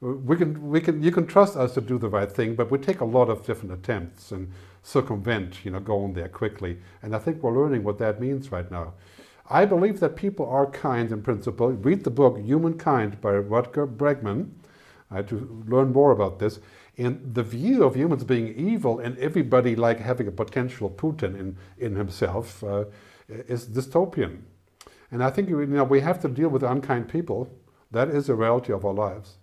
We 0.00 0.36
can, 0.36 0.68
we 0.68 0.80
can, 0.80 1.02
you 1.02 1.10
can 1.10 1.26
trust 1.26 1.56
us 1.56 1.74
to 1.74 1.80
do 1.80 1.98
the 1.98 2.08
right 2.08 2.30
thing, 2.30 2.54
but 2.54 2.70
we 2.70 2.78
take 2.78 3.00
a 3.00 3.04
lot 3.04 3.28
of 3.30 3.44
different 3.46 3.72
attempts 3.72 4.30
and 4.30 4.52
circumvent, 4.82 5.64
you 5.64 5.70
know, 5.70 5.80
going 5.80 6.12
there 6.12 6.28
quickly. 6.28 6.78
And 7.02 7.16
I 7.16 7.18
think 7.18 7.42
we're 7.42 7.58
learning 7.58 7.82
what 7.82 7.98
that 7.98 8.20
means 8.20 8.52
right 8.52 8.70
now. 8.70 8.94
I 9.50 9.64
believe 9.64 10.00
that 10.00 10.14
people 10.16 10.46
are 10.48 10.66
kind 10.66 11.10
in 11.10 11.22
principle. 11.22 11.70
Read 11.70 12.04
the 12.04 12.10
book 12.10 12.38
Humankind 12.38 13.20
by 13.20 13.32
Rutger 13.32 13.86
Bregman 13.86 14.50
uh, 15.10 15.22
to 15.22 15.64
learn 15.66 15.92
more 15.92 16.12
about 16.12 16.38
this. 16.38 16.60
And 16.98 17.32
the 17.32 17.44
view 17.44 17.84
of 17.84 17.94
humans 17.94 18.24
being 18.24 18.54
evil 18.56 18.98
and 18.98 19.16
everybody 19.18 19.76
like 19.76 20.00
having 20.00 20.26
a 20.26 20.32
potential 20.32 20.90
Putin 20.90 21.38
in, 21.38 21.56
in 21.78 21.94
himself 21.94 22.62
uh, 22.64 22.86
is 23.28 23.66
dystopian. 23.66 24.40
And 25.12 25.22
I 25.22 25.30
think 25.30 25.48
you 25.48 25.64
know, 25.64 25.84
we 25.84 26.00
have 26.00 26.20
to 26.22 26.28
deal 26.28 26.48
with 26.48 26.64
unkind 26.64 27.08
people. 27.08 27.48
That 27.92 28.08
is 28.08 28.28
a 28.28 28.34
reality 28.34 28.72
of 28.72 28.84
our 28.84 28.92
lives. 28.92 29.36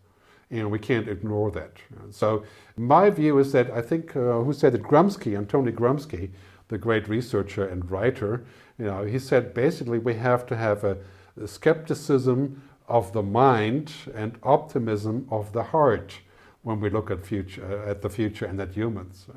And 0.51 0.69
we 0.69 0.77
can't 0.77 1.07
ignore 1.07 1.49
that. 1.51 1.71
So, 2.11 2.43
my 2.77 3.09
view 3.09 3.39
is 3.39 3.51
that 3.53 3.71
I 3.71 3.81
think, 3.81 4.15
uh, 4.15 4.41
who 4.41 4.53
said 4.53 4.75
it? 4.75 4.83
Gramsci, 4.83 5.35
Antony 5.35 5.71
Gramsci, 5.71 6.29
the 6.67 6.77
great 6.77 7.07
researcher 7.07 7.67
and 7.67 7.89
writer, 7.89 8.45
you 8.77 8.85
know, 8.85 9.05
he 9.05 9.17
said 9.17 9.53
basically 9.53 9.97
we 9.97 10.15
have 10.15 10.45
to 10.47 10.55
have 10.55 10.83
a, 10.83 10.97
a 11.41 11.47
skepticism 11.47 12.61
of 12.87 13.13
the 13.13 13.23
mind 13.23 13.91
and 14.13 14.37
optimism 14.43 15.27
of 15.31 15.53
the 15.53 15.63
heart 15.63 16.19
when 16.65 16.79
we 16.79 16.89
look 16.89 17.11
at 17.11 17.23
future 17.23 17.83
at 17.87 18.01
the 18.01 18.09
future 18.09 18.45
and 18.45 18.59
at 18.59 18.73
humans. 18.73 19.27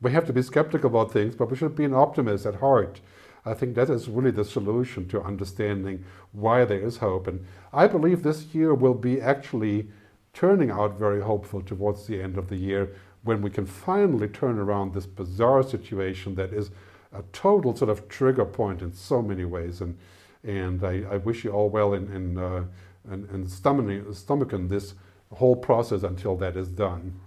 We 0.00 0.12
have 0.12 0.24
to 0.26 0.32
be 0.32 0.42
skeptical 0.42 0.90
about 0.90 1.12
things, 1.12 1.34
but 1.34 1.50
we 1.50 1.56
should 1.56 1.74
be 1.74 1.84
an 1.84 1.92
optimist 1.92 2.46
at 2.46 2.54
heart. 2.56 3.00
I 3.44 3.54
think 3.54 3.74
that 3.74 3.90
is 3.90 4.08
really 4.08 4.30
the 4.30 4.44
solution 4.44 5.08
to 5.08 5.20
understanding 5.20 6.04
why 6.30 6.64
there 6.64 6.78
is 6.78 6.98
hope. 6.98 7.26
And 7.26 7.44
I 7.72 7.88
believe 7.88 8.22
this 8.22 8.54
year 8.54 8.74
will 8.74 8.94
be 8.94 9.20
actually 9.20 9.88
turning 10.32 10.70
out 10.70 10.98
very 10.98 11.20
hopeful 11.20 11.62
towards 11.62 12.06
the 12.06 12.22
end 12.22 12.38
of 12.38 12.48
the 12.48 12.56
year 12.56 12.94
when 13.24 13.42
we 13.42 13.50
can 13.50 13.66
finally 13.66 14.28
turn 14.28 14.56
around 14.58 14.94
this 14.94 15.06
bizarre 15.06 15.64
situation 15.64 16.36
that 16.36 16.52
is 16.52 16.70
a 17.12 17.22
total 17.32 17.74
sort 17.74 17.90
of 17.90 18.08
trigger 18.08 18.44
point 18.44 18.82
in 18.82 18.92
so 18.92 19.20
many 19.20 19.44
ways. 19.44 19.80
And 19.80 19.98
and 20.44 20.84
I, 20.84 21.04
I 21.10 21.16
wish 21.16 21.44
you 21.44 21.50
all 21.50 21.70
well 21.70 21.94
in 21.94 22.10
in, 22.12 22.38
uh, 22.38 22.64
in, 23.10 23.28
in 23.32 23.46
stomaching 23.46 24.68
this 24.68 24.94
whole 25.34 25.56
process 25.56 26.02
until 26.02 26.36
that 26.36 26.56
is 26.56 26.68
done. 26.68 27.20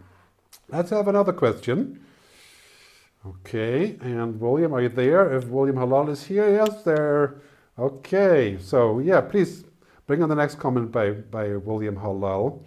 Let's 0.69 0.89
have 0.89 1.07
another 1.07 1.33
question. 1.33 2.03
Okay, 3.25 3.97
and 4.01 4.39
William, 4.39 4.73
are 4.73 4.81
you 4.81 4.89
there? 4.89 5.33
If 5.35 5.45
William 5.45 5.77
Halal 5.77 6.09
is 6.09 6.23
here, 6.23 6.49
yes, 6.49 6.83
there. 6.83 7.41
Okay, 7.77 8.57
so 8.61 8.99
yeah, 8.99 9.21
please 9.21 9.65
bring 10.05 10.21
on 10.21 10.29
the 10.29 10.35
next 10.35 10.55
comment 10.55 10.91
by, 10.91 11.11
by 11.11 11.55
William 11.55 11.95
Halal. 11.95 12.61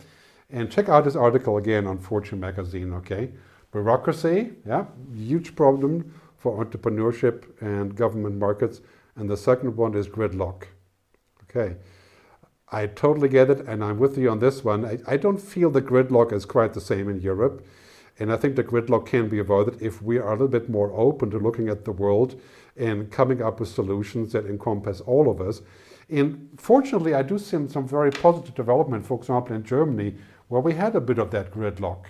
And 0.50 0.70
check 0.70 0.88
out 0.88 1.04
this 1.04 1.14
article 1.14 1.58
again 1.58 1.86
on 1.86 1.98
Fortune 1.98 2.40
magazine, 2.40 2.92
okay? 2.94 3.30
Bureaucracy, 3.70 4.52
yeah, 4.66 4.86
huge 5.14 5.54
problem 5.54 6.12
for 6.38 6.64
entrepreneurship 6.64 7.44
and 7.60 7.94
government 7.94 8.36
markets. 8.36 8.80
And 9.16 9.28
the 9.28 9.36
second 9.36 9.76
one 9.76 9.94
is 9.94 10.08
gridlock. 10.08 10.64
Okay. 11.44 11.76
I 12.70 12.86
totally 12.86 13.28
get 13.28 13.50
it, 13.50 13.60
and 13.60 13.82
I'm 13.82 13.98
with 13.98 14.18
you 14.18 14.30
on 14.30 14.40
this 14.40 14.62
one. 14.62 14.84
I, 14.84 14.98
I 15.06 15.16
don't 15.16 15.40
feel 15.40 15.70
the 15.70 15.80
gridlock 15.80 16.32
is 16.32 16.44
quite 16.44 16.74
the 16.74 16.80
same 16.80 17.08
in 17.08 17.20
Europe. 17.20 17.66
And 18.18 18.32
I 18.32 18.36
think 18.36 18.56
the 18.56 18.64
gridlock 18.64 19.06
can 19.06 19.28
be 19.28 19.38
avoided 19.38 19.80
if 19.80 20.02
we 20.02 20.18
are 20.18 20.28
a 20.28 20.32
little 20.32 20.48
bit 20.48 20.68
more 20.68 20.92
open 20.92 21.30
to 21.30 21.38
looking 21.38 21.68
at 21.68 21.84
the 21.84 21.92
world 21.92 22.40
and 22.76 23.10
coming 23.10 23.40
up 23.40 23.60
with 23.60 23.68
solutions 23.68 24.32
that 24.32 24.46
encompass 24.46 25.00
all 25.00 25.30
of 25.30 25.40
us. 25.40 25.62
And 26.10 26.48
fortunately, 26.58 27.14
I 27.14 27.22
do 27.22 27.38
see 27.38 27.68
some 27.68 27.86
very 27.86 28.10
positive 28.10 28.54
development, 28.54 29.06
for 29.06 29.18
example, 29.18 29.54
in 29.54 29.62
Germany, 29.62 30.16
where 30.48 30.60
we 30.60 30.74
had 30.74 30.96
a 30.96 31.00
bit 31.00 31.18
of 31.18 31.30
that 31.30 31.52
gridlock. 31.52 32.06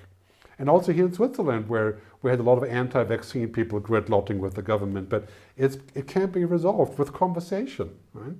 And 0.59 0.69
also 0.69 0.93
here 0.93 1.07
in 1.07 1.13
Switzerland, 1.13 1.69
where 1.69 1.99
we 2.23 2.31
had 2.31 2.41
a 2.41 2.43
lot 2.43 2.59
of 2.59 2.65
anti 2.65 3.05
vaccine 3.05 3.49
people 3.49 3.81
gridlocking 3.81 4.39
with 4.39 4.55
the 4.55 4.63
government. 4.63 5.09
But 5.09 5.29
it 5.57 6.07
can 6.07 6.31
be 6.31 6.45
resolved 6.45 6.99
with 6.99 7.13
conversation, 7.13 7.91
right? 8.13 8.35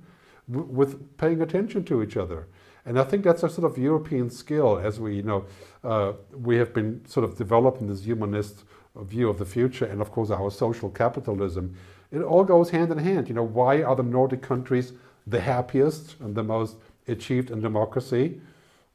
With 0.49 1.15
paying 1.17 1.41
attention 1.41 1.83
to 1.85 2.01
each 2.01 2.17
other. 2.17 2.47
And 2.85 2.99
I 2.99 3.03
think 3.03 3.23
that's 3.23 3.43
a 3.43 3.49
sort 3.49 3.71
of 3.71 3.77
European 3.77 4.29
skill 4.31 4.79
as 4.79 4.99
we, 4.99 5.17
you 5.17 5.23
know, 5.23 5.45
uh, 5.83 6.13
we 6.33 6.57
have 6.57 6.73
been 6.73 7.05
sort 7.05 7.23
of 7.23 7.37
developing 7.37 7.87
this 7.87 8.03
humanist 8.03 8.63
view 8.95 9.29
of 9.29 9.37
the 9.37 9.45
future 9.45 9.85
and 9.85 10.01
of 10.01 10.11
course 10.11 10.31
our 10.31 10.49
social 10.49 10.89
capitalism. 10.89 11.75
It 12.11 12.21
all 12.21 12.43
goes 12.43 12.71
hand 12.71 12.91
in 12.91 12.97
hand. 12.97 13.29
You 13.29 13.35
know, 13.35 13.43
why 13.43 13.83
are 13.83 13.95
the 13.95 14.03
Nordic 14.03 14.41
countries 14.41 14.93
the 15.27 15.39
happiest 15.39 16.15
and 16.19 16.33
the 16.33 16.43
most 16.43 16.77
achieved 17.07 17.51
in 17.51 17.61
democracy? 17.61 18.41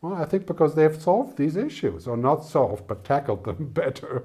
Well, 0.00 0.14
I 0.14 0.24
think 0.24 0.46
because 0.46 0.74
they've 0.74 1.00
solved 1.00 1.38
these 1.38 1.57
issues, 1.57 2.07
or 2.07 2.16
not 2.16 2.44
solved, 2.44 2.86
but 2.86 3.05
tackled 3.05 3.44
them 3.44 3.68
better. 3.72 4.24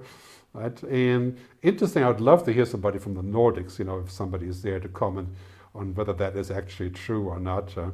Right? 0.53 0.81
And 0.83 1.37
interesting, 1.61 2.03
I 2.03 2.07
would 2.07 2.21
love 2.21 2.43
to 2.45 2.51
hear 2.51 2.65
somebody 2.65 2.97
from 2.97 3.13
the 3.13 3.21
Nordics, 3.21 3.77
you 3.77 3.85
know, 3.85 3.99
if 3.99 4.11
somebody 4.11 4.47
is 4.47 4.61
there 4.61 4.79
to 4.79 4.89
comment 4.89 5.29
on 5.73 5.93
whether 5.95 6.13
that 6.13 6.35
is 6.35 6.51
actually 6.51 6.89
true 6.89 7.27
or 7.27 7.39
not. 7.39 7.77
Uh, 7.77 7.91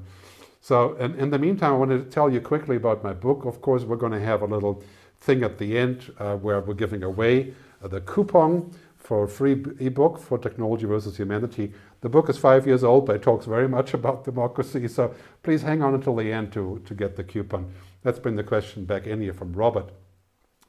so, 0.62 0.96
in 0.96 1.30
the 1.30 1.38
meantime, 1.38 1.74
I 1.74 1.78
want 1.78 1.92
to 1.92 2.04
tell 2.04 2.28
you 2.28 2.42
quickly 2.42 2.76
about 2.76 3.04
my 3.04 3.14
book. 3.14 3.46
Of 3.46 3.62
course, 3.62 3.84
we're 3.84 3.98
going 3.98 4.14
to 4.14 4.20
have 4.20 4.42
a 4.42 4.48
little 4.48 4.84
thing 5.20 5.44
at 5.44 5.60
the 5.60 5.78
end 5.78 6.12
uh, 6.18 6.38
where 6.38 6.60
we're 6.60 6.74
giving 6.74 7.04
away 7.04 7.54
uh, 7.84 7.88
the 7.88 8.02
coupon 8.02 8.72
for 8.98 9.26
a 9.26 9.28
free 9.28 9.64
ebook 9.80 10.18
for 10.20 10.40
Technology 10.40 10.86
versus 10.86 11.18
Humanity. 11.18 11.72
The 12.02 12.10
book 12.10 12.30
is 12.30 12.40
five 12.40 12.66
years 12.66 12.84
old, 12.84 13.06
but 13.06 13.18
it 13.18 13.22
talks 13.22 13.46
very 13.46 13.68
much 13.68 13.94
about 13.94 14.24
democracy. 14.24 14.88
So 14.88 15.14
please 15.44 15.62
hang 15.62 15.84
on 15.84 15.94
until 15.94 16.16
the 16.16 16.32
end 16.32 16.52
to, 16.54 16.82
to 16.86 16.94
get 16.96 17.16
the 17.16 17.24
coupon. 17.24 17.72
Let's 18.04 18.18
bring 18.18 18.36
the 18.36 18.44
question 18.44 18.86
back 18.86 19.06
in 19.06 19.22
here 19.22 19.34
from 19.34 19.54
Robert. 19.54 19.92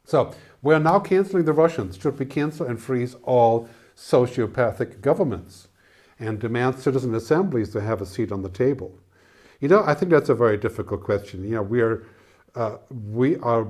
So 0.04 0.34
we 0.62 0.74
are 0.74 0.80
now 0.80 1.00
canceling 1.00 1.46
the 1.46 1.54
Russians. 1.54 1.98
Should 1.98 2.18
we 2.18 2.26
cancel 2.26 2.66
and 2.66 2.80
freeze 2.80 3.16
all 3.22 3.68
sociopathic 3.96 5.00
governments 5.00 5.68
and 6.18 6.38
demand 6.38 6.78
citizen 6.78 7.14
assemblies 7.14 7.70
to 7.70 7.80
have 7.80 8.00
a 8.00 8.06
seat 8.06 8.32
on 8.32 8.42
the 8.42 8.48
table? 8.48 8.98
You 9.60 9.68
know, 9.68 9.82
I 9.84 9.94
think 9.94 10.10
that's 10.10 10.28
a 10.28 10.34
very 10.34 10.56
difficult 10.56 11.02
question. 11.02 11.44
You 11.44 11.56
know, 11.56 11.62
we 11.62 11.80
are, 11.80 12.04
uh, 12.54 12.76
we 13.10 13.36
are, 13.38 13.64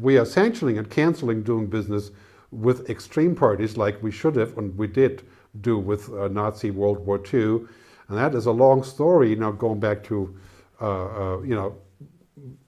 we 0.00 0.18
are 0.18 0.24
sanctioning 0.24 0.78
and 0.78 0.90
canceling 0.90 1.42
doing 1.42 1.66
business 1.66 2.10
with 2.50 2.90
extreme 2.90 3.34
parties 3.34 3.76
like 3.76 4.02
we 4.02 4.10
should 4.10 4.36
have 4.36 4.56
and 4.58 4.76
we 4.76 4.86
did 4.86 5.22
do 5.60 5.78
with 5.78 6.12
uh, 6.12 6.28
Nazi 6.28 6.70
World 6.70 6.98
War 7.06 7.20
II. 7.32 7.66
And 8.08 8.18
that 8.18 8.34
is 8.34 8.46
a 8.46 8.52
long 8.52 8.82
story, 8.82 9.30
you 9.30 9.36
know, 9.36 9.52
going 9.52 9.80
back 9.80 10.02
to, 10.04 10.36
uh, 10.80 10.84
uh, 10.84 11.40
you 11.42 11.54
know, 11.54 11.76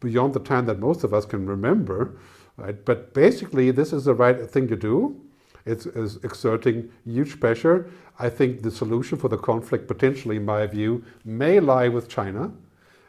beyond 0.01 0.35
the 0.35 0.41
time 0.41 0.67
that 0.67 0.79
most 0.79 1.05
of 1.05 1.13
us 1.13 1.25
can 1.25 1.47
remember. 1.47 2.19
Right? 2.57 2.85
But 2.85 3.15
basically, 3.15 3.71
this 3.71 3.93
is 3.93 4.05
the 4.05 4.15
right 4.15 4.49
thing 4.49 4.69
to 4.69 4.77
do. 4.77 5.21
It's, 5.65 5.87
it's, 5.87 6.17
exerting 6.17 6.91
huge 7.05 7.39
pressure. 7.41 7.91
I 8.19 8.29
think 8.29 8.63
the 8.63 8.71
solution 8.71 9.19
for 9.19 9.29
the 9.29 9.39
conflict, 9.39 9.89
potentially, 9.89 10.37
in 10.37 10.45
my 10.45 10.67
view, 10.67 11.05
may 11.25 11.61
lie 11.61 11.89
with 11.89 12.09
China. 12.09 12.53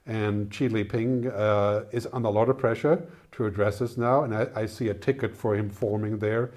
And 0.05 0.53
Xi 0.53 0.67
Jinping 0.67 1.33
uh, 1.33 1.85
is 1.91 2.07
under 2.11 2.27
a 2.27 2.31
lot 2.31 2.49
of 2.49 2.57
pressure 2.57 3.05
to 3.33 3.45
address 3.45 3.79
this 3.79 3.97
now, 3.97 4.23
and 4.23 4.35
I, 4.35 4.47
I, 4.55 4.65
see 4.65 4.89
a 4.89 4.93
ticket 4.93 5.35
for 5.35 5.55
him 5.55 5.69
forming 5.69 6.19
there. 6.19 6.51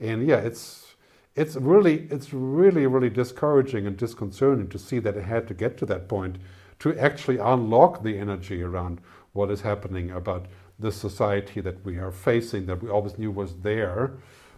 And 0.00 0.26
yeah, 0.26 0.36
it's 0.36 0.94
it's 1.34 1.56
really 1.56 2.08
it's 2.10 2.32
really 2.32 2.86
really 2.86 3.08
discouraging 3.08 3.86
and 3.86 3.96
disconcerting 3.96 4.68
to 4.68 4.78
see 4.78 4.98
that 4.98 5.16
it 5.16 5.24
had 5.24 5.48
to 5.48 5.54
get 5.54 5.78
to 5.78 5.86
that 5.86 6.08
point 6.08 6.36
to 6.80 6.98
actually 6.98 7.38
unlock 7.38 8.02
the 8.02 8.18
energy 8.18 8.62
around 8.62 9.00
what 9.32 9.50
is 9.50 9.60
happening 9.60 10.10
about 10.10 10.46
this 10.78 10.96
society 10.96 11.60
that 11.60 11.84
we 11.84 11.98
are 11.98 12.10
facing 12.10 12.66
that 12.66 12.82
we 12.82 12.88
always 12.88 13.16
knew 13.18 13.30
was 13.30 13.54
there 13.62 14.12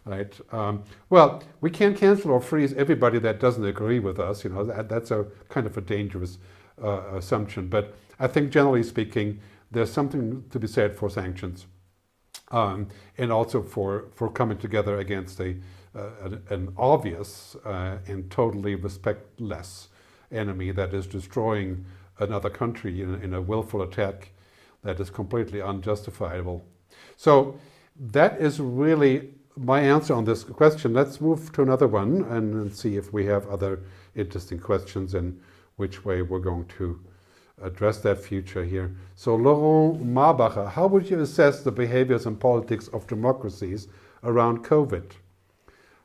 right? 0.04 0.38
Um, 0.52 0.84
well, 1.10 1.42
we 1.60 1.70
can't 1.70 1.96
cancel 1.96 2.30
or 2.30 2.40
freeze 2.40 2.72
everybody 2.74 3.18
that 3.20 3.40
doesn't 3.40 3.64
agree 3.64 3.98
with 3.98 4.18
us. 4.18 4.44
You 4.44 4.50
know, 4.50 4.64
that, 4.64 4.88
that's 4.88 5.10
a 5.10 5.26
kind 5.48 5.66
of 5.66 5.76
a 5.76 5.80
dangerous 5.80 6.38
uh, 6.82 7.02
assumption. 7.14 7.68
But 7.68 7.94
I 8.18 8.26
think 8.26 8.50
generally 8.50 8.82
speaking, 8.82 9.40
there's 9.70 9.92
something 9.92 10.44
to 10.50 10.58
be 10.58 10.66
said 10.66 10.96
for 10.96 11.08
sanctions, 11.08 11.66
um, 12.50 12.88
and 13.16 13.32
also 13.32 13.62
for 13.62 14.06
for 14.14 14.30
coming 14.30 14.58
together 14.58 14.98
against 14.98 15.40
a 15.40 15.56
uh, 15.94 16.08
an, 16.22 16.42
an, 16.48 16.74
obvious 16.78 17.54
uh, 17.66 17.98
and 18.06 18.30
totally 18.30 18.74
respectless 18.74 19.88
enemy 20.30 20.70
that 20.70 20.94
is 20.94 21.06
destroying 21.06 21.84
another 22.18 22.48
country 22.48 23.02
in, 23.02 23.20
in 23.22 23.34
a 23.34 23.42
willful 23.42 23.82
attack 23.82 24.32
that 24.82 24.98
is 24.98 25.10
completely 25.10 25.60
unjustifiable. 25.60 26.64
So 27.16 27.58
that 27.98 28.40
is 28.40 28.58
really 28.58 29.34
my 29.56 29.80
answer 29.80 30.14
on 30.14 30.24
this 30.24 30.44
question. 30.44 30.94
Let's 30.94 31.20
move 31.20 31.52
to 31.52 31.62
another 31.62 31.86
one 31.86 32.24
and, 32.30 32.54
and, 32.54 32.74
see 32.74 32.96
if 32.96 33.12
we 33.12 33.26
have 33.26 33.46
other 33.48 33.80
interesting 34.14 34.58
questions 34.58 35.14
and 35.14 35.40
which 35.76 36.04
way 36.04 36.22
we're 36.22 36.38
going 36.38 36.66
to 36.78 37.00
address 37.62 37.98
that 37.98 38.18
future 38.18 38.64
here. 38.64 38.94
So, 39.14 39.34
Laurent 39.34 40.04
Marbacher, 40.04 40.70
how 40.70 40.86
would 40.86 41.08
you 41.08 41.20
assess 41.20 41.62
the 41.62 41.72
behaviors 41.72 42.26
and 42.26 42.38
politics 42.38 42.88
of 42.88 43.06
democracies 43.06 43.88
around 44.24 44.64
COVID? 44.64 45.12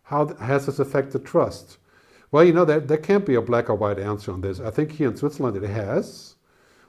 How 0.03 0.27
has 0.35 0.65
this 0.65 0.79
affected 0.79 1.25
trust? 1.25 1.77
Well, 2.31 2.43
you 2.43 2.53
know, 2.53 2.65
there, 2.65 2.79
there 2.79 2.97
can't 2.97 3.25
be 3.25 3.35
a 3.35 3.41
black 3.41 3.69
or 3.69 3.75
white 3.75 3.99
answer 3.99 4.31
on 4.31 4.41
this. 4.41 4.59
I 4.59 4.69
think 4.69 4.91
here 4.91 5.07
in 5.07 5.15
Switzerland 5.15 5.57
it 5.57 5.67
has. 5.67 6.35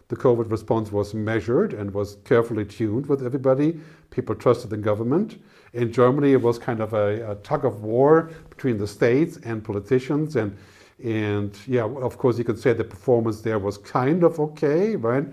The 0.09 0.17
COVID 0.17 0.51
response 0.51 0.91
was 0.91 1.15
measured 1.15 1.75
and 1.75 1.93
was 1.93 2.17
carefully 2.25 2.65
tuned 2.65 3.07
with 3.07 3.25
everybody. 3.25 3.79
People 4.11 4.35
trusted 4.35 4.71
the 4.71 4.77
government. 4.79 5.39
In 5.73 5.93
Germany, 5.93 6.33
it 6.33 6.43
was 6.43 6.59
kind 6.59 6.81
of 6.81 6.95
a, 6.95 7.33
a 7.33 7.35
tug 7.37 7.65
of 7.65 7.83
war 7.83 8.31
between 8.51 8.79
the 8.79 8.87
states 8.87 9.39
and 9.45 9.63
politicians. 9.63 10.37
And, 10.37 10.57
and 11.03 11.57
yeah, 11.67 11.85
of 11.85 12.19
course, 12.19 12.39
you 12.39 12.45
could 12.45 12.59
say 12.59 12.73
the 12.73 12.85
performance 12.85 13.41
there 13.41 13.59
was 13.59 13.79
kind 13.79 14.25
of 14.25 14.41
okay, 14.41 14.97
right? 14.97 15.27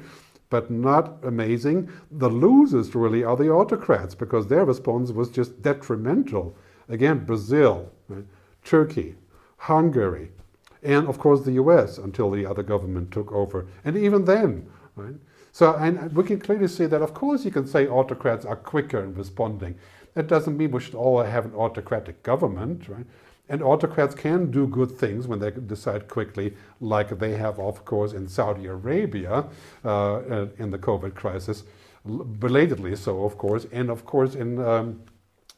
But 0.50 0.70
not 0.70 1.18
amazing. 1.24 1.90
The 2.12 2.30
losers 2.30 2.94
really 2.96 3.24
are 3.24 3.36
the 3.36 3.50
autocrats 3.50 4.14
because 4.14 4.48
their 4.48 4.66
response 4.66 5.12
was 5.12 5.30
just 5.30 5.62
detrimental. 5.62 6.56
Again, 6.90 7.26
Brazil, 7.26 7.92
right? 8.08 8.26
Turkey, 8.64 9.16
Hungary, 9.58 10.32
and 10.84 11.08
of 11.08 11.18
course 11.18 11.42
the 11.42 11.54
US 11.54 11.98
until 11.98 12.30
the 12.30 12.46
other 12.46 12.64
government 12.64 13.12
took 13.12 13.32
over. 13.32 13.66
And 13.84 13.98
even 13.98 14.26
then, 14.26 14.70
right? 14.96 15.16
So 15.52 15.74
and 15.76 16.14
we 16.14 16.24
can 16.24 16.40
clearly 16.40 16.68
see 16.68 16.86
that, 16.86 17.02
of 17.02 17.14
course, 17.14 17.46
you 17.46 17.52
can 17.52 17.66
say 17.66 17.88
autocrats 17.88 18.46
are 18.46 18.56
quicker 18.56 19.02
in 19.02 19.16
responding. 19.16 19.76
That 20.16 20.28
doesn't 20.28 20.58
mean 20.58 20.72
we 20.72 20.82
should 20.82 20.96
all 20.96 21.22
have 21.22 21.46
an 21.46 21.54
autocratic 21.56 22.24
government, 22.24 22.90
right? 22.90 23.06
And 23.48 23.62
autocrats 23.62 24.16
can 24.16 24.50
do 24.50 24.66
good 24.66 24.92
things 24.92 25.28
when 25.28 25.40
they 25.40 25.52
decide 25.52 26.08
quickly, 26.08 26.56
like 26.82 27.20
they 27.20 27.34
have, 27.34 27.60
of 27.60 27.86
course, 27.86 28.14
in 28.14 28.28
Saudi 28.28 28.66
Arabia 28.66 29.46
uh, 29.84 30.48
in 30.58 30.72
the 30.72 30.80
COVID 30.80 31.14
crisis, 31.14 31.64
belatedly 32.40 32.96
so, 32.96 33.24
of 33.24 33.38
course, 33.38 33.68
and 33.72 33.92
of 33.92 34.06
course 34.06 34.34
in 34.36 34.60
um, 34.60 35.00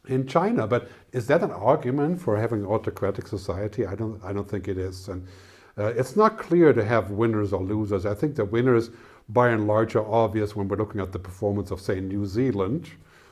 in 0.08 0.28
China. 0.28 0.68
But 0.68 0.90
is 1.12 1.28
that 1.28 1.44
an 1.44 1.52
argument 1.52 2.22
for 2.22 2.38
having 2.38 2.66
autocratic 2.66 3.28
society? 3.28 3.86
I 3.86 3.96
don't, 3.96 4.24
I 4.24 4.34
don't 4.34 4.50
think 4.50 4.68
it 4.68 4.78
is. 4.78 5.08
And 5.08 5.28
uh, 5.78 5.94
it's 5.96 6.16
not 6.16 6.38
clear 6.38 6.74
to 6.74 6.84
have 6.84 7.12
winners 7.12 7.54
or 7.54 7.62
losers. 7.62 8.06
I 8.06 8.16
think 8.16 8.36
the 8.36 8.46
winners, 8.46 8.90
by 9.30 9.50
and 9.50 9.68
large, 9.68 9.96
are 9.96 10.06
obvious 10.06 10.56
when 10.56 10.68
we're 10.68 10.78
looking 10.78 11.02
at 11.02 11.12
the 11.12 11.20
performance 11.20 11.72
of, 11.72 11.82
say, 11.82 12.00
New 12.00 12.26
Zealand, 12.26 12.90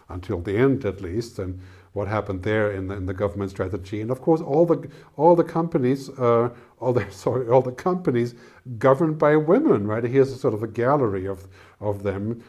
until 0.09 0.39
the 0.39 0.57
end 0.57 0.85
at 0.85 1.01
least, 1.01 1.39
and 1.39 1.59
what 1.93 2.07
happened 2.09 2.43
there 2.43 2.71
in 2.71 2.87
the, 2.87 2.95
in 2.95 3.05
the 3.05 3.13
government 3.13 3.49
strategy. 3.49 4.01
And 4.01 4.11
of 4.11 4.21
course, 4.21 4.41
all 4.41 4.65
the 4.65 4.89
all 5.15 5.35
the 5.35 5.43
companies, 5.43 6.09
uh, 6.09 6.49
all 6.79 6.93
the 6.93 7.05
sorry, 7.09 7.47
all 7.47 7.61
the 7.61 7.71
companies 7.71 8.35
governed 8.77 9.17
by 9.17 9.35
women. 9.37 9.87
Right 9.87 10.03
here's 10.03 10.31
a 10.31 10.37
sort 10.37 10.53
of 10.53 10.61
a 10.61 10.67
gallery 10.67 11.25
of 11.25 11.47
of 11.79 12.03
them. 12.03 12.43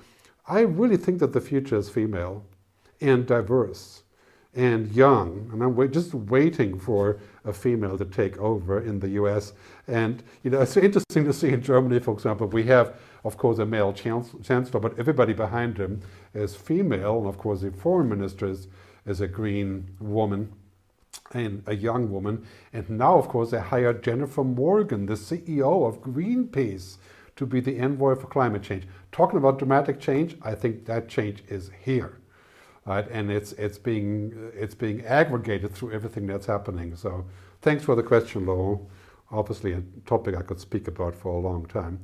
I 0.48 0.60
really 0.60 0.96
think 0.96 1.20
that 1.20 1.32
the 1.32 1.40
future 1.40 1.76
is 1.76 1.88
female 1.88 2.44
and 3.00 3.26
diverse 3.26 4.02
and 4.56 4.90
young, 4.92 5.50
and 5.52 5.62
I'm 5.62 5.92
just 5.92 6.14
waiting 6.14 6.78
for 6.78 7.18
a 7.44 7.52
female 7.52 7.98
to 7.98 8.06
take 8.06 8.38
over 8.38 8.80
in 8.80 8.98
the 8.98 9.10
U.S. 9.10 9.52
And 9.86 10.22
you 10.42 10.50
know, 10.50 10.62
it's 10.62 10.76
interesting 10.76 11.24
to 11.24 11.32
see 11.32 11.50
in 11.50 11.62
Germany, 11.62 12.00
for 12.00 12.14
example, 12.14 12.46
we 12.46 12.64
have, 12.64 12.94
of 13.24 13.36
course, 13.36 13.58
a 13.58 13.66
male 13.66 13.92
chancellor, 13.92 14.80
but 14.80 14.98
everybody 14.98 15.34
behind 15.34 15.76
him 15.76 16.00
is 16.36 16.54
female, 16.54 17.18
and 17.18 17.26
of 17.26 17.38
course, 17.38 17.60
the 17.62 17.70
foreign 17.70 18.08
minister 18.08 18.46
is, 18.46 18.68
is 19.06 19.20
a 19.20 19.28
green 19.28 19.96
woman 20.00 20.52
and 21.32 21.62
a 21.66 21.74
young 21.74 22.10
woman. 22.10 22.46
And 22.72 22.88
now, 22.90 23.18
of 23.18 23.28
course, 23.28 23.50
they 23.50 23.60
hired 23.60 24.02
Jennifer 24.02 24.44
Morgan, 24.44 25.06
the 25.06 25.14
CEO 25.14 25.88
of 25.88 26.00
Greenpeace, 26.00 26.98
to 27.36 27.46
be 27.46 27.60
the 27.60 27.78
envoy 27.78 28.14
for 28.14 28.26
climate 28.26 28.62
change. 28.62 28.86
Talking 29.12 29.38
about 29.38 29.58
dramatic 29.58 30.00
change, 30.00 30.36
I 30.42 30.54
think 30.54 30.86
that 30.86 31.08
change 31.08 31.42
is 31.48 31.70
here 31.84 32.20
right? 32.86 33.06
And 33.10 33.30
it's 33.30 33.52
it's 33.52 33.78
being 33.78 34.52
it's 34.54 34.74
being 34.74 35.04
aggregated 35.04 35.74
through 35.74 35.92
everything 35.92 36.26
that's 36.26 36.46
happening. 36.46 36.96
So 36.96 37.26
thanks 37.60 37.84
for 37.84 37.94
the 37.94 38.02
question, 38.02 38.46
Lo. 38.46 38.86
Obviously, 39.30 39.72
a 39.72 39.82
topic 40.06 40.36
I 40.36 40.42
could 40.42 40.60
speak 40.60 40.86
about 40.88 41.14
for 41.14 41.32
a 41.32 41.38
long 41.38 41.66
time. 41.66 42.00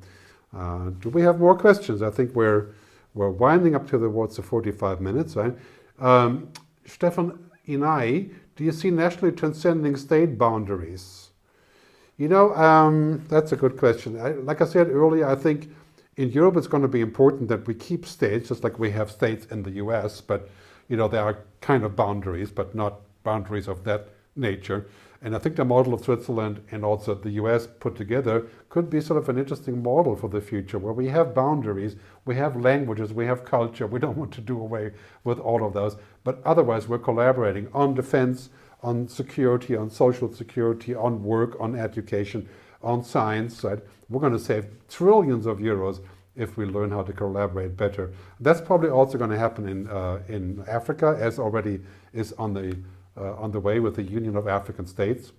Uh, 0.55 0.91
do 1.01 1.09
we 1.09 1.23
have 1.23 1.39
more 1.39 1.57
questions? 1.57 2.03
I 2.03 2.11
think 2.11 2.35
we're 2.35 2.75
we're 3.15 3.31
winding 3.31 3.75
up 3.75 3.89
to 3.91 3.99
the 3.99 4.09
what's 4.09 4.37
the 4.37 4.43
45 4.43 5.01
minutes, 5.01 5.37
right? 5.37 5.55
Um, 5.99 6.49
Stefan 6.87 7.39
Inai, 7.69 8.33
do 8.57 8.65
you 8.65 8.73
see 8.73 8.91
nationally 8.91 9.35
transcending 9.35 9.97
state 9.97 10.39
boundaries? 10.39 11.31
You 12.17 12.29
know, 12.29 12.55
um, 12.55 13.25
that's 13.29 13.53
a 13.53 13.57
good 13.57 13.77
question. 13.77 14.21
I, 14.21 14.31
like 14.33 14.61
I 14.61 14.67
said 14.67 14.89
earlier, 14.89 15.27
I 15.27 15.35
think 15.35 15.71
in 16.17 16.31
Europe 16.31 16.57
it's 16.57 16.67
going 16.67 16.83
to 16.83 16.89
be 16.89 17.01
important 17.01 17.49
that 17.49 17.67
we 17.67 17.75
keep 17.75 18.07
states, 18.07 18.49
just 18.49 18.63
like 18.63 18.79
we 18.79 18.91
have 18.91 19.11
states 19.11 19.47
in 19.47 19.63
the 19.63 19.73
US, 19.73 20.21
but 20.21 20.49
you 20.89 20.97
know, 20.97 21.09
there 21.09 21.23
are 21.23 21.39
kind 21.61 21.85
of 21.85 21.97
boundaries, 21.97 22.51
but 22.51 22.75
not 22.75 23.01
boundaries 23.23 23.69
of 23.69 23.85
that 23.85 24.09
nature. 24.37 24.87
And 25.25 25.37
I 25.37 25.39
think 25.39 25.55
the 25.55 25.65
model 25.65 25.95
of 25.95 26.05
Switzerland 26.05 26.63
and 26.73 26.85
also 26.85 27.15
the 27.15 27.31
US 27.43 27.69
put 27.69 27.95
together 27.95 28.49
could 28.69 28.91
be 28.91 29.01
sort 29.01 29.23
of 29.23 29.29
an 29.29 29.39
interesting 29.39 29.81
model 29.81 30.17
for 30.17 30.29
the 30.29 30.41
future 30.41 30.81
where 30.81 30.93
we 30.93 31.09
have 31.09 31.35
boundaries, 31.35 31.95
we 32.25 32.35
have 32.35 32.57
languages, 32.57 33.13
we 33.13 33.27
have 33.27 33.45
culture. 33.45 33.87
We 33.87 34.01
don't 34.01 34.17
want 34.23 34.33
to 34.33 34.41
do 34.41 34.61
away 34.61 34.93
with 35.23 35.39
all 35.39 35.65
of 35.65 35.75
those. 35.75 35.97
But 36.25 36.43
otherwise, 36.45 36.89
we're 36.89 36.99
collaborating 36.99 37.69
on 37.73 37.95
defense, 37.95 38.51
on 38.83 39.07
security, 39.07 39.77
on 39.77 39.91
social 39.91 40.33
security, 40.33 40.93
on 40.95 41.23
work, 41.23 41.57
on 41.61 41.79
education, 41.79 42.49
on 42.83 43.05
science. 43.05 43.63
Right? 43.63 43.79
We're 44.09 44.21
going 44.21 44.33
to 44.33 44.41
save 44.41 44.67
trillions 44.89 45.47
of 45.47 45.59
euros 45.59 46.01
if 46.35 46.57
we 46.57 46.65
learn 46.65 46.91
how 46.91 47.03
to 47.03 47.13
collaborate 47.13 47.77
better. 47.77 48.11
That's 48.41 48.61
probably 48.61 48.91
also 48.91 49.19
going 49.19 49.31
to 49.31 49.39
happen 49.39 49.69
in, 49.69 49.89
uh, 49.89 50.21
in 50.29 50.65
Africa, 50.67 51.17
as 51.21 51.39
already 51.39 51.81
is 52.13 52.33
on 52.33 52.55
the, 52.55 52.77
uh, 53.17 53.35
on 53.35 53.53
the 53.53 53.61
way 53.61 53.81
with 53.81 53.97
the 53.97 54.03
Union 54.03 54.37
of 54.37 54.49
African 54.49 54.87
States. 54.87 55.33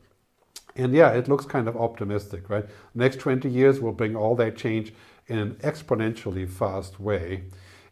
And 0.76 0.94
yeah, 0.94 1.12
it 1.12 1.28
looks 1.28 1.46
kind 1.46 1.68
of 1.68 1.78
optimistic, 1.78 2.50
right? 2.50 2.66
Next 2.96 3.20
20 3.20 3.50
years 3.50 3.80
will 3.80 3.92
bring 3.92 4.16
all 4.16 4.36
that 4.38 4.58
change 4.58 4.94
in 5.28 5.38
an 5.38 5.56
exponentially 5.56 6.50
fast 6.50 7.00
way. 7.00 7.44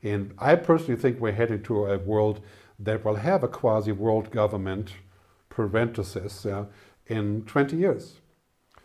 And 0.03 0.33
I 0.39 0.55
personally 0.55 0.99
think 0.99 1.19
we're 1.19 1.31
heading 1.31 1.61
to 1.63 1.85
a 1.85 1.97
world 1.99 2.41
that 2.79 3.05
will 3.05 3.15
have 3.15 3.43
a 3.43 3.47
quasi 3.47 3.91
world 3.91 4.31
government, 4.31 4.93
parenthesis, 5.49 6.45
uh, 6.45 6.65
in 7.05 7.43
20 7.43 7.77
years. 7.77 8.15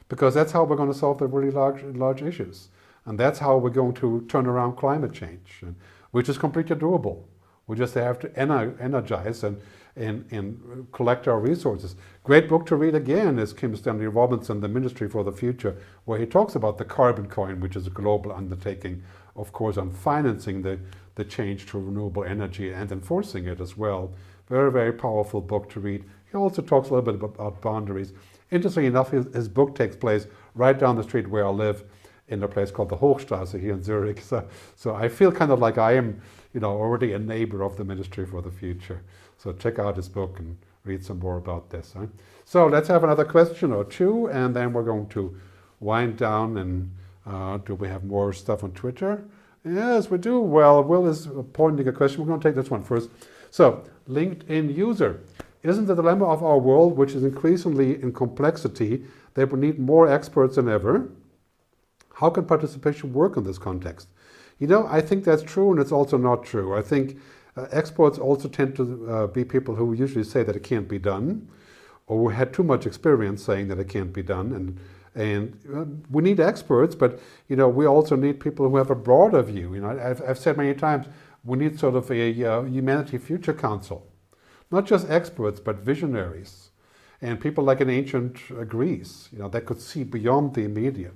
Because 0.08 0.34
that's 0.34 0.52
how 0.52 0.64
we're 0.64 0.76
going 0.76 0.92
to 0.92 0.98
solve 0.98 1.18
the 1.18 1.26
really 1.26 1.50
large, 1.50 1.82
large 1.82 2.22
issues. 2.22 2.68
And 3.06 3.18
that's 3.18 3.38
how 3.38 3.56
we're 3.56 3.70
going 3.70 3.94
to 3.94 4.26
turn 4.28 4.46
around 4.46 4.76
climate 4.76 5.12
change, 5.12 5.62
which 6.10 6.28
is 6.28 6.38
completely 6.38 6.76
doable. 6.76 7.24
We 7.66 7.76
just 7.76 7.94
have 7.94 8.18
to 8.20 8.38
energize 8.38 9.42
and, 9.42 9.60
and, 9.96 10.24
and 10.30 10.86
collect 10.92 11.26
our 11.26 11.40
resources. 11.40 11.96
Great 12.22 12.48
book 12.48 12.66
to 12.66 12.76
read 12.76 12.94
again 12.94 13.38
is 13.38 13.52
Kim 13.52 13.74
Stanley 13.74 14.06
Robinson, 14.06 14.60
The 14.60 14.68
Ministry 14.68 15.08
for 15.08 15.24
the 15.24 15.32
Future, 15.32 15.76
where 16.04 16.18
he 16.18 16.26
talks 16.26 16.54
about 16.54 16.78
the 16.78 16.84
carbon 16.84 17.26
coin, 17.26 17.60
which 17.60 17.76
is 17.76 17.86
a 17.86 17.90
global 17.90 18.32
undertaking, 18.32 19.02
of 19.34 19.52
course, 19.52 19.78
on 19.78 19.90
financing 19.90 20.62
the, 20.62 20.78
the 21.14 21.24
change 21.24 21.66
to 21.66 21.78
renewable 21.78 22.24
energy 22.24 22.72
and 22.72 22.92
enforcing 22.92 23.46
it 23.46 23.60
as 23.60 23.76
well. 23.76 24.12
Very, 24.48 24.70
very 24.70 24.92
powerful 24.92 25.40
book 25.40 25.70
to 25.70 25.80
read. 25.80 26.04
He 26.30 26.36
also 26.36 26.62
talks 26.62 26.90
a 26.90 26.94
little 26.94 27.12
bit 27.12 27.22
about 27.22 27.60
boundaries. 27.62 28.12
Interestingly 28.50 28.86
enough, 28.86 29.10
his, 29.10 29.26
his 29.34 29.48
book 29.48 29.74
takes 29.74 29.96
place 29.96 30.26
right 30.54 30.78
down 30.78 30.96
the 30.96 31.02
street 31.02 31.28
where 31.28 31.46
I 31.46 31.50
live 31.50 31.84
in 32.28 32.42
a 32.42 32.48
place 32.48 32.70
called 32.70 32.88
the 32.88 32.96
Hochstrasse 32.96 33.58
here 33.60 33.72
in 33.72 33.82
Zurich. 33.82 34.20
So, 34.26 34.46
so 34.74 34.94
I 34.94 35.08
feel 35.08 35.32
kind 35.32 35.52
of 35.52 35.60
like 35.60 35.78
I 35.78 35.92
am, 35.92 36.20
you 36.52 36.60
know, 36.60 36.70
already 36.70 37.12
a 37.12 37.18
neighbor 37.18 37.62
of 37.62 37.76
the 37.76 37.84
Ministry 37.84 38.26
for 38.26 38.42
the 38.42 38.50
Future. 38.50 39.02
So 39.38 39.52
check 39.52 39.78
out 39.78 39.96
his 39.96 40.08
book 40.08 40.38
and 40.38 40.56
read 40.84 41.04
some 41.04 41.18
more 41.18 41.36
about 41.36 41.70
this. 41.70 41.94
Huh? 41.96 42.06
So 42.44 42.66
let's 42.66 42.88
have 42.88 43.04
another 43.04 43.24
question 43.24 43.72
or 43.72 43.84
two, 43.84 44.26
and 44.28 44.54
then 44.54 44.72
we're 44.72 44.82
going 44.82 45.08
to 45.08 45.38
wind 45.80 46.16
down. 46.16 46.56
And 46.56 46.94
uh, 47.26 47.58
do 47.58 47.74
we 47.74 47.88
have 47.88 48.04
more 48.04 48.32
stuff 48.32 48.64
on 48.64 48.72
Twitter? 48.72 49.24
Yes, 49.64 50.10
we 50.10 50.18
do. 50.18 50.40
Well, 50.40 50.82
Will 50.82 51.06
is 51.08 51.28
pointing 51.52 51.88
a 51.88 51.92
question. 51.92 52.20
We're 52.20 52.28
going 52.28 52.40
to 52.40 52.48
take 52.48 52.54
this 52.54 52.70
one 52.70 52.84
first. 52.84 53.10
So, 53.50 53.84
LinkedIn 54.08 54.74
user. 54.76 55.20
Isn't 55.62 55.86
the 55.86 55.96
dilemma 55.96 56.26
of 56.26 56.44
our 56.44 56.58
world, 56.58 56.96
which 56.96 57.12
is 57.12 57.24
increasingly 57.24 58.00
in 58.00 58.12
complexity, 58.12 59.04
that 59.34 59.50
we 59.50 59.58
need 59.58 59.80
more 59.80 60.08
experts 60.08 60.54
than 60.54 60.68
ever? 60.68 61.10
How 62.14 62.30
can 62.30 62.44
participation 62.44 63.12
work 63.12 63.36
in 63.36 63.42
this 63.42 63.58
context? 63.58 64.08
You 64.58 64.68
know, 64.68 64.86
I 64.86 65.00
think 65.00 65.24
that's 65.24 65.42
true 65.42 65.70
and 65.70 65.80
it's 65.80 65.92
also 65.92 66.16
not 66.16 66.44
true. 66.44 66.74
I 66.74 66.82
think 66.82 67.18
uh, 67.56 67.66
experts 67.70 68.18
also 68.18 68.48
tend 68.48 68.76
to 68.76 69.10
uh, 69.10 69.26
be 69.26 69.44
people 69.44 69.74
who 69.74 69.92
usually 69.92 70.24
say 70.24 70.42
that 70.42 70.56
it 70.56 70.62
can't 70.62 70.88
be 70.88 70.98
done 70.98 71.48
or 72.06 72.18
who 72.18 72.28
had 72.28 72.52
too 72.52 72.62
much 72.62 72.86
experience 72.86 73.42
saying 73.42 73.68
that 73.68 73.78
it 73.78 73.88
can't 73.88 74.12
be 74.12 74.22
done. 74.22 74.52
And, 74.52 74.78
and 75.14 75.58
uh, 75.74 75.84
we 76.10 76.22
need 76.22 76.40
experts, 76.40 76.94
but, 76.94 77.18
you 77.48 77.56
know, 77.56 77.68
we 77.68 77.86
also 77.86 78.16
need 78.16 78.38
people 78.38 78.68
who 78.68 78.76
have 78.76 78.90
a 78.90 78.94
broader 78.94 79.42
view. 79.42 79.74
You 79.74 79.80
know, 79.80 79.98
I've, 79.98 80.22
I've 80.22 80.38
said 80.38 80.56
many 80.56 80.74
times, 80.74 81.06
we 81.44 81.58
need 81.58 81.78
sort 81.78 81.94
of 81.94 82.10
a 82.10 82.44
uh, 82.44 82.62
Humanity 82.62 83.18
Future 83.18 83.54
Council. 83.54 84.06
Not 84.70 84.84
just 84.84 85.08
experts, 85.08 85.60
but 85.60 85.76
visionaries. 85.76 86.70
And 87.22 87.40
people 87.40 87.64
like 87.64 87.80
in 87.80 87.88
ancient 87.88 88.38
uh, 88.50 88.64
Greece, 88.64 89.28
you 89.32 89.38
know, 89.38 89.48
that 89.48 89.64
could 89.64 89.80
see 89.80 90.04
beyond 90.04 90.54
the 90.54 90.64
immediate. 90.64 91.14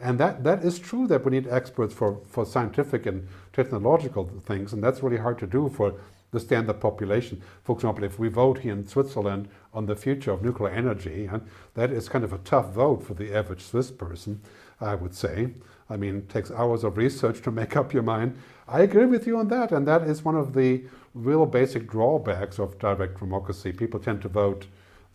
And 0.00 0.18
that, 0.18 0.44
that 0.44 0.64
is 0.64 0.78
true 0.78 1.06
that 1.08 1.24
we 1.24 1.32
need 1.32 1.46
experts 1.48 1.92
for, 1.92 2.20
for 2.26 2.46
scientific 2.46 3.04
and 3.06 3.28
technological 3.52 4.30
things, 4.46 4.72
and 4.72 4.82
that's 4.82 5.02
really 5.02 5.18
hard 5.18 5.38
to 5.40 5.46
do 5.46 5.68
for 5.68 5.94
the 6.30 6.40
standard 6.40 6.80
population. 6.80 7.42
For 7.64 7.74
example, 7.74 8.04
if 8.04 8.18
we 8.18 8.28
vote 8.28 8.58
here 8.58 8.72
in 8.72 8.86
Switzerland 8.86 9.48
on 9.74 9.86
the 9.86 9.96
future 9.96 10.30
of 10.30 10.42
nuclear 10.42 10.72
energy, 10.72 11.26
and 11.26 11.42
that 11.74 11.90
is 11.90 12.08
kind 12.08 12.24
of 12.24 12.32
a 12.32 12.38
tough 12.38 12.72
vote 12.72 13.04
for 13.04 13.14
the 13.14 13.34
average 13.34 13.62
Swiss 13.62 13.90
person, 13.90 14.40
I 14.80 14.94
would 14.94 15.14
say. 15.14 15.50
I 15.90 15.96
mean, 15.96 16.18
it 16.18 16.28
takes 16.28 16.50
hours 16.50 16.84
of 16.84 16.96
research 16.96 17.42
to 17.42 17.50
make 17.50 17.76
up 17.76 17.92
your 17.92 18.04
mind. 18.04 18.38
I 18.68 18.82
agree 18.82 19.06
with 19.06 19.26
you 19.26 19.38
on 19.38 19.48
that, 19.48 19.72
and 19.72 19.86
that 19.88 20.02
is 20.02 20.24
one 20.24 20.36
of 20.36 20.54
the 20.54 20.84
real 21.14 21.44
basic 21.46 21.90
drawbacks 21.90 22.58
of 22.58 22.78
direct 22.78 23.18
democracy. 23.18 23.72
People 23.72 23.98
tend 23.98 24.22
to 24.22 24.28
vote 24.28 24.66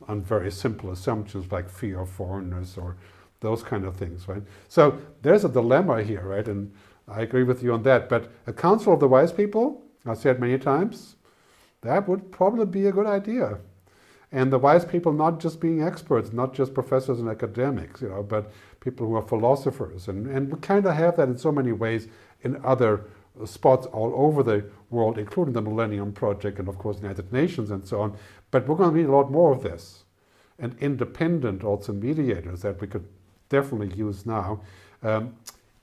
on 0.08 0.22
very 0.22 0.52
simple 0.52 0.92
assumptions 0.92 1.52
like 1.52 1.70
fear 1.70 2.02
of 2.02 2.10
foreigners 2.10 2.78
or 2.78 2.98
those 3.46 3.64
kind 3.64 3.86
of 3.86 3.96
things, 3.96 4.28
right? 4.28 4.44
So 4.68 4.84
there's 5.22 5.46
a 5.46 5.50
dilemma 5.60 6.04
here, 6.12 6.26
right? 6.34 6.48
And 6.54 6.72
I 7.08 7.22
agree 7.28 7.44
with 7.44 7.64
you 7.64 7.72
on 7.74 7.84
that. 7.84 8.10
But 8.10 8.24
a 8.48 8.54
council 8.54 8.94
of 8.94 9.00
the 9.00 9.08
wise 9.08 9.32
people, 9.42 9.64
I've 10.06 10.18
said 10.18 10.40
many 10.40 10.58
times, 10.58 11.16
that 11.82 12.08
would 12.10 12.32
probably 12.32 12.66
be 12.66 12.88
a 12.88 12.92
good 12.92 13.10
idea. 13.20 13.48
and 14.32 14.52
the 14.52 14.60
wise 14.60 14.86
people 14.86 15.14
not 15.14 15.40
just 15.40 15.60
being 15.62 15.82
experts, 15.82 16.34
not 16.34 16.54
just 16.54 16.74
professors 16.74 17.20
and 17.20 17.30
academics, 17.30 18.02
you 18.02 18.10
know, 18.10 18.24
but 18.24 18.52
people 18.82 19.08
who 19.08 19.16
are 19.16 19.22
philosophers. 19.22 20.08
And, 20.10 20.28
and 20.28 20.52
we 20.52 20.60
kind 20.60 20.86
of 20.86 20.94
have 20.96 21.16
that 21.18 21.30
in 21.30 21.38
so 21.38 21.52
many 21.52 21.72
ways 21.72 22.08
in 22.42 22.60
other 22.66 23.06
spots 23.46 23.86
all 23.88 24.14
over 24.16 24.44
the 24.44 24.66
world, 24.90 25.18
including 25.18 25.54
the 25.54 25.62
Millennium 25.62 26.12
Project 26.12 26.60
and, 26.60 26.68
of 26.68 26.78
course, 26.78 26.98
the 26.98 27.04
United 27.04 27.32
Nations 27.32 27.72
and 27.72 27.88
so 27.88 28.02
on. 28.02 28.18
But 28.52 28.68
we're 28.68 28.76
going 28.76 28.94
to 28.94 28.98
need 28.98 29.08
a 29.08 29.12
lot 29.12 29.32
more 29.32 29.54
of 29.54 29.64
this. 29.64 30.04
And 30.60 30.76
independent 30.80 31.64
also 31.64 31.94
mediators 31.94 32.62
that 32.62 32.80
we 32.82 32.88
could 32.88 33.06
definitely 33.50 33.96
use 33.96 34.26
now. 34.26 34.62
Um, 35.04 35.36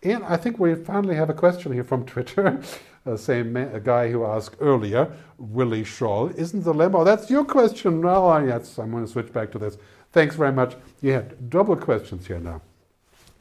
and 0.02 0.24
I 0.24 0.36
think 0.36 0.58
we 0.58 0.74
finally 0.74 1.14
have 1.14 1.30
a 1.30 1.34
question 1.34 1.72
here 1.72 1.84
from 1.84 2.04
Twitter. 2.06 2.60
uh, 3.06 3.16
same 3.16 3.56
a 3.56 3.80
guy 3.80 4.10
who 4.10 4.24
asked 4.24 4.56
earlier, 4.60 5.12
Willie 5.38 5.84
Scholl, 5.84 6.34
isn't 6.36 6.64
the 6.64 6.72
lemma? 6.72 7.04
That's 7.04 7.30
your 7.30 7.44
question. 7.44 8.00
No, 8.00 8.36
yes, 8.38 8.78
I'm 8.78 8.90
going 8.90 9.04
to 9.04 9.10
switch 9.10 9.32
back 9.32 9.50
to 9.52 9.58
this. 9.58 9.76
Thanks 10.12 10.36
very 10.36 10.52
much. 10.52 10.76
You 11.00 11.12
had 11.12 11.50
double 11.50 11.76
questions 11.76 12.26
here 12.26 12.38
now. 12.38 12.60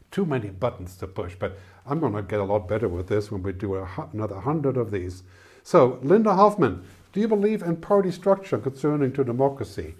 Too 0.10 0.26
many 0.26 0.50
buttons 0.50 0.96
to 0.98 1.08
push, 1.08 1.36
but 1.38 1.58
I'm 1.86 2.00
going 2.00 2.14
to 2.14 2.22
get 2.22 2.40
a 2.40 2.44
lot 2.44 2.68
better 2.68 2.88
with 2.88 3.08
this 3.08 3.32
when 3.32 3.44
we 3.44 3.54
do 3.54 3.76
a, 3.76 4.10
another 4.14 4.40
hundred 4.40 4.78
of 4.78 4.92
these. 4.92 5.24
So, 5.64 6.00
Linda 6.02 6.34
Hoffman, 6.34 6.84
do 7.14 7.20
you 7.20 7.28
believe 7.28 7.62
in 7.62 7.78
party 7.78 8.12
structure 8.12 8.58
concerning 8.58 9.12
to 9.14 9.24
democracy? 9.24 9.96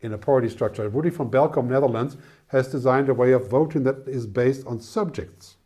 In 0.00 0.12
a 0.12 0.18
party 0.18 0.48
structure, 0.48 0.88
Rudy 0.88 1.10
van 1.10 1.30
Belkom, 1.30 1.68
Netherlands, 1.68 2.16
has 2.52 2.68
designed 2.68 3.08
a 3.08 3.14
way 3.14 3.32
of 3.32 3.48
voting 3.48 3.82
that 3.82 4.06
is 4.06 4.26
based 4.26 4.66
on 4.66 4.78
subjects. 4.78 5.56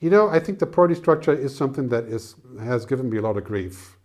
You 0.00 0.08
know, 0.08 0.28
I 0.28 0.38
think 0.38 0.60
the 0.60 0.66
party 0.66 0.94
structure 0.94 1.32
is 1.32 1.54
something 1.54 1.88
that 1.88 2.04
is 2.04 2.36
has 2.60 2.86
given 2.86 3.10
me 3.10 3.18
a 3.18 3.22
lot 3.22 3.36
of 3.36 3.44
grief, 3.44 3.96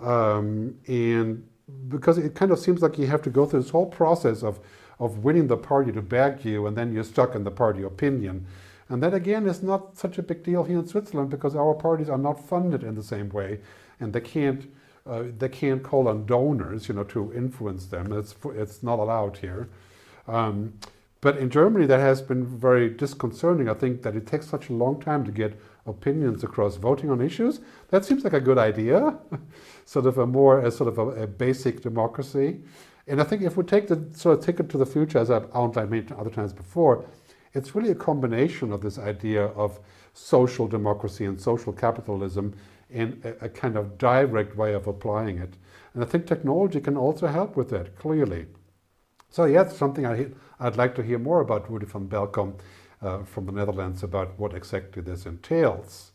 um, 0.00 0.76
and 0.88 1.46
because 1.88 2.18
it 2.18 2.34
kind 2.34 2.50
of 2.50 2.58
seems 2.58 2.82
like 2.82 2.98
you 2.98 3.06
have 3.06 3.22
to 3.22 3.30
go 3.30 3.46
through 3.46 3.62
this 3.62 3.70
whole 3.70 3.86
process 3.86 4.42
of 4.42 4.58
of 4.98 5.24
winning 5.24 5.46
the 5.46 5.56
party 5.56 5.92
to 5.92 6.02
back 6.02 6.44
you, 6.44 6.66
and 6.66 6.76
then 6.76 6.92
you're 6.92 7.04
stuck 7.04 7.34
in 7.34 7.44
the 7.44 7.50
party 7.50 7.82
opinion. 7.82 8.46
And 8.88 9.02
that 9.02 9.14
again 9.14 9.46
is 9.46 9.62
not 9.62 9.96
such 9.96 10.18
a 10.18 10.22
big 10.22 10.42
deal 10.42 10.64
here 10.64 10.78
in 10.78 10.86
Switzerland 10.86 11.30
because 11.30 11.56
our 11.56 11.74
parties 11.74 12.08
are 12.08 12.18
not 12.18 12.44
funded 12.48 12.82
in 12.82 12.94
the 12.94 13.02
same 13.02 13.28
way, 13.28 13.60
and 14.00 14.12
they 14.12 14.20
can't 14.20 14.68
uh, 15.06 15.24
they 15.38 15.48
can't 15.48 15.82
call 15.82 16.08
on 16.08 16.26
donors, 16.26 16.88
you 16.88 16.94
know, 16.94 17.04
to 17.04 17.32
influence 17.34 17.86
them. 17.86 18.12
It's 18.12 18.34
it's 18.46 18.82
not 18.82 18.98
allowed 18.98 19.36
here. 19.38 19.68
Um, 20.26 20.72
but 21.24 21.38
in 21.38 21.48
Germany, 21.48 21.86
that 21.86 22.00
has 22.00 22.20
been 22.20 22.44
very 22.44 22.90
disconcerting. 22.90 23.66
I 23.66 23.72
think 23.72 24.02
that 24.02 24.14
it 24.14 24.26
takes 24.26 24.46
such 24.46 24.68
a 24.68 24.74
long 24.74 25.00
time 25.00 25.24
to 25.24 25.32
get 25.32 25.58
opinions 25.86 26.44
across 26.44 26.76
voting 26.76 27.08
on 27.08 27.22
issues. 27.22 27.62
That 27.88 28.04
seems 28.04 28.24
like 28.24 28.34
a 28.34 28.40
good 28.40 28.58
idea, 28.58 29.16
sort 29.86 30.04
of 30.04 30.18
a 30.18 30.26
more 30.26 30.60
a 30.60 30.70
sort 30.70 30.88
of 30.88 30.98
a, 30.98 31.22
a, 31.22 31.26
basic 31.26 31.80
democracy. 31.80 32.60
And 33.06 33.22
I 33.22 33.24
think 33.24 33.40
if 33.40 33.56
we 33.56 33.64
take 33.64 33.88
the 33.88 34.06
sort 34.12 34.38
of 34.38 34.44
ticket 34.44 34.68
to 34.68 34.76
the 34.76 34.84
future, 34.84 35.16
as 35.16 35.30
I've 35.30 35.48
outlined 35.54 35.88
many 35.88 36.06
other 36.14 36.28
times 36.28 36.52
before, 36.52 37.06
it's 37.54 37.74
really 37.74 37.92
a 37.92 37.94
combination 37.94 38.70
of 38.70 38.82
this 38.82 38.98
idea 38.98 39.46
of 39.46 39.80
social 40.12 40.68
democracy 40.68 41.24
and 41.24 41.40
social 41.40 41.72
capitalism 41.72 42.54
in 42.90 43.18
a, 43.24 43.46
a 43.46 43.48
kind 43.48 43.78
of 43.78 43.96
direct 43.96 44.56
way 44.58 44.74
of 44.74 44.86
applying 44.88 45.38
it. 45.38 45.54
And 45.94 46.04
I 46.04 46.06
think 46.06 46.26
technology 46.26 46.82
can 46.82 46.98
also 46.98 47.28
help 47.28 47.56
with 47.56 47.70
that, 47.70 47.96
clearly. 47.96 48.44
So 49.34 49.46
yeah, 49.46 49.62
it's 49.62 49.76
something 49.76 50.06
I, 50.06 50.28
I'd 50.60 50.76
like 50.76 50.94
to 50.94 51.02
hear 51.02 51.18
more 51.18 51.40
about 51.40 51.68
Rudy 51.68 51.86
van 51.86 52.06
Belkom 52.06 52.54
uh, 53.02 53.24
from 53.24 53.46
the 53.46 53.50
Netherlands 53.50 54.04
about 54.04 54.38
what 54.38 54.54
exactly 54.54 55.02
this 55.02 55.26
entails. 55.26 56.12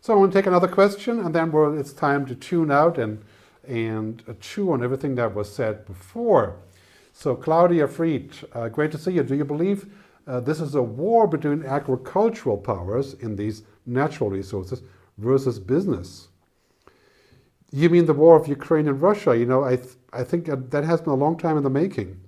So 0.00 0.14
I 0.14 0.16
want 0.16 0.32
to 0.32 0.38
take 0.38 0.46
another 0.46 0.68
question, 0.68 1.20
and 1.20 1.34
then 1.34 1.52
it's 1.78 1.92
time 1.92 2.24
to 2.24 2.34
tune 2.34 2.70
out 2.70 2.96
and 2.96 3.22
and 3.68 4.22
uh, 4.26 4.32
chew 4.40 4.72
on 4.72 4.82
everything 4.82 5.14
that 5.16 5.34
was 5.34 5.54
said 5.54 5.84
before. 5.84 6.56
So 7.12 7.36
Claudia 7.36 7.86
Fried, 7.86 8.30
uh, 8.54 8.70
great 8.70 8.92
to 8.92 8.98
see 8.98 9.12
you. 9.12 9.24
Do 9.24 9.34
you 9.34 9.44
believe 9.44 9.84
uh, 10.26 10.40
this 10.40 10.58
is 10.58 10.74
a 10.74 10.82
war 10.82 11.26
between 11.26 11.66
agricultural 11.66 12.56
powers 12.56 13.12
in 13.12 13.36
these 13.36 13.64
natural 13.84 14.30
resources 14.30 14.80
versus 15.18 15.58
business. 15.58 16.28
You 17.70 17.90
mean 17.90 18.06
the 18.06 18.14
war 18.14 18.40
of 18.40 18.48
Ukraine 18.48 18.88
and 18.88 19.02
Russia? 19.02 19.36
You 19.36 19.44
know, 19.44 19.64
I, 19.64 19.76
th- 19.76 19.96
I 20.14 20.24
think 20.24 20.46
that 20.46 20.84
has 20.84 21.02
been 21.02 21.12
a 21.12 21.24
long 21.26 21.36
time 21.36 21.58
in 21.58 21.62
the 21.62 21.68
making. 21.68 22.23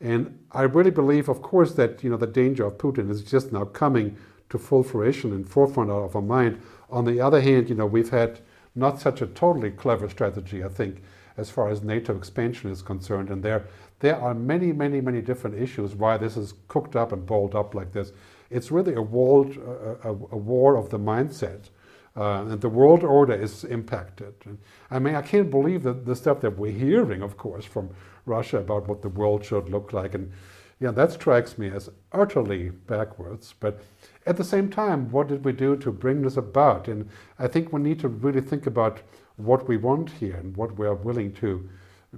And 0.00 0.38
I 0.52 0.62
really 0.62 0.90
believe, 0.90 1.28
of 1.28 1.42
course, 1.42 1.72
that 1.74 2.04
you 2.04 2.10
know 2.10 2.16
the 2.16 2.26
danger 2.26 2.64
of 2.64 2.78
Putin 2.78 3.10
is 3.10 3.22
just 3.22 3.52
now 3.52 3.64
coming 3.64 4.16
to 4.50 4.58
full 4.58 4.82
fruition 4.82 5.32
and 5.32 5.48
forefront 5.48 5.90
of 5.90 6.14
our 6.14 6.22
mind. 6.22 6.60
On 6.90 7.04
the 7.04 7.20
other 7.20 7.40
hand, 7.40 7.68
you 7.68 7.74
know, 7.74 7.86
we've 7.86 8.10
had 8.10 8.40
not 8.74 9.00
such 9.00 9.22
a 9.22 9.26
totally 9.26 9.70
clever 9.70 10.08
strategy, 10.08 10.62
I 10.62 10.68
think, 10.68 11.02
as 11.36 11.50
far 11.50 11.68
as 11.68 11.82
NATO 11.82 12.16
expansion 12.16 12.70
is 12.70 12.82
concerned. 12.82 13.30
And 13.30 13.42
there, 13.42 13.66
there 14.00 14.16
are 14.16 14.34
many, 14.34 14.72
many, 14.72 15.00
many 15.00 15.20
different 15.20 15.56
issues 15.56 15.94
why 15.94 16.16
this 16.18 16.36
is 16.36 16.54
cooked 16.68 16.94
up 16.94 17.12
and 17.12 17.26
balled 17.26 17.54
up 17.54 17.74
like 17.74 17.92
this. 17.92 18.12
It's 18.50 18.70
really 18.70 18.94
a, 18.94 19.02
world, 19.02 19.56
a, 19.56 20.10
a 20.10 20.36
war 20.36 20.76
of 20.76 20.90
the 20.90 20.98
mindset. 20.98 21.70
Uh, 22.16 22.42
and 22.42 22.60
the 22.60 22.68
world 22.68 23.04
order 23.04 23.34
is 23.34 23.64
impacted. 23.64 24.34
I 24.90 24.98
mean, 24.98 25.14
I 25.14 25.22
can't 25.22 25.50
believe 25.50 25.82
that 25.82 26.06
the 26.06 26.16
stuff 26.16 26.40
that 26.40 26.56
we're 26.56 26.72
hearing, 26.72 27.20
of 27.20 27.36
course, 27.36 27.66
from 27.66 27.90
Russia 28.24 28.58
about 28.58 28.88
what 28.88 29.02
the 29.02 29.10
world 29.10 29.44
should 29.44 29.68
look 29.68 29.92
like. 29.92 30.14
And 30.14 30.32
yeah, 30.80 30.92
that 30.92 31.12
strikes 31.12 31.58
me 31.58 31.68
as 31.68 31.90
utterly 32.12 32.70
backwards. 32.70 33.54
But 33.60 33.82
at 34.26 34.36
the 34.36 34.44
same 34.44 34.70
time, 34.70 35.10
what 35.10 35.28
did 35.28 35.44
we 35.44 35.52
do 35.52 35.76
to 35.76 35.92
bring 35.92 36.22
this 36.22 36.36
about? 36.36 36.88
And 36.88 37.08
I 37.38 37.48
think 37.48 37.72
we 37.72 37.80
need 37.80 38.00
to 38.00 38.08
really 38.08 38.40
think 38.40 38.66
about 38.66 39.02
what 39.36 39.68
we 39.68 39.76
want 39.76 40.10
here 40.10 40.36
and 40.36 40.56
what 40.56 40.78
we 40.78 40.86
are 40.86 40.94
willing 40.94 41.32
to 41.34 41.68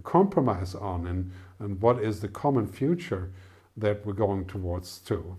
compromise 0.05 0.75
on 0.75 1.07
and, 1.07 1.33
and 1.59 1.81
what 1.81 2.01
is 2.03 2.21
the 2.21 2.29
common 2.29 2.69
future 2.69 3.31
that 3.77 4.05
we're 4.07 4.13
going 4.13 4.45
towards 4.45 4.99
too. 4.99 5.37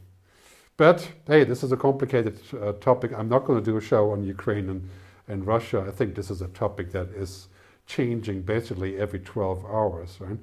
But 0.79 1.11
hey, 1.27 1.43
this 1.43 1.61
is 1.61 1.73
a 1.73 1.75
complicated 1.75 2.39
uh, 2.53 2.71
topic. 2.71 3.11
I'm 3.13 3.27
not 3.27 3.43
going 3.43 3.61
to 3.61 3.71
do 3.71 3.75
a 3.75 3.81
show 3.81 4.11
on 4.11 4.23
Ukraine 4.23 4.69
and, 4.69 4.89
and 5.27 5.45
Russia. 5.45 5.83
I 5.85 5.91
think 5.91 6.15
this 6.15 6.31
is 6.31 6.41
a 6.41 6.47
topic 6.47 6.93
that 6.93 7.09
is 7.09 7.49
changing 7.85 8.43
basically 8.43 8.97
every 8.97 9.19
12 9.19 9.65
hours. 9.65 10.15
Right? 10.21 10.37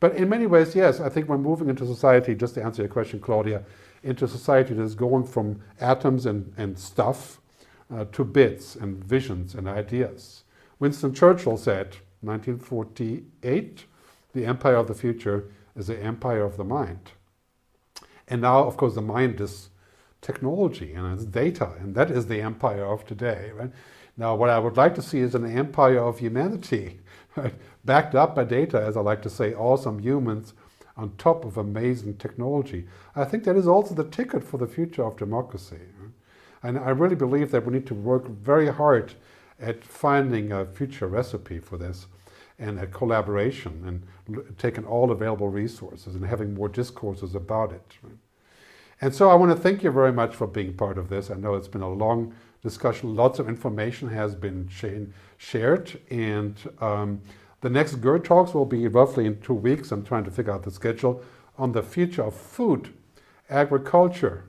But 0.00 0.16
in 0.16 0.30
many 0.30 0.46
ways, 0.46 0.74
yes, 0.74 0.98
I 0.98 1.10
think 1.10 1.28
we're 1.28 1.36
moving 1.36 1.68
into 1.68 1.84
society, 1.84 2.34
just 2.34 2.54
to 2.54 2.64
answer 2.64 2.80
your 2.80 2.88
question, 2.88 3.20
Claudia, 3.20 3.64
into 4.02 4.26
society 4.26 4.72
that 4.72 4.82
is 4.82 4.94
going 4.94 5.24
from 5.24 5.60
atoms 5.78 6.24
and, 6.24 6.54
and 6.56 6.78
stuff 6.78 7.38
uh, 7.94 8.06
to 8.12 8.24
bits 8.24 8.74
and 8.74 9.04
visions 9.04 9.54
and 9.54 9.68
ideas. 9.68 10.44
Winston 10.78 11.12
Churchill 11.12 11.58
said, 11.58 11.96
1948, 12.22 13.84
the 14.32 14.46
empire 14.46 14.76
of 14.76 14.88
the 14.88 14.94
future 14.94 15.50
is 15.76 15.88
the 15.88 16.02
empire 16.02 16.44
of 16.44 16.56
the 16.56 16.64
mind. 16.64 17.10
And 18.26 18.40
now, 18.40 18.64
of 18.64 18.78
course, 18.78 18.94
the 18.94 19.02
mind 19.02 19.38
is 19.38 19.68
technology 20.22 20.94
and 20.94 21.12
it's 21.12 21.26
data, 21.26 21.72
and 21.80 21.94
that 21.94 22.10
is 22.10 22.26
the 22.26 22.40
empire 22.40 22.86
of 22.86 23.04
today. 23.04 23.50
Right? 23.54 23.70
Now, 24.16 24.34
what 24.34 24.48
I 24.48 24.58
would 24.58 24.76
like 24.76 24.94
to 24.94 25.02
see 25.02 25.18
is 25.18 25.34
an 25.34 25.44
empire 25.44 25.98
of 25.98 26.18
humanity, 26.18 27.00
right? 27.36 27.54
backed 27.84 28.14
up 28.14 28.34
by 28.34 28.44
data, 28.44 28.80
as 28.80 28.96
I 28.96 29.00
like 29.00 29.20
to 29.22 29.30
say, 29.30 29.52
awesome 29.52 29.98
humans 29.98 30.54
on 30.96 31.16
top 31.16 31.44
of 31.44 31.56
amazing 31.56 32.16
technology. 32.16 32.86
I 33.16 33.24
think 33.24 33.44
that 33.44 33.56
is 33.56 33.66
also 33.66 33.94
the 33.94 34.08
ticket 34.08 34.44
for 34.44 34.58
the 34.58 34.66
future 34.66 35.04
of 35.04 35.16
democracy. 35.16 35.80
Right? 35.98 36.12
And 36.62 36.78
I 36.78 36.90
really 36.90 37.16
believe 37.16 37.50
that 37.50 37.66
we 37.66 37.72
need 37.72 37.86
to 37.86 37.94
work 37.94 38.28
very 38.28 38.68
hard 38.68 39.14
at 39.58 39.84
finding 39.84 40.52
a 40.52 40.66
future 40.66 41.08
recipe 41.08 41.58
for 41.58 41.76
this 41.76 42.06
and 42.58 42.78
a 42.78 42.86
collaboration 42.86 43.82
and 44.28 44.58
taking 44.58 44.84
all 44.84 45.10
available 45.10 45.48
resources 45.48 46.14
and 46.14 46.24
having 46.24 46.54
more 46.54 46.68
discourses 46.68 47.34
about 47.34 47.72
it. 47.72 47.96
Right? 48.02 48.16
And 49.02 49.12
so 49.12 49.28
I 49.28 49.34
want 49.34 49.50
to 49.50 49.60
thank 49.60 49.82
you 49.82 49.90
very 49.90 50.12
much 50.12 50.36
for 50.36 50.46
being 50.46 50.74
part 50.74 50.96
of 50.96 51.08
this. 51.08 51.28
I 51.28 51.34
know 51.34 51.54
it's 51.54 51.66
been 51.66 51.82
a 51.82 51.90
long 51.90 52.32
discussion. 52.62 53.16
Lots 53.16 53.40
of 53.40 53.48
information 53.48 54.08
has 54.10 54.36
been 54.36 54.70
shared. 55.38 55.98
And 56.08 56.56
um, 56.80 57.20
the 57.62 57.68
next 57.68 57.96
GERD 57.96 58.24
Talks 58.24 58.54
will 58.54 58.64
be 58.64 58.86
roughly 58.86 59.26
in 59.26 59.40
two 59.40 59.54
weeks. 59.54 59.90
I'm 59.90 60.04
trying 60.04 60.22
to 60.22 60.30
figure 60.30 60.52
out 60.52 60.62
the 60.62 60.70
schedule 60.70 61.20
on 61.58 61.72
the 61.72 61.82
future 61.82 62.22
of 62.22 62.36
food, 62.36 62.94
agriculture, 63.50 64.44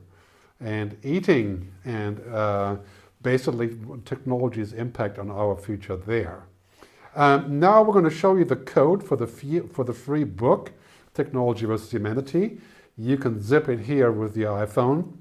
and 0.60 0.96
eating, 1.02 1.72
and 1.84 2.20
uh, 2.32 2.76
basically 3.22 3.76
technology's 4.04 4.72
impact 4.72 5.18
on 5.18 5.32
our 5.32 5.56
future 5.56 5.96
there. 5.96 6.44
Um, 7.16 7.58
now 7.58 7.82
we're 7.82 7.92
going 7.92 8.04
to 8.04 8.10
show 8.10 8.36
you 8.36 8.44
the 8.44 8.54
code 8.54 9.02
for 9.02 9.16
the, 9.16 9.26
for 9.26 9.82
the 9.82 9.92
free 9.92 10.24
book, 10.24 10.70
Technology 11.12 11.66
versus 11.66 11.90
Humanity. 11.90 12.60
You 12.96 13.16
can 13.16 13.42
zip 13.42 13.68
it 13.68 13.80
here 13.80 14.12
with 14.12 14.36
your 14.36 14.64
iPhone. 14.64 15.14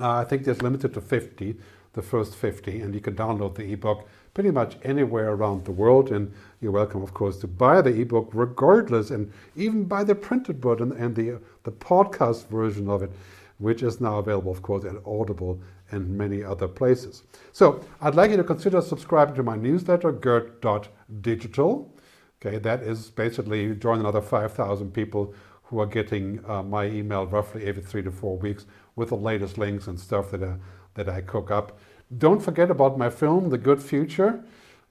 Uh, 0.00 0.18
I 0.18 0.24
think 0.24 0.46
it's 0.46 0.62
limited 0.62 0.94
to 0.94 1.02
50, 1.02 1.56
the 1.92 2.00
first 2.02 2.34
50, 2.34 2.80
and 2.80 2.94
you 2.94 3.00
can 3.00 3.14
download 3.14 3.56
the 3.56 3.72
ebook 3.72 4.08
pretty 4.32 4.50
much 4.50 4.78
anywhere 4.82 5.32
around 5.32 5.66
the 5.66 5.70
world. 5.70 6.10
And 6.10 6.32
you're 6.62 6.72
welcome, 6.72 7.02
of 7.02 7.12
course, 7.12 7.36
to 7.40 7.46
buy 7.46 7.82
the 7.82 8.00
ebook 8.00 8.30
regardless, 8.32 9.10
and 9.10 9.30
even 9.54 9.84
buy 9.84 10.02
the 10.02 10.14
printed 10.14 10.62
book 10.62 10.80
and, 10.80 10.92
and 10.92 11.14
the, 11.14 11.40
the 11.64 11.72
podcast 11.72 12.48
version 12.48 12.88
of 12.88 13.02
it, 13.02 13.10
which 13.58 13.82
is 13.82 14.00
now 14.00 14.18
available, 14.18 14.50
of 14.52 14.62
course, 14.62 14.86
at 14.86 14.96
Audible 15.04 15.60
and 15.90 16.08
many 16.08 16.42
other 16.42 16.66
places. 16.66 17.22
So 17.52 17.84
I'd 18.00 18.14
like 18.14 18.30
you 18.30 18.38
to 18.38 18.44
consider 18.44 18.80
subscribing 18.80 19.34
to 19.34 19.42
my 19.42 19.56
newsletter, 19.56 20.10
gerd.digital. 20.10 21.90
Okay, 22.40 22.58
that 22.58 22.82
is 22.82 23.10
basically 23.10 23.74
join 23.76 24.00
another 24.00 24.20
5,000 24.22 24.90
people 24.92 25.34
who 25.64 25.80
are 25.80 25.86
getting 25.86 26.44
uh, 26.48 26.62
my 26.62 26.86
email 26.86 27.26
roughly 27.26 27.64
every 27.66 27.82
three 27.82 28.02
to 28.02 28.10
four 28.10 28.36
weeks 28.38 28.66
with 28.96 29.08
the 29.08 29.16
latest 29.16 29.58
links 29.58 29.86
and 29.86 29.98
stuff 29.98 30.30
that 30.30 30.42
I, 30.42 30.56
that 30.94 31.08
I 31.08 31.20
cook 31.20 31.50
up. 31.50 31.78
Don't 32.16 32.42
forget 32.42 32.70
about 32.70 32.98
my 32.98 33.10
film, 33.10 33.50
The 33.50 33.58
Good 33.58 33.82
Future, 33.82 34.44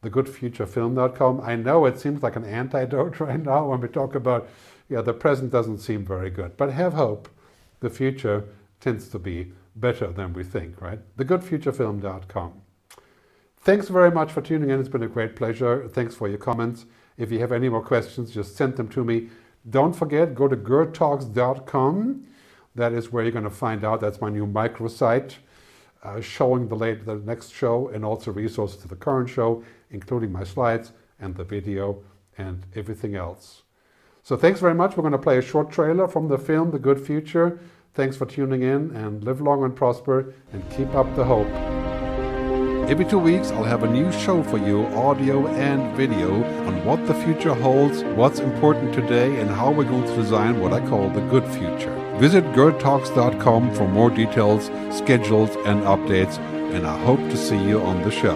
thegoodfuturefilm.com. 0.04 1.42
I 1.42 1.56
know 1.56 1.86
it 1.86 2.00
seems 2.00 2.24
like 2.24 2.36
an 2.36 2.46
antidote 2.46 3.20
right 3.20 3.42
now 3.42 3.70
when 3.70 3.82
we 3.82 3.88
talk 3.88 4.16
about, 4.16 4.50
yeah, 4.90 5.02
the 5.02 5.14
present 5.14 5.52
doesn't 5.52 5.80
seem 5.80 6.06
very 6.06 6.30
good, 6.30 6.58
but 6.58 6.72
have 6.72 6.94
hope. 6.94 7.30
The 7.80 7.90
future 7.90 8.46
tends 8.80 9.10
to 9.10 9.20
be 9.20 9.54
better 9.76 10.08
than 10.08 10.34
we 10.34 10.44
think, 10.44 10.82
right? 10.82 11.00
Thegoodfuturefilm.com. 11.18 12.62
Thanks 13.62 13.88
very 13.88 14.12
much 14.12 14.32
for 14.32 14.42
tuning 14.42 14.70
in. 14.70 14.80
It's 14.80 14.90
been 14.90 15.04
a 15.04 15.08
great 15.08 15.36
pleasure. 15.36 15.88
Thanks 15.88 16.16
for 16.16 16.28
your 16.28 16.38
comments. 16.38 16.86
If 17.18 17.32
you 17.32 17.40
have 17.40 17.52
any 17.52 17.70
more 17.70 17.82
questions, 17.82 18.32
just 18.32 18.58
send 18.58 18.76
them 18.76 18.90
to 18.90 19.06
me. 19.06 19.30
Don't 19.70 19.94
forget, 19.94 20.36
go 20.36 20.48
to 20.48 20.56
gerdtalks.com. 20.56 22.28
That 22.76 22.94
is 22.94 23.12
where 23.12 23.24
you're 23.24 23.32
going 23.32 23.44
to 23.44 23.50
find 23.50 23.86
out. 23.86 24.02
That's 24.02 24.20
my 24.20 24.30
new 24.30 24.46
microsite 24.46 25.36
uh, 26.04 26.20
showing 26.22 26.68
the, 26.68 26.76
late, 26.76 27.06
the 27.06 27.16
next 27.16 27.54
show 27.54 27.88
and 27.90 28.04
also 28.04 28.32
resources 28.32 28.82
to 28.82 28.88
the 28.88 28.96
current 28.96 29.30
show, 29.30 29.64
including 29.92 30.32
my 30.32 30.44
slides 30.44 30.92
and 31.20 31.36
the 31.36 31.44
video 31.44 32.04
and 32.38 32.66
everything 32.76 33.16
else. 33.16 33.64
So 34.24 34.36
thanks 34.36 34.60
very 34.60 34.74
much. 34.74 34.96
We're 34.96 35.04
going 35.04 35.12
to 35.14 35.18
play 35.18 35.38
a 35.38 35.42
short 35.42 35.72
trailer 35.72 36.08
from 36.08 36.28
the 36.28 36.38
film 36.38 36.72
The 36.72 36.80
Good 36.80 37.00
Future. 37.00 37.60
Thanks 37.94 38.18
for 38.18 38.26
tuning 38.26 38.64
in 38.64 38.96
and 38.96 39.24
live 39.24 39.42
long 39.42 39.64
and 39.64 39.76
prosper 39.76 40.34
and 40.52 40.68
keep 40.72 40.94
up 40.96 41.14
the 41.16 41.26
hope. 41.26 41.93
Every 42.90 43.06
two 43.06 43.18
weeks, 43.18 43.50
I'll 43.50 43.64
have 43.64 43.84
a 43.84 43.90
new 43.90 44.12
show 44.12 44.44
for 44.44 44.58
you, 44.58 44.86
audio 44.88 45.48
and 45.48 45.96
video, 45.96 46.44
on 46.68 46.84
what 46.86 47.08
the 47.08 47.14
future 47.14 47.54
holds, 47.54 48.04
what's 48.16 48.40
important 48.40 48.94
today, 48.94 49.40
and 49.40 49.50
how 49.50 49.72
we're 49.72 49.86
going 49.86 50.06
to 50.06 50.16
design 50.16 50.60
what 50.60 50.74
I 50.74 50.86
call 50.86 51.10
the 51.10 51.22
good 51.22 51.48
future. 51.48 51.96
Visit 52.18 52.44
gerdtalks.com 52.52 53.74
for 53.74 53.88
more 53.88 54.10
details, 54.10 54.66
schedules, 54.96 55.56
and 55.66 55.84
updates, 55.84 56.38
and 56.76 56.86
I 56.86 57.02
hope 57.06 57.22
to 57.22 57.38
see 57.38 57.58
you 57.58 57.82
on 57.82 58.02
the 58.02 58.12
show. 58.12 58.36